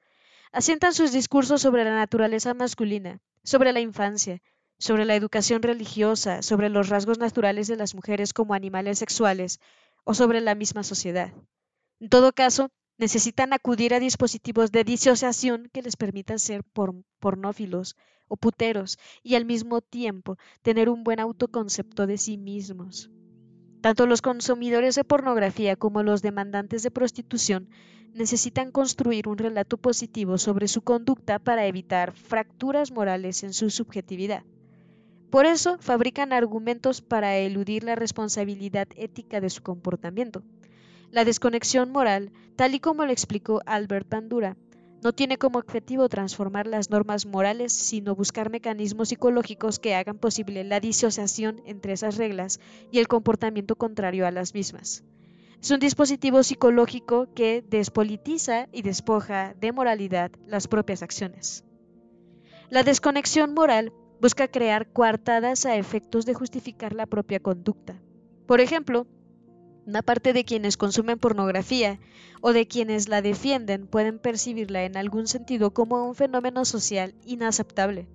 Asientan 0.51 0.93
sus 0.93 1.11
discursos 1.11 1.61
sobre 1.61 1.83
la 1.83 1.95
naturaleza 1.95 2.53
masculina, 2.53 3.19
sobre 3.43 3.71
la 3.71 3.79
infancia, 3.79 4.41
sobre 4.79 5.05
la 5.05 5.15
educación 5.15 5.61
religiosa, 5.61 6.41
sobre 6.41 6.69
los 6.69 6.89
rasgos 6.89 7.19
naturales 7.19 7.67
de 7.67 7.75
las 7.75 7.93
mujeres 7.93 8.33
como 8.33 8.53
animales 8.53 8.97
sexuales 8.97 9.59
o 10.03 10.13
sobre 10.13 10.41
la 10.41 10.55
misma 10.55 10.83
sociedad. 10.83 11.31
En 11.99 12.09
todo 12.09 12.31
caso, 12.31 12.69
necesitan 12.97 13.53
acudir 13.53 13.93
a 13.93 13.99
dispositivos 13.99 14.71
de 14.71 14.83
disociación 14.83 15.69
que 15.73 15.81
les 15.81 15.97
permitan 15.97 16.39
ser 16.39 16.63
pornófilos 17.19 17.95
o 18.27 18.37
puteros 18.37 18.97
y 19.23 19.35
al 19.35 19.45
mismo 19.45 19.81
tiempo 19.81 20.37
tener 20.61 20.89
un 20.89 21.03
buen 21.03 21.19
autoconcepto 21.19 22.07
de 22.07 22.17
sí 22.17 22.37
mismos. 22.37 23.09
Tanto 23.81 24.05
los 24.05 24.21
consumidores 24.21 24.95
de 24.95 25.03
pornografía 25.03 25.75
como 25.75 26.03
los 26.03 26.21
demandantes 26.21 26.83
de 26.83 26.91
prostitución 26.91 27.69
necesitan 28.13 28.71
construir 28.71 29.27
un 29.27 29.37
relato 29.37 29.77
positivo 29.77 30.37
sobre 30.37 30.67
su 30.67 30.81
conducta 30.81 31.39
para 31.39 31.65
evitar 31.65 32.13
fracturas 32.13 32.91
morales 32.91 33.43
en 33.43 33.53
su 33.53 33.69
subjetividad. 33.69 34.43
Por 35.29 35.45
eso 35.45 35.77
fabrican 35.79 36.33
argumentos 36.33 37.01
para 37.01 37.37
eludir 37.37 37.83
la 37.83 37.95
responsabilidad 37.95 38.87
ética 38.95 39.39
de 39.39 39.49
su 39.49 39.61
comportamiento. 39.61 40.43
La 41.11 41.25
desconexión 41.25 41.91
moral, 41.91 42.31
tal 42.55 42.75
y 42.75 42.79
como 42.79 43.03
lo 43.05 43.11
explicó 43.11 43.61
Albert 43.65 44.07
Bandura, 44.09 44.57
no 45.01 45.11
tiene 45.13 45.37
como 45.37 45.57
objetivo 45.57 46.07
transformar 46.07 46.67
las 46.67 46.91
normas 46.91 47.25
morales, 47.25 47.73
sino 47.73 48.15
buscar 48.15 48.51
mecanismos 48.51 49.09
psicológicos 49.09 49.79
que 49.79 49.95
hagan 49.95 50.19
posible 50.19 50.63
la 50.63 50.79
disociación 50.79 51.61
entre 51.65 51.93
esas 51.93 52.17
reglas 52.17 52.59
y 52.91 52.99
el 52.99 53.07
comportamiento 53.07 53.75
contrario 53.75 54.27
a 54.27 54.31
las 54.31 54.53
mismas. 54.53 55.03
Es 55.61 55.71
un 55.71 55.79
dispositivo 55.79 56.43
psicológico 56.43 57.33
que 57.33 57.63
despolitiza 57.67 58.67
y 58.71 58.81
despoja 58.81 59.55
de 59.59 59.71
moralidad 59.71 60.31
las 60.45 60.67
propias 60.67 61.01
acciones. 61.01 61.63
La 62.69 62.83
desconexión 62.83 63.53
moral 63.53 63.91
busca 64.21 64.47
crear 64.47 64.91
coartadas 64.91 65.65
a 65.65 65.75
efectos 65.75 66.25
de 66.25 66.33
justificar 66.33 66.93
la 66.93 67.07
propia 67.07 67.39
conducta. 67.39 67.99
Por 68.45 68.61
ejemplo, 68.61 69.07
Una 69.89 70.03
parte 70.03 70.33
de 70.33 70.45
quienes 70.45 70.77
consumen 70.77 71.17
pornografía 71.17 71.97
o 72.41 72.53
de 72.53 72.67
quienes 72.67 73.09
la 73.09 73.23
defienden 73.23 73.87
pueden 73.87 74.19
percibirla 74.19 74.83
en 74.83 74.95
algún 74.95 75.25
sentido 75.25 75.71
como 75.71 76.07
un 76.07 76.13
fenómeno 76.13 76.63
social 76.63 77.15
inaceptable, 77.25 78.05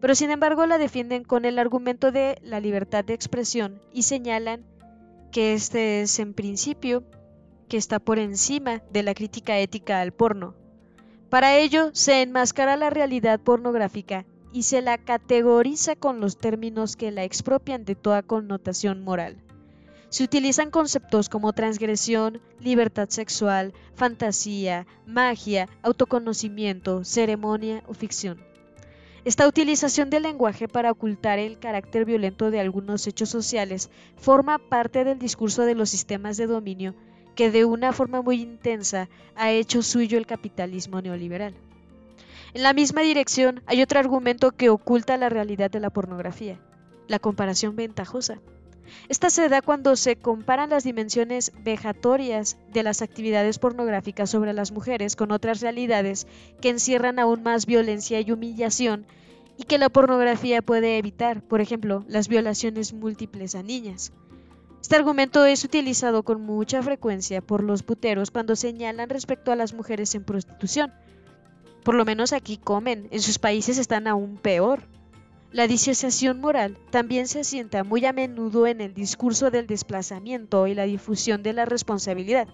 pero 0.00 0.14
sin 0.14 0.30
embargo 0.30 0.64
la 0.64 0.78
defienden 0.78 1.22
con 1.22 1.44
el 1.44 1.58
argumento 1.58 2.12
de 2.12 2.38
la 2.42 2.60
libertad 2.60 3.04
de 3.04 3.12
expresión 3.12 3.78
y 3.92 4.04
señalan 4.04 4.64
que 5.30 5.52
este 5.52 6.00
es 6.00 6.18
en 6.18 6.32
principio 6.32 7.04
que 7.68 7.76
está 7.76 7.98
por 7.98 8.18
encima 8.18 8.80
de 8.90 9.02
la 9.02 9.12
crítica 9.12 9.58
ética 9.58 10.00
al 10.00 10.12
porno. 10.12 10.54
Para 11.28 11.58
ello 11.58 11.90
se 11.92 12.22
enmascara 12.22 12.78
la 12.78 12.88
realidad 12.88 13.38
pornográfica 13.38 14.24
y 14.50 14.62
se 14.62 14.80
la 14.80 14.96
categoriza 14.96 15.94
con 15.94 16.20
los 16.20 16.38
términos 16.38 16.96
que 16.96 17.10
la 17.10 17.24
expropian 17.24 17.84
de 17.84 17.96
toda 17.96 18.22
connotación 18.22 19.04
moral. 19.04 19.36
Se 20.12 20.24
utilizan 20.24 20.70
conceptos 20.70 21.30
como 21.30 21.54
transgresión, 21.54 22.42
libertad 22.60 23.08
sexual, 23.08 23.72
fantasía, 23.94 24.86
magia, 25.06 25.70
autoconocimiento, 25.80 27.02
ceremonia 27.02 27.82
o 27.86 27.94
ficción. 27.94 28.38
Esta 29.24 29.48
utilización 29.48 30.10
del 30.10 30.24
lenguaje 30.24 30.68
para 30.68 30.90
ocultar 30.90 31.38
el 31.38 31.58
carácter 31.58 32.04
violento 32.04 32.50
de 32.50 32.60
algunos 32.60 33.06
hechos 33.06 33.30
sociales 33.30 33.88
forma 34.18 34.58
parte 34.58 35.04
del 35.04 35.18
discurso 35.18 35.62
de 35.62 35.74
los 35.74 35.88
sistemas 35.88 36.36
de 36.36 36.46
dominio 36.46 36.94
que 37.34 37.50
de 37.50 37.64
una 37.64 37.94
forma 37.94 38.20
muy 38.20 38.42
intensa 38.42 39.08
ha 39.34 39.50
hecho 39.50 39.80
suyo 39.80 40.18
el 40.18 40.26
capitalismo 40.26 41.00
neoliberal. 41.00 41.54
En 42.52 42.62
la 42.62 42.74
misma 42.74 43.00
dirección 43.00 43.62
hay 43.64 43.80
otro 43.80 43.98
argumento 43.98 44.50
que 44.50 44.68
oculta 44.68 45.16
la 45.16 45.30
realidad 45.30 45.70
de 45.70 45.80
la 45.80 45.88
pornografía, 45.88 46.60
la 47.08 47.18
comparación 47.18 47.76
ventajosa. 47.76 48.40
Esta 49.08 49.30
se 49.30 49.48
da 49.48 49.62
cuando 49.62 49.96
se 49.96 50.16
comparan 50.16 50.70
las 50.70 50.84
dimensiones 50.84 51.52
vejatorias 51.62 52.56
de 52.72 52.82
las 52.82 53.02
actividades 53.02 53.58
pornográficas 53.58 54.30
sobre 54.30 54.52
las 54.52 54.72
mujeres 54.72 55.16
con 55.16 55.32
otras 55.32 55.60
realidades 55.60 56.26
que 56.60 56.70
encierran 56.70 57.18
aún 57.18 57.42
más 57.42 57.66
violencia 57.66 58.20
y 58.20 58.30
humillación 58.30 59.06
y 59.56 59.64
que 59.64 59.78
la 59.78 59.88
pornografía 59.88 60.62
puede 60.62 60.98
evitar, 60.98 61.42
por 61.42 61.60
ejemplo, 61.60 62.04
las 62.08 62.28
violaciones 62.28 62.92
múltiples 62.92 63.54
a 63.54 63.62
niñas. 63.62 64.12
Este 64.80 64.96
argumento 64.96 65.44
es 65.44 65.64
utilizado 65.64 66.24
con 66.24 66.42
mucha 66.42 66.82
frecuencia 66.82 67.40
por 67.40 67.62
los 67.62 67.82
puteros 67.82 68.30
cuando 68.30 68.56
señalan 68.56 69.10
respecto 69.10 69.52
a 69.52 69.56
las 69.56 69.74
mujeres 69.74 70.14
en 70.14 70.24
prostitución. 70.24 70.92
Por 71.84 71.94
lo 71.94 72.04
menos 72.04 72.32
aquí 72.32 72.56
comen, 72.56 73.08
en 73.10 73.20
sus 73.20 73.38
países 73.38 73.78
están 73.78 74.06
aún 74.06 74.36
peor. 74.36 74.82
La 75.52 75.66
disociación 75.66 76.40
moral 76.40 76.78
también 76.88 77.28
se 77.28 77.40
asienta 77.40 77.84
muy 77.84 78.06
a 78.06 78.14
menudo 78.14 78.66
en 78.66 78.80
el 78.80 78.94
discurso 78.94 79.50
del 79.50 79.66
desplazamiento 79.66 80.66
y 80.66 80.74
la 80.74 80.84
difusión 80.84 81.42
de 81.42 81.52
la 81.52 81.66
responsabilidad. 81.66 82.48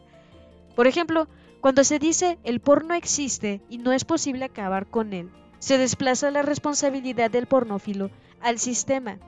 Por 0.74 0.88
ejemplo, 0.88 1.28
cuando 1.60 1.84
se 1.84 2.00
dice 2.00 2.40
el 2.42 2.58
porno 2.58 2.94
existe 2.94 3.60
y 3.70 3.78
no 3.78 3.92
es 3.92 4.04
posible 4.04 4.44
acabar 4.44 4.86
con 4.86 5.12
él, 5.12 5.30
se 5.60 5.78
desplaza 5.78 6.32
la 6.32 6.42
responsabilidad 6.42 7.30
del 7.30 7.46
pornófilo 7.46 8.10
al 8.40 8.58
sistema. 8.58 9.18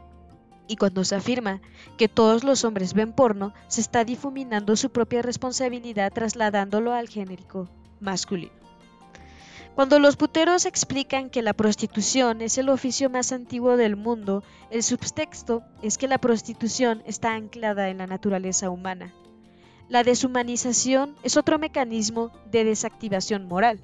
Y 0.66 0.74
cuando 0.74 1.04
se 1.04 1.14
afirma 1.14 1.60
que 1.96 2.08
todos 2.08 2.42
los 2.42 2.64
hombres 2.64 2.92
ven 2.92 3.12
porno, 3.12 3.54
se 3.68 3.80
está 3.80 4.04
difuminando 4.04 4.74
su 4.74 4.90
propia 4.90 5.22
responsabilidad 5.22 6.12
trasladándolo 6.12 6.92
al 6.92 7.08
genérico 7.08 7.68
masculino. 8.00 8.59
Cuando 9.74 9.98
los 9.98 10.16
puteros 10.16 10.66
explican 10.66 11.30
que 11.30 11.42
la 11.42 11.52
prostitución 11.52 12.42
es 12.42 12.58
el 12.58 12.68
oficio 12.68 13.08
más 13.08 13.32
antiguo 13.32 13.76
del 13.76 13.96
mundo, 13.96 14.42
el 14.70 14.82
subtexto 14.82 15.62
es 15.80 15.96
que 15.96 16.08
la 16.08 16.18
prostitución 16.18 17.02
está 17.06 17.34
anclada 17.34 17.88
en 17.88 17.98
la 17.98 18.06
naturaleza 18.06 18.68
humana. 18.68 19.14
La 19.88 20.02
deshumanización 20.04 21.16
es 21.22 21.36
otro 21.36 21.58
mecanismo 21.58 22.30
de 22.50 22.64
desactivación 22.64 23.46
moral. 23.46 23.80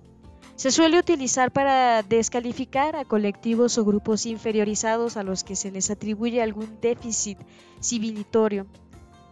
Se 0.57 0.71
suele 0.71 0.99
utilizar 0.99 1.51
para 1.51 2.03
descalificar 2.03 2.97
a 2.97 3.05
colectivos 3.05 3.77
o 3.79 3.85
grupos 3.85 4.27
inferiorizados 4.27 5.17
a 5.17 5.23
los 5.23 5.45
que 5.45 5.57
se 5.57 5.71
les 5.71 5.91
atribuye 5.91 6.43
algún 6.43 6.81
déficit 6.81 7.39
civilitorio, 7.83 8.67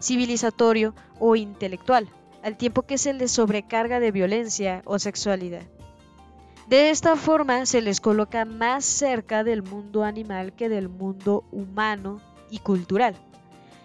civilizatorio 0.01 0.95
o 1.19 1.35
intelectual, 1.35 2.09
al 2.43 2.57
tiempo 2.57 2.83
que 2.83 2.99
se 2.99 3.13
les 3.13 3.33
sobrecarga 3.33 4.01
de 4.01 4.11
violencia 4.11 4.83
o 4.85 4.99
sexualidad. 4.99 5.63
De 6.69 6.91
esta 6.91 7.17
forma 7.17 7.67
se 7.67 7.83
les 7.83 8.01
coloca 8.01 8.45
más 8.47 8.87
cerca 8.87 9.45
del 9.45 9.63
mundo 9.63 10.03
animal 10.03 10.55
que 10.55 10.69
del 10.71 10.89
mundo 10.89 11.45
humano 11.53 12.21
y 12.51 12.59
cultural. 12.59 13.15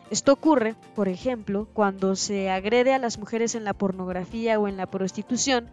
Esto 0.09 0.33
ocurre, 0.33 0.75
por 0.95 1.09
ejemplo, 1.09 1.67
cuando 1.73 2.15
se 2.15 2.49
agrede 2.49 2.93
a 2.93 2.99
las 2.99 3.19
mujeres 3.19 3.53
en 3.53 3.63
la 3.63 3.73
pornografía 3.73 4.59
o 4.59 4.67
en 4.67 4.77
la 4.77 4.87
prostitución 4.87 5.69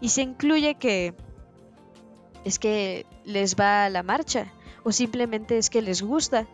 y 0.00 0.10
se 0.10 0.22
incluye 0.22 0.74
que 0.74 1.14
es 2.44 2.58
que 2.58 3.06
les 3.24 3.56
va 3.56 3.84
a 3.84 3.90
la 3.90 4.02
marcha 4.02 4.52
o 4.82 4.92
simplemente 4.92 5.58
es 5.58 5.70
que 5.70 5.80
les 5.80 6.02
gusta. 6.02 6.46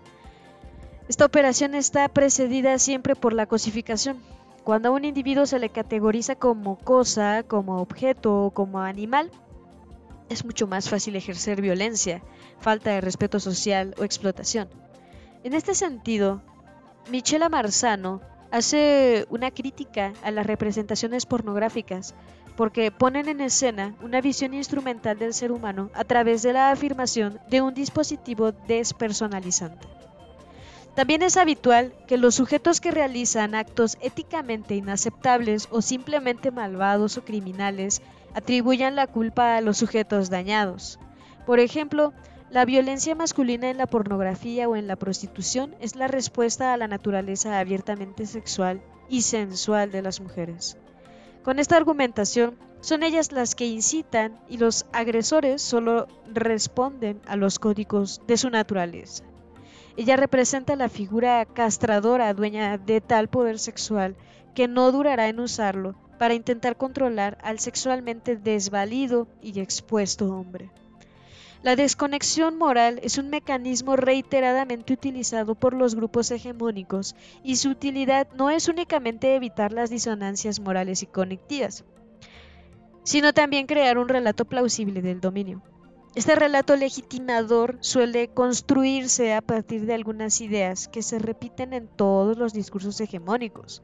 Esta 1.08 1.24
operación 1.24 1.74
está 1.74 2.08
precedida 2.08 2.78
siempre 2.78 3.16
por 3.16 3.32
la 3.32 3.46
cosificación. 3.46 4.18
Cuando 4.64 4.88
a 4.88 4.92
un 4.92 5.04
individuo 5.04 5.44
se 5.44 5.58
le 5.58 5.70
categoriza 5.70 6.36
como 6.36 6.78
cosa, 6.78 7.42
como 7.42 7.80
objeto 7.80 8.46
o 8.46 8.50
como 8.50 8.80
animal, 8.80 9.30
es 10.34 10.44
mucho 10.44 10.66
más 10.66 10.90
fácil 10.90 11.16
ejercer 11.16 11.62
violencia, 11.62 12.22
falta 12.58 12.90
de 12.90 13.00
respeto 13.00 13.40
social 13.40 13.94
o 13.98 14.04
explotación. 14.04 14.68
En 15.44 15.54
este 15.54 15.74
sentido, 15.74 16.42
Michela 17.10 17.48
Marzano 17.48 18.20
hace 18.50 19.26
una 19.30 19.50
crítica 19.50 20.12
a 20.22 20.30
las 20.30 20.46
representaciones 20.46 21.24
pornográficas 21.24 22.14
porque 22.56 22.90
ponen 22.90 23.28
en 23.28 23.40
escena 23.40 23.94
una 24.02 24.20
visión 24.20 24.54
instrumental 24.54 25.18
del 25.18 25.34
ser 25.34 25.52
humano 25.52 25.90
a 25.94 26.04
través 26.04 26.42
de 26.42 26.52
la 26.52 26.70
afirmación 26.70 27.40
de 27.48 27.62
un 27.62 27.74
dispositivo 27.74 28.52
despersonalizante. 28.52 29.86
También 30.94 31.22
es 31.22 31.36
habitual 31.36 31.92
que 32.06 32.16
los 32.16 32.36
sujetos 32.36 32.80
que 32.80 32.92
realizan 32.92 33.56
actos 33.56 33.98
éticamente 34.00 34.76
inaceptables 34.76 35.66
o 35.70 35.82
simplemente 35.82 36.52
malvados 36.52 37.18
o 37.18 37.24
criminales 37.24 38.00
atribuyan 38.34 38.96
la 38.96 39.06
culpa 39.06 39.56
a 39.56 39.60
los 39.60 39.78
sujetos 39.78 40.30
dañados. 40.30 40.98
Por 41.46 41.60
ejemplo, 41.60 42.12
la 42.50 42.64
violencia 42.64 43.14
masculina 43.14 43.70
en 43.70 43.78
la 43.78 43.86
pornografía 43.86 44.68
o 44.68 44.76
en 44.76 44.86
la 44.86 44.96
prostitución 44.96 45.74
es 45.80 45.96
la 45.96 46.08
respuesta 46.08 46.72
a 46.72 46.76
la 46.76 46.88
naturaleza 46.88 47.58
abiertamente 47.58 48.26
sexual 48.26 48.82
y 49.08 49.22
sensual 49.22 49.90
de 49.90 50.02
las 50.02 50.20
mujeres. 50.20 50.76
Con 51.42 51.58
esta 51.58 51.76
argumentación, 51.76 52.56
son 52.80 53.02
ellas 53.02 53.32
las 53.32 53.54
que 53.54 53.66
incitan 53.66 54.38
y 54.48 54.58
los 54.58 54.86
agresores 54.92 55.62
solo 55.62 56.06
responden 56.32 57.20
a 57.26 57.36
los 57.36 57.58
códigos 57.58 58.20
de 58.26 58.36
su 58.36 58.50
naturaleza. 58.50 59.24
Ella 59.96 60.16
representa 60.16 60.76
la 60.76 60.88
figura 60.88 61.44
castradora 61.46 62.34
dueña 62.34 62.78
de 62.78 63.00
tal 63.00 63.28
poder 63.28 63.58
sexual 63.58 64.16
que 64.54 64.68
no 64.68 64.92
durará 64.92 65.28
en 65.28 65.40
usarlo 65.40 65.94
para 66.24 66.32
intentar 66.32 66.78
controlar 66.78 67.36
al 67.42 67.58
sexualmente 67.58 68.38
desvalido 68.38 69.28
y 69.42 69.60
expuesto 69.60 70.34
hombre. 70.34 70.70
La 71.62 71.76
desconexión 71.76 72.56
moral 72.56 72.98
es 73.02 73.18
un 73.18 73.28
mecanismo 73.28 73.94
reiteradamente 73.94 74.94
utilizado 74.94 75.54
por 75.54 75.74
los 75.74 75.94
grupos 75.94 76.30
hegemónicos 76.30 77.14
y 77.42 77.56
su 77.56 77.68
utilidad 77.68 78.26
no 78.38 78.48
es 78.48 78.68
únicamente 78.68 79.36
evitar 79.36 79.74
las 79.74 79.90
disonancias 79.90 80.60
morales 80.60 81.02
y 81.02 81.06
conectivas, 81.08 81.84
sino 83.02 83.34
también 83.34 83.66
crear 83.66 83.98
un 83.98 84.08
relato 84.08 84.46
plausible 84.46 85.02
del 85.02 85.20
dominio. 85.20 85.60
Este 86.14 86.34
relato 86.34 86.74
legitimador 86.74 87.76
suele 87.80 88.28
construirse 88.28 89.34
a 89.34 89.42
partir 89.42 89.84
de 89.84 89.92
algunas 89.92 90.40
ideas 90.40 90.88
que 90.88 91.02
se 91.02 91.18
repiten 91.18 91.74
en 91.74 91.86
todos 91.86 92.38
los 92.38 92.54
discursos 92.54 92.98
hegemónicos, 93.02 93.82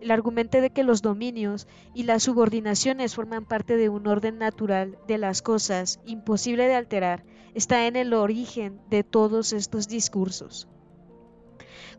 el 0.00 0.10
argumento 0.10 0.60
de 0.60 0.70
que 0.70 0.82
los 0.82 1.02
dominios 1.02 1.66
y 1.94 2.04
las 2.04 2.22
subordinaciones 2.22 3.14
forman 3.14 3.44
parte 3.44 3.76
de 3.76 3.88
un 3.88 4.06
orden 4.06 4.38
natural 4.38 4.98
de 5.06 5.18
las 5.18 5.42
cosas, 5.42 6.00
imposible 6.06 6.66
de 6.66 6.74
alterar, 6.74 7.24
está 7.54 7.86
en 7.86 7.96
el 7.96 8.14
origen 8.14 8.80
de 8.88 9.04
todos 9.04 9.52
estos 9.52 9.88
discursos. 9.88 10.68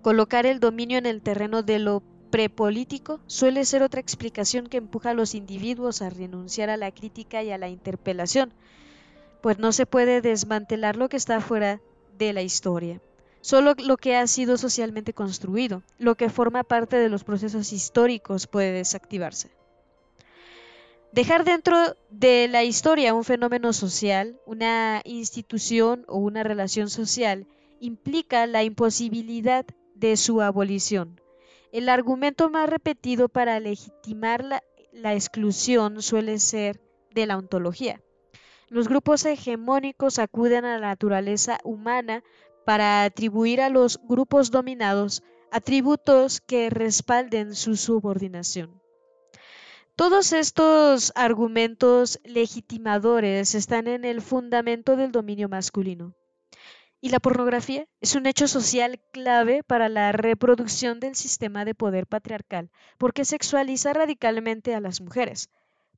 Colocar 0.02 0.46
el 0.46 0.60
dominio 0.60 0.98
en 0.98 1.06
el 1.06 1.22
terreno 1.22 1.62
de 1.62 1.80
lo 1.80 2.02
prepolítico 2.32 3.20
suele 3.28 3.66
ser 3.66 3.84
otra 3.84 4.00
explicación 4.00 4.68
que 4.68 4.78
empuja 4.78 5.12
a 5.12 5.14
los 5.14 5.36
individuos 5.36 6.02
a 6.02 6.10
renunciar 6.10 6.70
a 6.70 6.78
la 6.78 6.92
crítica 6.92 7.44
y 7.44 7.52
a 7.52 7.58
la 7.58 7.70
interpelación, 7.70 8.54
pues 9.42 9.60
no 9.60 9.72
se 9.72 9.86
puede 9.86 10.22
desmantelar 10.22 10.96
lo 10.96 11.10
que 11.10 11.18
está 11.18 11.42
fuera 11.42 11.82
de 12.18 12.34
la 12.34 12.42
historia 12.42 13.02
solo 13.42 13.74
lo 13.78 13.98
que 13.98 14.16
ha 14.16 14.26
sido 14.28 14.58
socialmente 14.58 15.14
construido, 15.14 15.84
lo 15.98 16.16
que 16.16 16.30
forma 16.30 16.64
parte 16.64 16.98
de 16.98 17.10
los 17.10 17.24
procesos 17.24 17.74
históricos 17.74 18.48
puede 18.48 18.72
desactivarse. 18.72 19.52
Dejar 21.12 21.44
dentro 21.44 21.76
de 22.10 22.48
la 22.48 22.64
historia 22.64 23.14
un 23.14 23.26
fenómeno 23.26 23.74
social, 23.74 24.40
una 24.46 25.02
institución 25.04 26.06
o 26.08 26.18
una 26.18 26.44
relación 26.44 26.90
social 26.90 27.48
implica 27.82 28.48
la 28.48 28.64
imposibilidad 28.64 29.66
de 29.96 30.16
su 30.16 30.42
abolición. 30.42 31.20
el 31.72 31.90
argumento 31.90 32.50
más 32.50 32.70
repetido 32.70 33.30
para 33.30 33.60
legitimar 33.60 34.44
la, 34.44 34.64
la 34.92 35.14
exclusión 35.14 36.02
suele 36.02 36.38
ser 36.40 36.82
de 37.14 37.26
la 37.26 37.38
ontología. 37.38 38.02
Los 38.68 38.88
grupos 38.88 39.26
hegemónicos 39.26 40.20
acuden 40.20 40.66
a 40.66 40.78
la 40.80 40.88
naturaleza 40.88 41.60
humana 41.64 42.24
para 42.66 43.04
atribuir 43.04 43.62
a 43.62 43.70
los 43.70 44.00
grupos 44.04 44.52
dominados 44.52 45.24
atributos 45.52 46.42
que 46.42 46.70
respalden 46.70 47.56
su 47.56 47.76
subordinación. 47.76 48.82
Todos 49.96 50.32
estos 50.32 51.12
argumentos 51.16 52.20
legitimadores 52.24 53.54
están 53.54 53.88
en 53.88 54.06
el 54.06 54.22
fundamento 54.22 54.96
del 54.96 55.12
dominio 55.12 55.50
masculino. 55.50 56.16
Y 57.02 57.10
la 57.10 57.20
pornografía 57.20 57.88
es 58.00 58.16
un 58.16 58.26
hecho 58.26 58.48
social 58.48 59.00
clave 59.12 59.64
para 59.64 59.90
la 59.90 60.12
reproducción 60.12 61.00
del 61.00 61.16
sistema 61.16 61.66
de 61.66 61.76
poder 61.76 62.08
patriarcal, 62.08 62.70
porque 62.98 63.26
sexualiza 63.26 63.92
radicalmente 63.94 64.76
a 64.76 64.80
las 64.80 65.02
mujeres, 65.02 65.50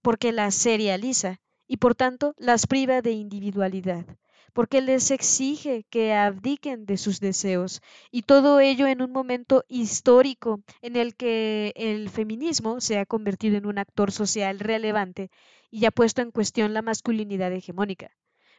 porque 0.01 0.32
las 0.32 0.55
serializa 0.55 1.39
y 1.68 1.78
por 1.78 1.93
tanto 1.93 2.34
las 2.38 2.68
priva 2.68 3.01
de 3.01 3.11
individualidad, 3.11 4.05
porque 4.54 4.82
les 4.82 5.12
exige 5.12 5.84
que 5.89 6.14
abdiquen 6.14 6.86
de 6.86 6.97
sus 6.97 7.20
deseos, 7.20 7.82
y 8.12 8.22
todo 8.22 8.60
ello 8.60 8.88
en 8.88 9.01
un 9.01 9.12
momento 9.12 9.66
histórico 9.68 10.62
en 10.82 10.95
el 10.95 11.16
que 11.16 11.74
el 11.76 12.10
feminismo 12.10 12.80
se 12.80 12.99
ha 12.99 13.06
convertido 13.06 13.58
en 13.58 13.66
un 13.66 13.80
actor 13.80 14.12
social 14.12 14.60
relevante 14.60 15.32
y 15.72 15.86
ha 15.86 15.91
puesto 15.91 16.22
en 16.22 16.32
cuestión 16.32 16.74
la 16.74 16.84
masculinidad 16.84 17.51
hegemónica. 17.51 18.12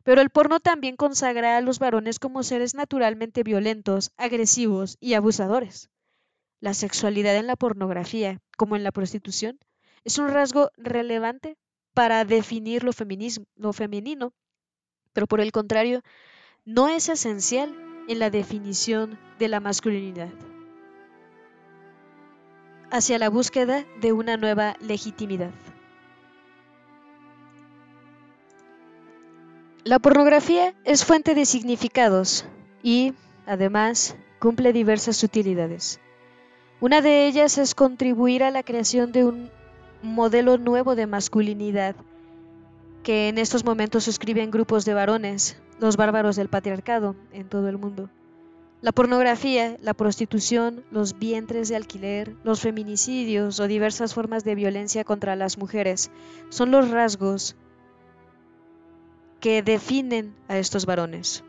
Pero 0.03 0.21
el 0.21 0.31
porno 0.31 0.61
también 0.61 0.97
consagra 0.97 1.57
a 1.57 1.61
los 1.61 1.79
varones 1.79 2.19
como 2.19 2.43
seres 2.43 2.75
naturalmente 2.75 3.43
violentos, 3.43 4.11
agresivos 4.17 4.99
y 5.01 5.15
abusadores. 5.15 5.91
La 6.61 6.75
sexualidad 6.75 7.37
en 7.37 7.47
la 7.47 7.57
pornografía, 7.57 8.41
como 8.57 8.77
en 8.77 8.85
la 8.85 8.93
prostitución, 8.93 9.59
es 10.05 10.19
un 10.19 10.29
rasgo 10.29 10.71
relevante 10.77 11.57
para 11.95 12.25
definir 12.25 12.83
lo, 12.83 12.91
lo 13.57 13.73
femenino 13.73 14.35
pero 15.15 15.27
por 15.27 15.41
el 15.41 15.53
contrario, 15.53 16.03
no 16.67 16.89
es 16.89 17.09
esencial 17.09 17.75
en 18.09 18.19
la 18.19 18.29
definición 18.29 19.19
de 19.39 19.49
la 19.49 19.61
masculinidad. 19.61 20.29
Hacia 22.91 23.19
la 23.19 23.31
búsqueda 23.31 23.87
de 24.01 24.12
una 24.12 24.37
nueva 24.37 24.77
legitimidad. 24.81 25.53
La 29.85 29.99
pornografía 29.99 30.75
es 30.85 31.05
fuente 31.05 31.35
de 31.35 31.45
significados 31.45 32.47
y, 32.83 33.15
además, 33.47 34.17
cumple 34.39 34.73
diversas 34.73 35.23
utilidades. 35.23 36.01
Una 36.81 37.03
de 37.03 37.27
ellas 37.27 37.59
es 37.59 37.75
contribuir 37.75 38.43
a 38.43 38.51
la 38.51 38.62
creación 38.62 39.12
de 39.12 39.25
un 39.25 39.51
modelo 40.03 40.59
nuevo 40.59 40.95
de 40.95 41.07
masculinidad 41.07 41.97
que 43.05 43.29
en 43.29 43.39
estos 43.39 43.65
momentos 43.65 44.03
suscriben 44.03 44.51
grupos 44.51 44.85
de 44.85 44.95
varones, 44.95 45.57
los 45.79 45.97
bárbaros 45.97 46.37
del 46.37 46.49
patriarcado 46.49 47.15
en 47.33 47.49
todo 47.49 47.69
el 47.69 47.79
mundo. 47.79 48.09
La 48.81 48.93
pornografía, 48.93 49.77
la 49.81 49.95
prostitución, 49.95 50.85
los 50.91 51.19
vientres 51.19 51.69
de 51.69 51.77
alquiler, 51.77 52.35
los 52.45 52.61
feminicidios 52.61 53.61
o 53.61 53.69
diversas 53.69 54.15
formas 54.15 54.43
de 54.43 54.55
violencia 54.55 55.05
contra 55.05 55.37
las 55.37 55.59
mujeres 55.59 56.11
son 56.49 56.71
los 56.71 56.91
rasgos 56.91 57.57
que 59.39 59.63
definen 59.63 60.35
a 60.49 60.57
estos 60.57 60.87
varones. 60.87 61.45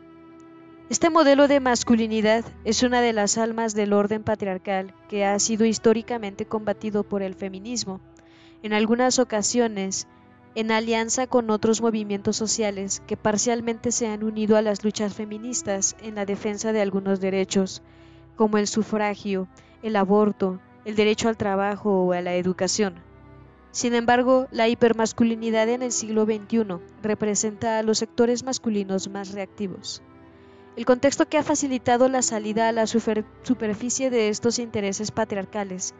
Este 0.90 1.10
modelo 1.10 1.48
de 1.48 1.60
masculinidad 1.60 2.44
es 2.64 2.82
una 2.82 3.00
de 3.00 3.14
las 3.14 3.38
almas 3.38 3.74
del 3.74 3.94
orden 3.94 4.22
patriarcal 4.22 4.94
que 5.08 5.24
ha 5.24 5.38
sido 5.38 5.64
históricamente 5.64 6.44
combatido 6.44 7.02
por 7.02 7.22
el 7.22 7.34
feminismo. 7.34 8.00
En 8.62 8.72
algunas 8.72 9.18
ocasiones 9.18 10.06
en 10.56 10.72
alianza 10.72 11.26
con 11.26 11.50
otros 11.50 11.82
movimientos 11.82 12.36
sociales 12.36 13.02
que 13.06 13.18
parcialmente 13.18 13.92
se 13.92 14.06
han 14.06 14.24
unido 14.24 14.56
a 14.56 14.62
las 14.62 14.84
luchas 14.84 15.12
feministas 15.12 15.94
en 16.00 16.14
la 16.14 16.24
defensa 16.24 16.72
de 16.72 16.80
algunos 16.80 17.20
derechos, 17.20 17.82
como 18.36 18.56
el 18.56 18.66
sufragio, 18.66 19.48
el 19.82 19.96
aborto, 19.96 20.58
el 20.86 20.96
derecho 20.96 21.28
al 21.28 21.36
trabajo 21.36 22.06
o 22.06 22.12
a 22.14 22.22
la 22.22 22.36
educación. 22.36 22.94
Sin 23.70 23.94
embargo, 23.94 24.46
la 24.50 24.66
hipermasculinidad 24.66 25.68
en 25.68 25.82
el 25.82 25.92
siglo 25.92 26.24
XXI 26.24 26.78
representa 27.02 27.78
a 27.78 27.82
los 27.82 27.98
sectores 27.98 28.42
masculinos 28.42 29.10
más 29.10 29.32
reactivos. 29.32 30.00
El 30.74 30.86
contexto 30.86 31.28
que 31.28 31.36
ha 31.36 31.42
facilitado 31.42 32.08
la 32.08 32.22
salida 32.22 32.68
a 32.68 32.72
la 32.72 32.86
superficie 32.86 34.08
de 34.08 34.30
estos 34.30 34.58
intereses 34.58 35.10
patriarcales 35.10 35.92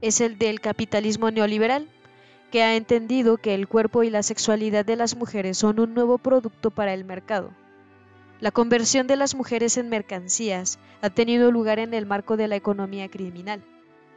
es 0.00 0.22
el 0.22 0.38
del 0.38 0.62
capitalismo 0.62 1.30
neoliberal, 1.30 1.90
que 2.52 2.62
ha 2.62 2.76
entendido 2.76 3.38
que 3.38 3.54
el 3.54 3.66
cuerpo 3.66 4.02
y 4.02 4.10
la 4.10 4.22
sexualidad 4.22 4.84
de 4.84 4.94
las 4.94 5.16
mujeres 5.16 5.56
son 5.56 5.80
un 5.80 5.94
nuevo 5.94 6.18
producto 6.18 6.70
para 6.70 6.92
el 6.92 7.02
mercado. 7.02 7.50
La 8.40 8.50
conversión 8.50 9.06
de 9.06 9.16
las 9.16 9.34
mujeres 9.34 9.78
en 9.78 9.88
mercancías 9.88 10.78
ha 11.00 11.08
tenido 11.08 11.50
lugar 11.50 11.78
en 11.78 11.94
el 11.94 12.04
marco 12.04 12.36
de 12.36 12.48
la 12.48 12.56
economía 12.56 13.08
criminal. 13.08 13.64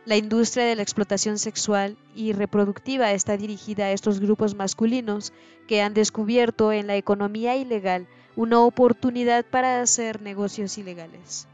La 0.03 0.17
industria 0.17 0.65
de 0.65 0.75
la 0.75 0.81
explotación 0.81 1.39
sexual 1.39 1.95
y 2.13 2.33
reproductiva 2.33 3.13
está 3.13 3.37
dirigida 3.37 3.85
a 3.85 3.91
estos 3.91 4.19
grupos 4.19 4.53
masculinos 4.53 5.31
que 5.65 5.81
han 5.81 5.93
descubierto 5.93 6.73
en 6.73 6.87
la 6.87 6.97
economía 6.97 7.55
ilegal 7.55 8.05
una 8.35 8.59
oportunidad 8.59 9.45
para 9.45 9.81
hacer 9.81 10.21
negocios 10.21 10.77
ilegales. 10.77 11.47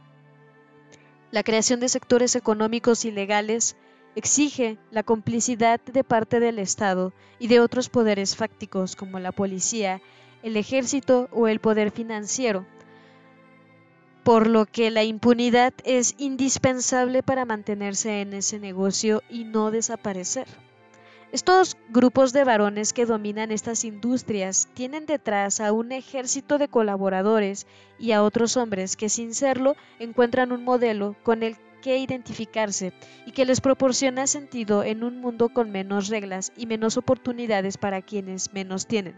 La 1.30 1.44
creación 1.44 1.80
de 1.80 1.90
sectores 1.90 2.36
económicos 2.36 3.06
ilegales 3.06 3.76
exige 4.16 4.78
la 4.92 5.04
complicidad 5.04 5.80
de 5.82 6.04
parte 6.04 6.40
del 6.40 6.60
Estado 6.60 7.14
y 7.40 7.48
de 7.48 7.60
otros 7.60 7.90
poderes 7.90 8.36
fácticos 8.36 8.96
como 8.96 9.20
la 9.20 9.32
policía, 9.32 10.02
el 10.44 10.58
ejército 10.58 11.30
o 11.32 11.48
el 11.48 11.60
poder 11.60 11.92
financiero, 11.92 12.66
por 14.24 14.48
lo 14.48 14.66
que 14.66 14.92
la 14.92 15.04
impunidad 15.04 15.74
es 15.84 16.16
indispensable 16.18 17.24
para 17.24 17.46
mantenerse 17.46 18.22
en 18.22 18.34
ese 18.34 18.60
negocio 18.60 19.24
y 19.30 19.46
no 19.46 19.72
desaparecer. 19.72 20.48
Estos 21.32 21.78
grupos 21.90 22.34
de 22.34 22.44
varones 22.44 22.92
que 22.92 23.06
dominan 23.06 23.52
estas 23.52 23.86
industrias 23.86 24.68
tienen 24.74 25.06
detrás 25.06 25.62
a 25.62 25.72
un 25.72 25.94
ejército 25.94 26.58
de 26.58 26.68
colaboradores 26.68 27.68
y 27.98 28.12
a 28.12 28.22
otros 28.22 28.58
hombres 28.58 28.98
que 28.98 29.08
sin 29.08 29.34
serlo 29.34 29.78
encuentran 29.98 30.52
un 30.52 30.66
modelo 30.66 31.16
con 31.24 31.42
el 31.42 31.56
que 31.82 31.98
identificarse 31.98 32.94
y 33.26 33.32
que 33.32 33.46
les 33.46 33.60
proporciona 33.60 34.28
sentido 34.28 34.84
en 34.84 35.04
un 35.04 35.20
mundo 35.20 35.50
con 35.50 35.72
menos 35.72 36.08
reglas 36.08 36.54
y 36.56 36.68
menos 36.68 36.96
oportunidades 36.96 37.78
para 37.78 38.02
quienes 38.02 38.54
menos 38.54 38.88
tienen. 38.88 39.16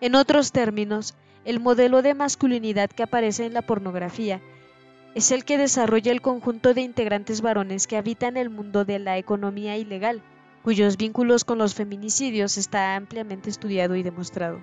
En 0.00 0.14
otros 0.14 0.52
términos, 0.52 1.14
el 1.44 1.60
modelo 1.60 2.02
de 2.02 2.14
masculinidad 2.14 2.90
que 2.90 3.02
aparece 3.02 3.46
en 3.46 3.54
la 3.54 3.62
pornografía 3.62 4.40
es 5.14 5.32
el 5.32 5.44
que 5.44 5.58
desarrolla 5.58 6.12
el 6.12 6.20
conjunto 6.20 6.74
de 6.74 6.82
integrantes 6.82 7.40
varones 7.40 7.86
que 7.86 7.96
habitan 7.96 8.36
el 8.36 8.50
mundo 8.50 8.84
de 8.84 8.98
la 8.98 9.18
economía 9.18 9.76
ilegal, 9.76 10.22
cuyos 10.62 10.96
vínculos 10.96 11.44
con 11.44 11.58
los 11.58 11.74
feminicidios 11.74 12.58
está 12.58 12.94
ampliamente 12.96 13.50
estudiado 13.50 13.96
y 13.96 14.02
demostrado. 14.02 14.60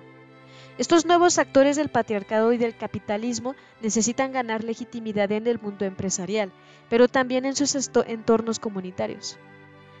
Estos 0.78 1.06
nuevos 1.06 1.38
actores 1.38 1.74
del 1.74 1.88
patriarcado 1.88 2.52
y 2.52 2.56
del 2.56 2.76
capitalismo 2.76 3.56
necesitan 3.82 4.30
ganar 4.30 4.62
legitimidad 4.62 5.32
en 5.32 5.48
el 5.48 5.60
mundo 5.60 5.84
empresarial, 5.84 6.52
pero 6.88 7.08
también 7.08 7.44
en 7.44 7.56
sus 7.56 7.90
entornos 8.06 8.60
comunitarios. 8.60 9.38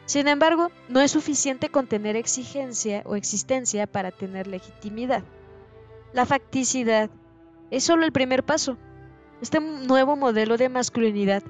Sin 0.06 0.28
embargo, 0.28 0.70
no 0.88 1.00
es 1.00 1.10
suficiente 1.10 1.68
con 1.68 1.88
tener 1.88 2.14
exigencia 2.14 3.02
o 3.06 3.16
existencia 3.16 3.88
para 3.88 4.12
tener 4.12 4.46
legitimidad. 4.46 5.24
La 6.12 6.26
facticidad 6.26 7.10
es 7.72 7.82
solo 7.82 8.06
el 8.06 8.12
primer 8.12 8.44
paso. 8.44 8.78
Este 9.42 9.58
nuevo 9.58 10.14
modelo 10.14 10.56
de 10.56 10.68
masculinidad 10.68 11.42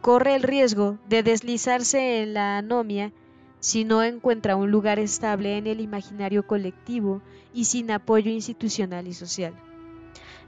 corre 0.00 0.34
el 0.34 0.42
riesgo 0.42 0.98
de 1.06 1.22
deslizarse 1.22 2.22
en 2.22 2.32
la 2.32 2.56
anomia 2.56 3.12
si 3.60 3.84
no 3.84 4.02
encuentra 4.02 4.56
un 4.56 4.70
lugar 4.70 4.98
estable 4.98 5.56
en 5.56 5.66
el 5.66 5.80
imaginario 5.80 6.46
colectivo 6.46 7.22
y 7.52 7.66
sin 7.66 7.90
apoyo 7.90 8.30
institucional 8.30 9.06
y 9.06 9.14
social. 9.14 9.54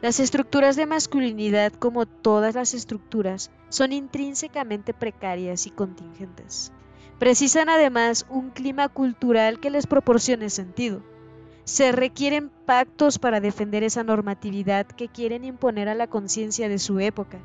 Las 0.00 0.18
estructuras 0.18 0.74
de 0.74 0.86
masculinidad, 0.86 1.72
como 1.74 2.06
todas 2.06 2.54
las 2.54 2.74
estructuras, 2.74 3.50
son 3.68 3.92
intrínsecamente 3.92 4.94
precarias 4.94 5.66
y 5.66 5.70
contingentes. 5.70 6.72
Precisan 7.18 7.68
además 7.68 8.26
un 8.28 8.50
clima 8.50 8.88
cultural 8.88 9.60
que 9.60 9.70
les 9.70 9.86
proporcione 9.86 10.50
sentido. 10.50 11.02
Se 11.64 11.92
requieren 11.92 12.50
pactos 12.66 13.20
para 13.20 13.40
defender 13.40 13.84
esa 13.84 14.02
normatividad 14.02 14.86
que 14.86 15.06
quieren 15.06 15.44
imponer 15.44 15.88
a 15.88 15.94
la 15.94 16.08
conciencia 16.08 16.68
de 16.68 16.80
su 16.80 16.98
época 16.98 17.38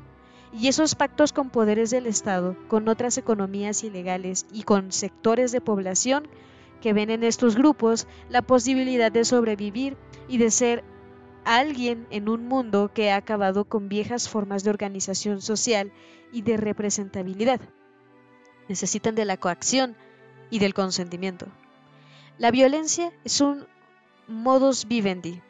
y 0.52 0.68
esos 0.68 0.94
pactos 0.94 1.32
con 1.32 1.50
poderes 1.50 1.90
del 1.90 2.06
Estado, 2.06 2.56
con 2.68 2.88
otras 2.88 3.18
economías 3.18 3.84
ilegales 3.84 4.46
y 4.52 4.62
con 4.62 4.92
sectores 4.92 5.52
de 5.52 5.60
población 5.60 6.28
que 6.80 6.92
ven 6.92 7.10
en 7.10 7.24
estos 7.24 7.56
grupos 7.56 8.06
la 8.28 8.42
posibilidad 8.42 9.10
de 9.10 9.24
sobrevivir 9.24 9.96
y 10.28 10.38
de 10.38 10.50
ser 10.50 10.84
alguien 11.44 12.06
en 12.10 12.28
un 12.28 12.46
mundo 12.46 12.90
que 12.92 13.10
ha 13.10 13.16
acabado 13.16 13.64
con 13.64 13.88
viejas 13.88 14.28
formas 14.28 14.64
de 14.64 14.70
organización 14.70 15.40
social 15.40 15.92
y 16.32 16.42
de 16.42 16.56
representabilidad. 16.56 17.60
necesitan 18.68 19.14
de 19.14 19.24
la 19.24 19.38
coacción 19.38 19.96
y 20.50 20.58
del 20.58 20.74
consentimiento. 20.74 21.46
La 22.36 22.50
violencia 22.50 23.12
es 23.24 23.40
un 23.40 23.66
modus 24.26 24.86
vivendi. 24.86 25.40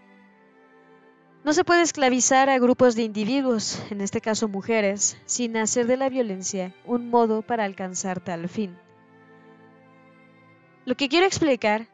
No 1.49 1.55
se 1.55 1.64
puede 1.64 1.80
esclavizar 1.80 2.51
a 2.51 2.59
grupos 2.59 2.94
de 2.94 3.05
individuos, 3.05 3.82
en 3.88 4.03
este 4.03 4.20
caso 4.20 4.49
mujeres, 4.49 5.16
sin 5.24 5.57
hacer 5.57 5.86
de 5.86 5.96
la 5.96 6.11
violencia 6.11 6.74
un 6.84 7.09
modo 7.09 7.40
para 7.40 7.64
alcanzar 7.64 8.20
tal 8.20 8.51
fin. 8.51 8.76
Lo 10.84 10.94
que 10.94 11.09
quiero 11.09 11.24
explicar 11.24 11.88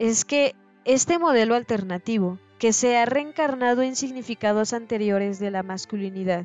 es 0.00 0.24
que 0.24 0.56
este 0.84 1.20
modelo 1.20 1.54
alternativo, 1.54 2.40
que 2.58 2.72
se 2.72 2.96
ha 2.96 3.04
reencarnado 3.04 3.82
en 3.82 3.94
significados 3.94 4.72
anteriores 4.72 5.38
de 5.38 5.52
la 5.52 5.62
masculinidad, 5.62 6.44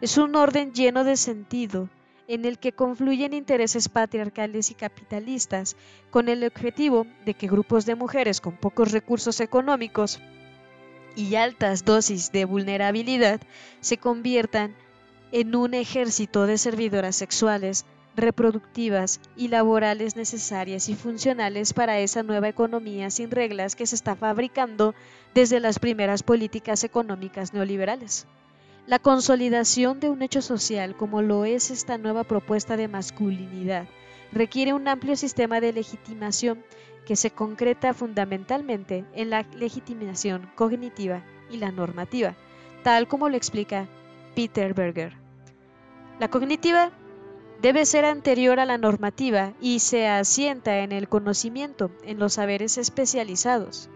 es 0.00 0.18
un 0.18 0.34
orden 0.34 0.72
lleno 0.72 1.04
de 1.04 1.16
sentido 1.16 1.88
en 2.26 2.44
el 2.44 2.58
que 2.58 2.72
confluyen 2.72 3.34
intereses 3.34 3.88
patriarcales 3.88 4.72
y 4.72 4.74
capitalistas 4.74 5.76
con 6.10 6.28
el 6.28 6.42
objetivo 6.42 7.06
de 7.24 7.34
que 7.34 7.46
grupos 7.46 7.86
de 7.86 7.94
mujeres 7.94 8.40
con 8.40 8.56
pocos 8.56 8.90
recursos 8.90 9.38
económicos 9.38 10.20
y 11.18 11.34
altas 11.34 11.84
dosis 11.84 12.30
de 12.30 12.44
vulnerabilidad 12.44 13.40
se 13.80 13.96
conviertan 13.96 14.76
en 15.32 15.56
un 15.56 15.74
ejército 15.74 16.46
de 16.46 16.58
servidoras 16.58 17.16
sexuales, 17.16 17.86
reproductivas 18.14 19.20
y 19.36 19.48
laborales 19.48 20.14
necesarias 20.14 20.88
y 20.88 20.94
funcionales 20.94 21.72
para 21.72 21.98
esa 21.98 22.22
nueva 22.22 22.48
economía 22.48 23.10
sin 23.10 23.32
reglas 23.32 23.74
que 23.74 23.84
se 23.84 23.96
está 23.96 24.14
fabricando 24.14 24.94
desde 25.34 25.58
las 25.58 25.80
primeras 25.80 26.22
políticas 26.22 26.84
económicas 26.84 27.52
neoliberales. 27.52 28.28
La 28.86 29.00
consolidación 29.00 29.98
de 29.98 30.10
un 30.10 30.22
hecho 30.22 30.40
social 30.40 30.96
como 30.96 31.20
lo 31.20 31.44
es 31.44 31.72
esta 31.72 31.98
nueva 31.98 32.22
propuesta 32.22 32.76
de 32.76 32.86
masculinidad 32.86 33.88
requiere 34.30 34.72
un 34.72 34.86
amplio 34.86 35.16
sistema 35.16 35.60
de 35.60 35.72
legitimación 35.72 36.62
que 37.08 37.16
se 37.16 37.30
concreta 37.30 37.94
fundamentalmente 37.94 39.06
en 39.14 39.30
la 39.30 39.46
legitimación 39.56 40.50
cognitiva 40.54 41.24
y 41.50 41.56
la 41.56 41.72
normativa, 41.72 42.34
tal 42.82 43.08
como 43.08 43.30
lo 43.30 43.36
explica 43.38 43.88
Peter 44.36 44.74
Berger. 44.74 45.14
La 46.20 46.28
cognitiva 46.28 46.90
debe 47.62 47.86
ser 47.86 48.04
anterior 48.04 48.60
a 48.60 48.66
la 48.66 48.76
normativa 48.76 49.54
y 49.58 49.78
se 49.78 50.06
asienta 50.06 50.80
en 50.80 50.92
el 50.92 51.08
conocimiento, 51.08 51.90
en 52.04 52.18
los 52.18 52.34
saberes 52.34 52.76
especializados. 52.76 53.88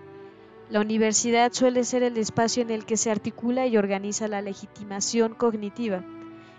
La 0.70 0.80
universidad 0.80 1.52
suele 1.52 1.84
ser 1.84 2.02
el 2.02 2.16
espacio 2.16 2.62
en 2.62 2.70
el 2.70 2.86
que 2.86 2.96
se 2.96 3.10
articula 3.10 3.66
y 3.66 3.76
organiza 3.76 4.26
la 4.26 4.40
legitimación 4.40 5.34
cognitiva. 5.34 6.02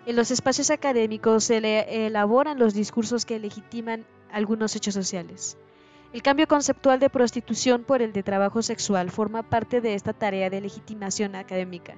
En 0.05 0.15
los 0.15 0.29
espacios 0.29 0.69
académicos 0.69 1.45
se 1.45 2.05
elaboran 2.05 2.59
los 2.59 2.75
discursos 2.75 3.25
que 3.25 3.39
legitiman 3.39 4.05
algunos 4.31 4.75
hechos 4.75 4.93
sociales. 4.93 5.57
El 6.13 6.21
cambio 6.21 6.47
conceptual 6.47 6.99
de 6.99 7.09
prostitución 7.09 7.83
por 7.83 8.03
el 8.03 8.13
de 8.13 8.21
trabajo 8.21 8.61
sexual 8.61 9.09
forma 9.09 9.41
parte 9.41 9.81
de 9.81 9.95
esta 9.95 10.13
tarea 10.13 10.51
de 10.51 10.61
legitimación 10.61 11.35
académica. 11.35 11.95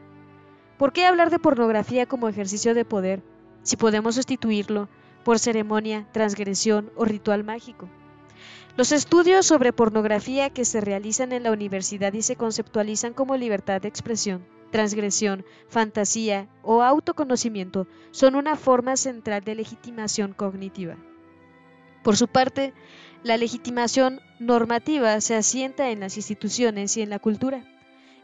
¿Por 0.77 0.93
qué 0.93 1.05
hablar 1.05 1.29
de 1.31 1.37
pornografía 1.37 2.05
como 2.05 2.29
ejercicio 2.29 2.73
de 2.73 2.85
poder 2.85 3.21
si 3.61 3.75
podemos 3.75 4.15
sustituirlo 4.15 4.87
por 5.25 5.37
ceremonia, 5.37 6.07
transgresión 6.13 6.91
o 6.95 7.03
ritual 7.03 7.43
mágico? 7.43 7.89
Los 8.77 8.93
estudios 8.93 9.45
sobre 9.45 9.73
pornografía 9.73 10.49
que 10.49 10.63
se 10.63 10.79
realizan 10.79 11.33
en 11.33 11.43
la 11.43 11.51
universidad 11.51 12.13
y 12.13 12.21
se 12.21 12.37
conceptualizan 12.37 13.13
como 13.13 13.35
libertad 13.35 13.81
de 13.81 13.89
expresión, 13.89 14.45
transgresión, 14.71 15.43
fantasía 15.67 16.47
o 16.61 16.83
autoconocimiento 16.83 17.85
son 18.11 18.35
una 18.35 18.55
forma 18.55 18.95
central 18.95 19.43
de 19.43 19.55
legitimación 19.55 20.31
cognitiva. 20.31 20.95
Por 22.05 22.15
su 22.15 22.27
parte, 22.27 22.73
la 23.25 23.37
legitimación 23.37 24.21
normativa 24.37 25.19
se 25.19 25.33
asienta 25.33 25.89
en 25.89 25.99
las 25.99 26.15
instituciones 26.15 26.95
y 26.95 27.01
en 27.01 27.09
la 27.09 27.17
cultura. 27.17 27.65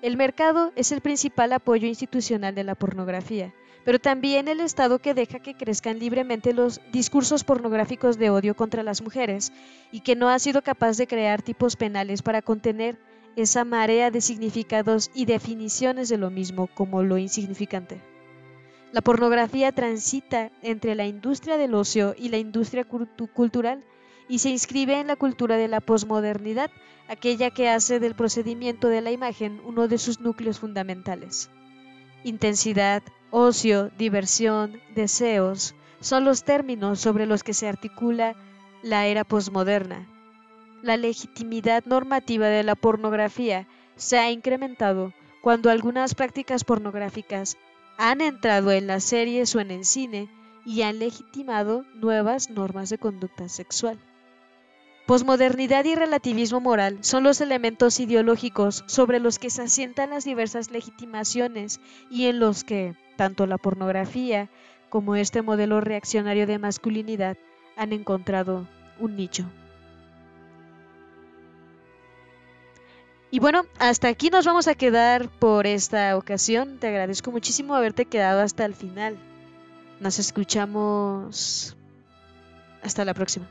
El 0.03 0.15
mercado 0.15 0.71
es 0.75 0.91
el 0.91 1.01
principal 1.01 1.53
apoyo 1.53 1.87
institucional 1.87 2.53
de 2.53 2.63
la 2.63 2.75
pornografía, 2.75 3.51
pero 3.83 3.97
también 3.97 4.47
el 4.47 4.59
Estado 4.59 4.99
que 4.99 5.15
deja 5.15 5.39
que 5.39 5.55
crezcan 5.55 5.97
libremente 5.97 6.53
los 6.53 6.81
discursos 6.91 7.43
pornográficos 7.43 8.19
de 8.19 8.29
odio 8.29 8.55
contra 8.55 8.83
las 8.83 9.01
mujeres 9.01 9.51
y 9.91 10.01
que 10.01 10.15
no 10.15 10.29
ha 10.29 10.37
sido 10.37 10.61
capaz 10.61 10.97
de 10.97 11.07
crear 11.07 11.41
tipos 11.41 11.77
penales 11.77 12.21
para 12.21 12.43
contener 12.43 12.99
esa 13.35 13.65
marea 13.65 14.11
de 14.11 14.21
significados 14.21 15.09
y 15.15 15.25
definiciones 15.25 16.09
de 16.09 16.17
lo 16.19 16.29
mismo 16.29 16.67
como 16.67 17.01
lo 17.01 17.17
insignificante. 17.17 17.99
La 18.91 19.01
pornografía 19.01 19.71
transita 19.71 20.51
entre 20.61 20.93
la 20.93 21.07
industria 21.07 21.57
del 21.57 21.73
ocio 21.73 22.13
y 22.15 22.29
la 22.29 22.37
industria 22.37 22.85
cultural 22.85 23.83
y 24.32 24.39
se 24.39 24.49
inscribe 24.49 24.97
en 24.97 25.07
la 25.07 25.17
cultura 25.17 25.57
de 25.57 25.67
la 25.67 25.82
posmodernidad, 25.82 26.71
aquella 27.09 27.49
que 27.51 27.67
hace 27.67 27.99
del 27.99 28.15
procedimiento 28.15 28.88
de 28.88 29.01
la 29.01 29.11
imagen 29.11 29.59
uno 29.65 29.89
de 29.89 29.97
sus 29.97 30.21
núcleos 30.21 30.57
fundamentales. 30.57 31.49
Intensidad, 32.23 33.03
Ocio, 33.29 33.91
diversión, 33.97 34.79
deseos 34.95 35.75
son 35.99 36.23
los 36.23 36.45
términos 36.45 37.01
sobre 37.01 37.25
los 37.25 37.43
que 37.43 37.53
se 37.53 37.67
articula 37.67 38.38
la 38.84 39.05
era 39.05 39.25
posmoderna. 39.25 40.07
La 40.82 40.95
legitimidad 40.95 41.84
normativa 41.84 42.47
de 42.47 42.63
la 42.63 42.75
pornografía 42.75 43.67
se 43.97 44.17
ha 44.17 44.32
incrementado 44.32 45.11
cuando 45.41 45.69
algunas 45.69 46.15
prácticas 46.15 46.63
pornográficas 46.63 47.57
han 47.97 48.21
entrado 48.21 48.71
en 48.71 48.88
las 48.88 49.03
series 49.03 49.53
o 49.57 49.59
en 49.59 49.71
el 49.71 49.84
cine 49.84 50.29
y 50.65 50.84
han 50.84 50.99
legitimado 50.99 51.84
nuevas 51.95 52.49
normas 52.49 52.89
de 52.89 52.97
conducta 52.97 53.49
sexual. 53.49 53.99
Posmodernidad 55.05 55.83
y 55.85 55.95
relativismo 55.95 56.61
moral 56.61 56.99
son 57.01 57.23
los 57.23 57.41
elementos 57.41 57.99
ideológicos 57.99 58.83
sobre 58.87 59.19
los 59.19 59.39
que 59.39 59.49
se 59.49 59.63
asientan 59.63 60.11
las 60.11 60.23
diversas 60.23 60.71
legitimaciones 60.71 61.79
y 62.09 62.27
en 62.27 62.39
los 62.39 62.63
que 62.63 62.95
tanto 63.17 63.45
la 63.45 63.57
pornografía 63.57 64.49
como 64.89 65.15
este 65.15 65.41
modelo 65.41 65.81
reaccionario 65.81 66.47
de 66.47 66.59
masculinidad 66.59 67.37
han 67.75 67.93
encontrado 67.93 68.67
un 68.99 69.15
nicho. 69.15 69.45
Y 73.31 73.39
bueno, 73.39 73.63
hasta 73.79 74.09
aquí 74.09 74.29
nos 74.29 74.45
vamos 74.45 74.67
a 74.67 74.75
quedar 74.75 75.29
por 75.29 75.65
esta 75.65 76.17
ocasión. 76.17 76.77
Te 76.79 76.87
agradezco 76.87 77.31
muchísimo 77.31 77.75
haberte 77.75 78.05
quedado 78.05 78.41
hasta 78.41 78.65
el 78.65 78.75
final. 78.75 79.17
Nos 80.01 80.19
escuchamos 80.19 81.77
hasta 82.83 83.05
la 83.05 83.13
próxima. 83.13 83.47